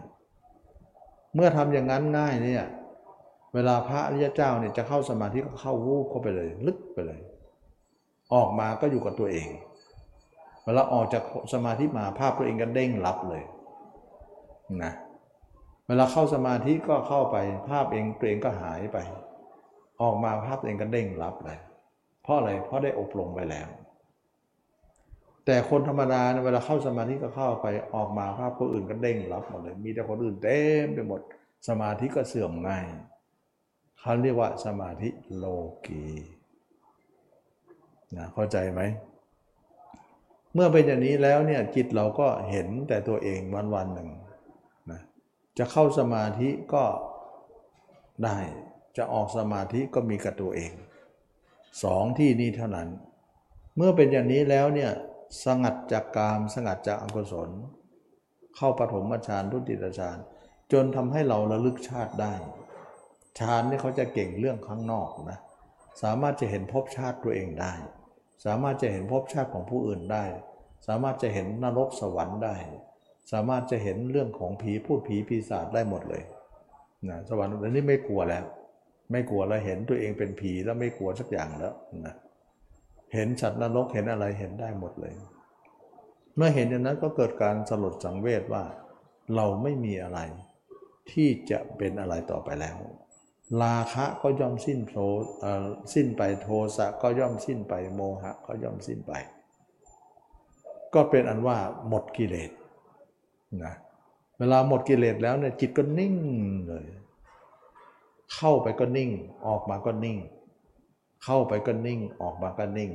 [1.35, 2.65] เมื่อทำอย่างนั้นง่ายเนี่ย
[3.53, 7.19] เวลาพระอริยเจ้าเนี่ยจะเข้าสมาธิก็เข้าวูบเข้าไปเลย ลึกไปเลย
[8.34, 9.47] ออกมาก็อยู่กับตัวเอง
[10.68, 11.23] เวลาออกจาก
[11.53, 13.44] สมาธิมาภาพตัวเองก็เด้งรับเลย
[14.84, 14.94] นะ
[15.88, 17.38] เวลาเข้าสมาธิก็เข้าไป
[17.69, 18.98] ภาพเองตัวเองก็หายไป
[20.02, 21.60] ออกมาภาพตัวเองก็เด้งรับเลย
[22.23, 23.68] เพราะอะไรเพราะได้อบรมไปแล้ว
[25.45, 31.22] แต่คนธรรมดาเนี่ยเวลาเข้าสมาธิก็เข้าไปออกมาภาพคนอื่นก็เด้งรับหมดเลย มีแต่คนอื่นเต็มไปหมด
[31.68, 32.85] สมาธิก็เสื่อมง่าย
[33.99, 35.45] เขาเรียกว่าสมาธิโล
[35.85, 36.03] กี
[38.15, 38.81] นะเข้าใจไหม
[40.57, 44.09] เมื่อเป็นอย่างนี้แล้วเนี่ยจิตเราก็เห็นแต่ตัวเองวันวันหนึ่ง
[44.91, 45.01] นะ
[45.57, 46.84] จะเข้าสมาธิก็
[48.23, 48.38] ได้
[48.97, 50.71] จะออกสมาธิก็มีกับตัวเอง
[51.84, 52.89] สองที่นี้เท่านั้น
[53.75, 54.91] เมื่อเป็นอย่างนี้แล้วเนี่ย
[55.45, 57.49] สงัดจากกามสงัดจากอกุศล
[58.55, 60.17] เข้าปฐมฌานทุติยฌาน
[60.71, 62.34] จนทำให้เราระลึกชาติได้
[63.39, 65.39] ฌานนี่เขาจะเก่งเรื่องข้างนอกนะ
[66.01, 67.73] สามารถจะเห็นภพชาติตัวเองได้
[68.45, 70.26] สามารถจะเห็นภพชาติของผู้อื่นได้
[70.88, 72.55] สามารถจะเห็นนรกสวรรค์ได้
[73.31, 76.23] สามารถจะเห็นเรื่องของผีพูดผีปีศาจได้หมดเลย
[77.09, 78.43] นะสวรรค์อันนี้ไม่กลัวแล้ว
[79.11, 81.73] ไม่กลัวแล้วเห็นตัวเองเป็นผีแล้วไม่กลัวสักอย่างแล้ว
[82.05, 82.15] นะ
[83.14, 85.14] เห็นสัตว์นรกเห็นอะไรเห็นได้หมดเลย
[86.35, 88.64] เมื่อเห็นอย่างนั้นก็เกิดการสลดสังเวชว่า
[89.35, 90.19] เราไม่มีอะไร
[91.11, 92.76] ที่จะเป็นอะไรต่อไปแล้ว
[93.64, 94.95] ราคะก็ย่อมสิ้นโท
[95.94, 96.48] สิ้นไปโท
[96.78, 99.14] สะก็ย่อมสิ้นไปโมหะก็ย่อมสิ้นไป
[100.94, 101.57] ก็เป็นอันว่า
[101.88, 102.52] หมดกิเลส
[103.64, 103.74] นะ
[104.40, 106.15] เวลาหมดกิเลสแล้วเนี่ยจิตก็นิ่ง
[106.68, 106.86] เลย
[108.34, 109.11] เข้าไปก็นิ่ง
[109.48, 110.18] ออกมาก็นิ่ง
[111.24, 112.91] เข้าไปก็นิ่ง ออกมาก็นิ่ง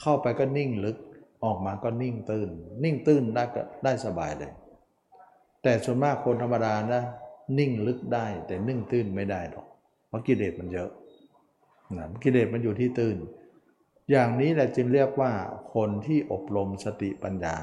[0.00, 0.96] เข้าไปก็นิ่งลึก
[1.44, 2.48] ออกมาก็นิ่งตื้น
[2.82, 4.52] นิ่งตื้นได้ก็ได้สบายเลย
[5.62, 7.02] แต่ส่วนมากคนธรรมดานะ
[7.58, 9.66] นิ่งลึกได้แต่นิ่งตื้นไม่ได้หรอก
[10.12, 10.90] เพราะกิเลสมันเยอะ
[11.98, 13.16] นะกิเลสมันอยู่ที่ตื้น
[14.10, 15.32] อย่างนี้แหละจึงเรียกว่า
[15.74, 17.56] คนที่อบรมสติปัญญา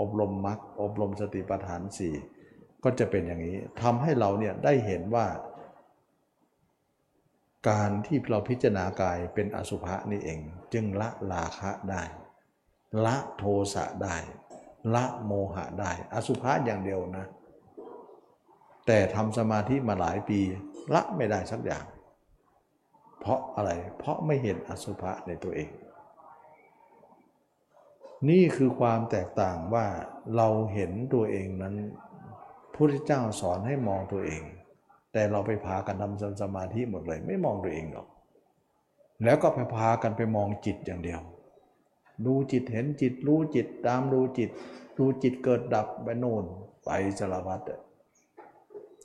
[0.00, 2.14] อบรมมรรคอบรมสติปัฏฐานสี่
[2.84, 5.26] ก็จะเป็นอย่างนี้ทำให้เราเนี่ยได้เห็นว่า
[7.68, 10.40] การที่เราพิจารณากายเป็นอสุภะนี่เอง
[10.72, 12.02] จึงละราคะได้
[13.04, 13.44] ละโท
[13.74, 14.16] สะได้
[14.94, 17.26] ละโมหะได้ อสุภะอย่างเดียวนะ
[18.86, 20.40] แต่ทำสมาธิมาหลายปี
[20.94, 21.84] ละไม่ได้สักอย่าง
[23.20, 25.70] เพราะอะไรเพราะไม่เห็นอสุภะในตัวเอง
[28.28, 29.86] นี่คือความแตกต่างว่า
[30.36, 31.74] เราเห็นตัวเองนั้น
[32.72, 34.42] พระพุทธเจ้าสอนให้มองตัวเอง
[35.12, 38.06] แต่เราไปพากันทำสมาธิหมดเลย ไม่มองตัวเองหรอก
[39.24, 41.20] แล้วก็ไปพากันไปมองจิตอย่างเดียว
[42.26, 44.50] ดูจิตเห็นจิตรู้จิตตามดูจิต
[44.98, 46.44] ดูจิตเกิดดับไปโน่น
[46.84, 47.60] ไปสารพัด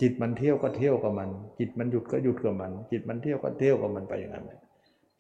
[0.02, 1.30] จิตมันเที่ยวก็เที่ยวกับมัน
[1.60, 4.46] จิตมันหยุดก็หยุดกับมัน จิตมันเที่ยวก็เที่ยวกับมันไปอย่างนั้น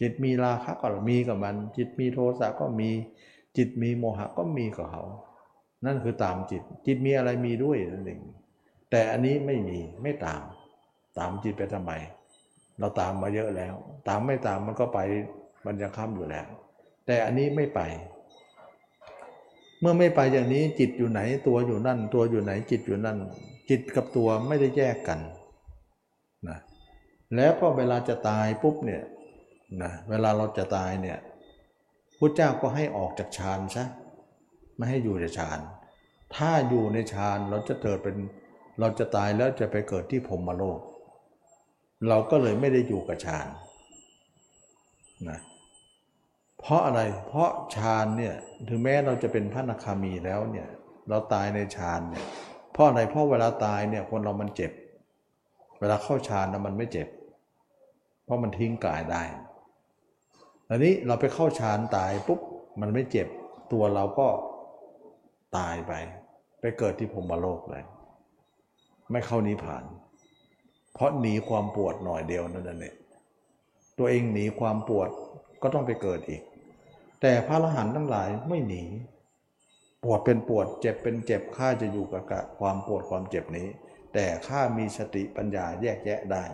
[0.02, 2.90] จิตมีราคะก็มีกับมัน จิตมีโทสะก็มี
[3.58, 5.04] จิตมีโมหะก็มีกับเขา
[5.86, 8.22] นั่นคือตามจิต จิตมีอะไรมีด้วยนั่นเอง
[8.92, 10.42] แต่อันนี้ไม่มีไม่ตาม
[11.18, 11.92] ตามจิตไปทำไม
[12.80, 13.74] เราตามมาเยอะแล้ว
[14.08, 15.00] ตามไม่ตามมันก็ไป
[15.66, 16.46] มันยังค้ำอยู่แล้ว
[17.06, 17.80] แต่อันนี้ไม่ไป
[19.80, 23.18] เมื่อไม่ไปอย่างนี้จิตอยู่ไหนตัวอยู่นั่น ตัวอยู่ไหนจิตอยู่นั่น
[23.72, 25.20] จิตกับตัวไม่ได้แยกกัน
[26.48, 26.58] นะ
[27.36, 29.04] แล้วก็เวลาจะตายปุ๊บเนี่ย
[29.84, 31.20] นะเวลาเราจะตายเนี่ย
[32.20, 33.86] พระเจ้าก็ให้ออกจากฌานซะ
[34.76, 35.60] ไม่ให้อยู่ในฌาน
[36.36, 38.16] ถ้าอยู่ในฌานเราจะเกิดเป็น
[38.80, 40.80] เราจะตายแล้วจะไปเกิดที่พรหมโลก
[42.10, 43.48] เราก็เลยไม่ได้อยู่กับฌาน
[45.30, 45.40] นะ
[46.60, 48.36] เพราะอะไรเพราะฌานเนี่ย
[48.70, 50.68] ถึงแม้เราจะเป็นพระนาคามีแล้วเนี่ย
[51.10, 52.26] เราตายในฌานเนี่ย
[52.72, 54.72] เพราะอะไรเพราะเวลาตายเนี่ยคนเรามันเจ็บ
[55.80, 57.08] เวลาเข้าฌานนะมันไม่เจ็บ
[58.24, 59.24] เพราะมันทิ้งกายได้
[60.70, 62.40] อันนี้เราไปเข้าฌานตายปุ๊บ
[62.82, 63.28] มันไม่เจ็บ
[63.72, 64.28] ตัวเราก็
[65.58, 65.94] ตายไป
[66.62, 67.84] ไปเกิดที่พรมโลกเลย
[69.12, 69.84] ไม่เข้านิพพาน
[70.94, 72.96] เพราะหนีความปวดหน่อยเดียวนั่นเอง
[73.98, 75.10] ตัวเองหนีความปวด
[75.62, 76.42] ก็ต้องไปเกิดอีก
[77.22, 78.84] แต่พระอรหันต์ทั้งหลายไม่หนี
[80.04, 82.24] ปวดเป็นปวดเจ็บเป็นเจ็บข้าจะอยู่กับ
[82.60, 83.68] ความปวดความเจ็บนี้
[84.14, 86.46] แต่ข้ามีสติปัญญาแยกแยะได้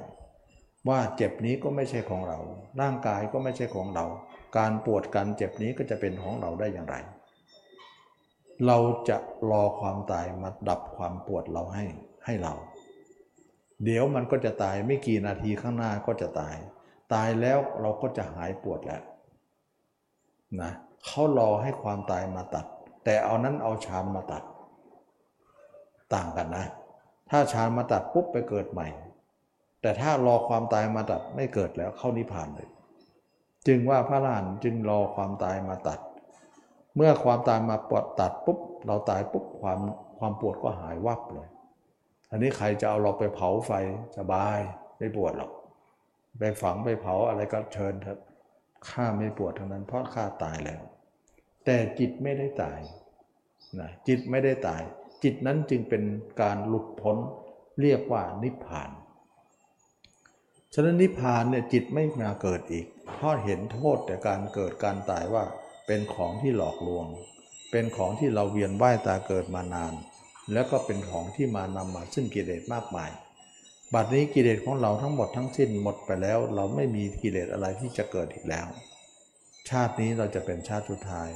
[0.89, 2.39] ว่าเจ็บนี้ก็ไม่ใช่ของเรา
[2.81, 4.05] ร่างกายก็ไม่ใช่ของเรา
[4.57, 6.95] การปวดการเจ็บนี้ก็จะเป็นของเราได้อย่างไร
[8.65, 8.77] เรา
[9.09, 9.17] จะ
[9.49, 11.85] รอความตายมาดับความปวดเราให้
[12.25, 12.53] ให้เรา
[13.83, 16.55] เดี๋ยวมันก็จะตายไม่กี่นาทีข้างหน้าก็จะตาย
[17.13, 19.01] ตายแล้วเราก็จะหายปวดแล้ว
[20.61, 20.71] นะ
[21.05, 22.65] เขารอให้ความตายมาตัด
[23.09, 24.43] แต่เอานั้นเอาชานมาตัด
[26.13, 26.65] ต่างกันนะ
[27.29, 28.88] ถ้าชานมาตัดปุ๊บไปเกิดใหม่
[29.81, 32.69] แต่ถ้ารอความตายมาตัดไม่เกิดแล้วเข้านิพพานเลย
[33.67, 35.99] จึงว่าพระลานจึงรอความตายมาตัด
[36.95, 39.79] เมื่อความตายมาปวดตัดปุ๊บเราตายปุ๊บความ
[40.17, 41.47] ความปวดก็หายวับเลย
[42.31, 43.71] อันนี้ใครจะเอาเราไปเผาไฟ
[44.17, 44.59] สบาย
[44.97, 45.51] ไม่ปวดหรอก
[46.39, 48.19] ไปฝังไปเผาอะไรก็เชิญเถอะ
[48.89, 50.84] ข้าไม่ปวดทั้งนั้นเพราะข้าตายแล้ว
[51.69, 52.80] แต่จิตไม่ได้ตาย
[53.80, 54.81] นะจิตไม่ได้ตาย
[55.23, 56.03] จิตนั้นจึงเป็น
[56.41, 57.18] การหลุดพ้น
[57.81, 58.89] เรียกว่านิพพาน
[60.73, 65.44] ฉะนั้นนิพพานเนี่ยจิตไม่มาเกิดอีก เพราะเห็นโทษแต่การเกิดการตายว่า
[65.88, 67.06] เป็นของที่หลอกลวง
[67.72, 69.94] เป็นของที่เราเวียนว่ายตาเกิดมานาน
[70.53, 73.11] แล้วก็เป็นของที่มานำมาซึ่งกิเลสมากมาย
[73.94, 78.68] บัดนี้กิเลสของเราทั้งหมดทั้งสิ้นหมดไปแล้ว เราไม่มีกิเลสอะไรที่จะเกิดอีกแล้ว
[79.69, 81.30] ชาตินี้เราจะเป็นชาติสุดท้าย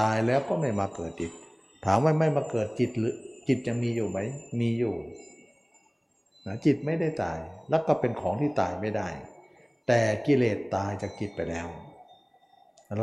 [0.00, 1.32] ตายแล้วก็ไม่มาเกิดอีก
[1.84, 3.14] ถามว่าไม่มาเกิดจิตหรือ
[3.48, 4.18] จิตยังมีอยู่ไหม
[4.60, 4.94] มีอยู่
[6.46, 7.38] นะจิตไม่ได้ตาย
[7.70, 9.08] แล้วก็เป็นของที่ตายไม่ได้
[9.88, 11.66] แต่กิเลสตายจากจิตไปแล้ว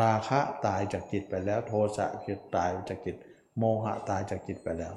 [0.01, 3.15] ราคะตายจากจิตไปแล้ว โทสะจิตตายจากจิต
[3.57, 4.93] โมหะตายจากจิตไปแล้ว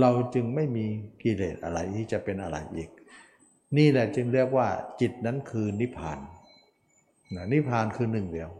[0.00, 0.86] เราจึงไม่มี
[1.22, 2.90] กิเลสอะไรที่จะเป็นอะไรอีก
[3.76, 4.68] นี่แหละจึงเรียกว่า
[5.00, 6.18] จิตนั้นคือนิพพาน
[7.34, 8.50] นะนิพพานคือหนึ่งเดียว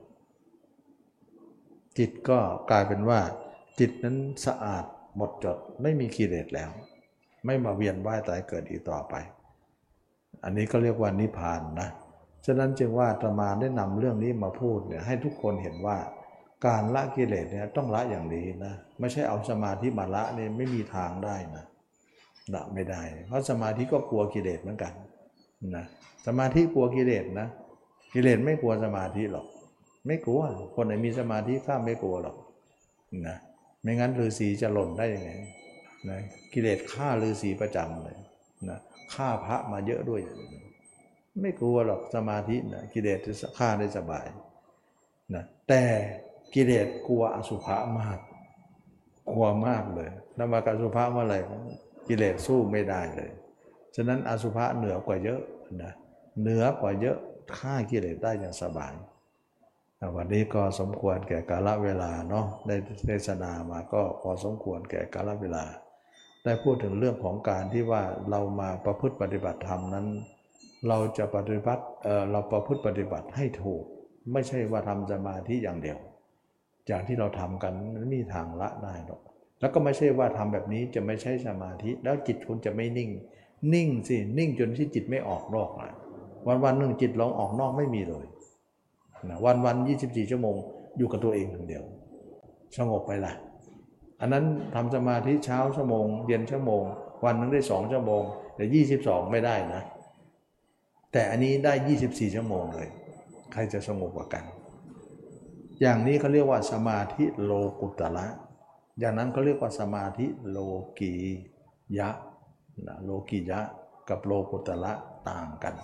[1.98, 2.38] จิตก็
[2.70, 3.20] กลายเป็นว่า
[3.78, 4.84] จิตนั้นสะอาด
[5.16, 6.70] หมดจดไม่มีกิเลสแล้ว
[7.46, 9.14] ไม่มาเวียนว่ายตายเกิดอีกต่อไป
[10.44, 11.88] อันนี้ก็เรียกว่านิพพานนะ
[12.46, 15.98] ฉะนั้นจึงว่าตมาได้นำเรื่องนี้มาพูดเนี่ยให้ทุกคนเห็นว่า
[16.66, 21.64] การละกิเลสเนี่ยต้องละอย่างนี้นะไม่ใช่เอาสมาธิมาละเนี่ยไม่มีทางได้นะ
[22.54, 24.92] ละไม่ได้ เพราะสมาธิก็กลัวกิเลสเหมือนกัน
[25.76, 25.84] นะ
[26.26, 27.48] สมาธิกลัวกิเลสนะ
[28.12, 29.46] กิเลสไม่กลัวสมาธิหรอก
[30.06, 30.42] ไม่กลัว
[30.74, 32.36] คนไหนมีสมาธิข้ามไม่กลัวหรอก
[33.28, 33.36] นะ
[33.82, 35.30] ไม่งั้นฤาษีจะหล่นได้ยังไง
[36.08, 36.18] นะ
[36.52, 38.18] กิเลสฆ่าฤาษีประจำเลย
[38.68, 38.78] นะ
[39.14, 40.20] ฆ่าพระมาเยอะด้วย
[41.40, 44.26] ไม่กลัวหรอกสมาธินะกิเลสจะฆ่าได้สบาย
[45.34, 45.82] นะแต่
[46.54, 48.18] กิเลสกลัวอสุภะมาก
[49.30, 51.38] กลัวมากเลยแล้วมากอสุภะเมื่อไหร่
[52.08, 53.30] กิเลสสู้ไม่ได้เลย
[53.94, 55.40] ฉะนั้นอสุภะเหนือกว่าเยอะ
[55.82, 55.92] นะ
[56.40, 57.18] เหนือกว่าเยอะ
[57.56, 58.94] ฆ่ากิเลสได้อย่างสบาย
[60.16, 65.64] วันนี้ก็สมควรแก่กาลเวลาเนาะได้เทศนามาก็พอสมควรแก่กาลเวลา
[66.44, 70.06] ได้พูดถึงเรื่องของการที่ว่าเรามาประพฤติปฏิบัติธรรมนั้น
[70.88, 73.82] เราจะปฏิบัติเเราประพฤติปฏิบัติให้ถูก
[74.32, 75.98] ไม่ใช่ว่าทำสมาธิอย่างเดียว
[76.86, 79.20] อย่างที่เราทำกันไม่มีทางละได้หรอก
[79.60, 83.10] แล้วก็ไม่ใช่ว่าทำแบบนี้จะไม่ใช่สมาธิ แล้วจิตคุณจะไม่นิ่ง
[83.74, 85.90] นิ่งสินิ่งจนที่จิตไม่ออกนอกนะ
[86.46, 88.26] วันวันหนึ่งจิตลองออกนอกไม่มีเลย
[89.28, 90.56] นะวันวันยี่สิบสี่ชั่วโมง
[90.96, 91.84] อยู่กับตัวเองคนเดียว
[92.76, 93.32] สงบไปละ
[94.20, 94.44] อันนั้น
[94.74, 96.82] ทำสมาธิเช้าชั่วโมง เย็นชั่วโมง
[97.24, 98.22] วันนึงได้สองชั่วโมง
[98.56, 99.82] แต่ยี่สิบสองไม่ได้นะ
[101.12, 102.88] แต่อันนี้ได้ยี่สิบสี่ชั่วโมงเลย
[103.52, 104.44] ใครจะสงบกว่ากัน
[105.80, 108.26] อย่างนี้เขาเรียกว่าสมาธิโลกุตละ
[108.98, 110.58] อย่างนั้นเขาเรียกว่าสมาธิโล
[110.98, 111.12] กี
[111.98, 112.08] ยะ
[112.86, 113.60] นะโลกียะ
[114.08, 114.92] กับโลกุตละ
[115.28, 115.74] ต่างกัน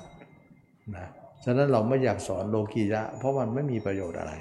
[0.94, 1.06] นะ
[1.44, 4.32] ฉะนั้นเราไม่อยากสอนโลกียะ เพราะมันไม่มีประโยชน์อะไร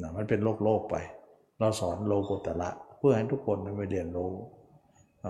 [0.00, 0.96] นะมันเป็นโลกโลกไป
[1.58, 4.32] เราสอนโลกุตละเพื่อให้ทุกคนได้ไปเรียนรู้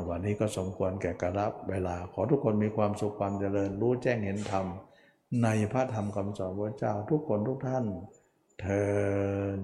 [0.08, 4.66] วันนี้ก็สมควรแก่กรับเวลา ขอทุกคนมีความสุขความเจริญ รู้แจ้งเห็นธรรม
[5.42, 7.84] ในพระธรรมคำสอนพระเจ้าทุกคนทุกท่าน
[8.60, 8.84] เทิ
[9.58, 9.60] น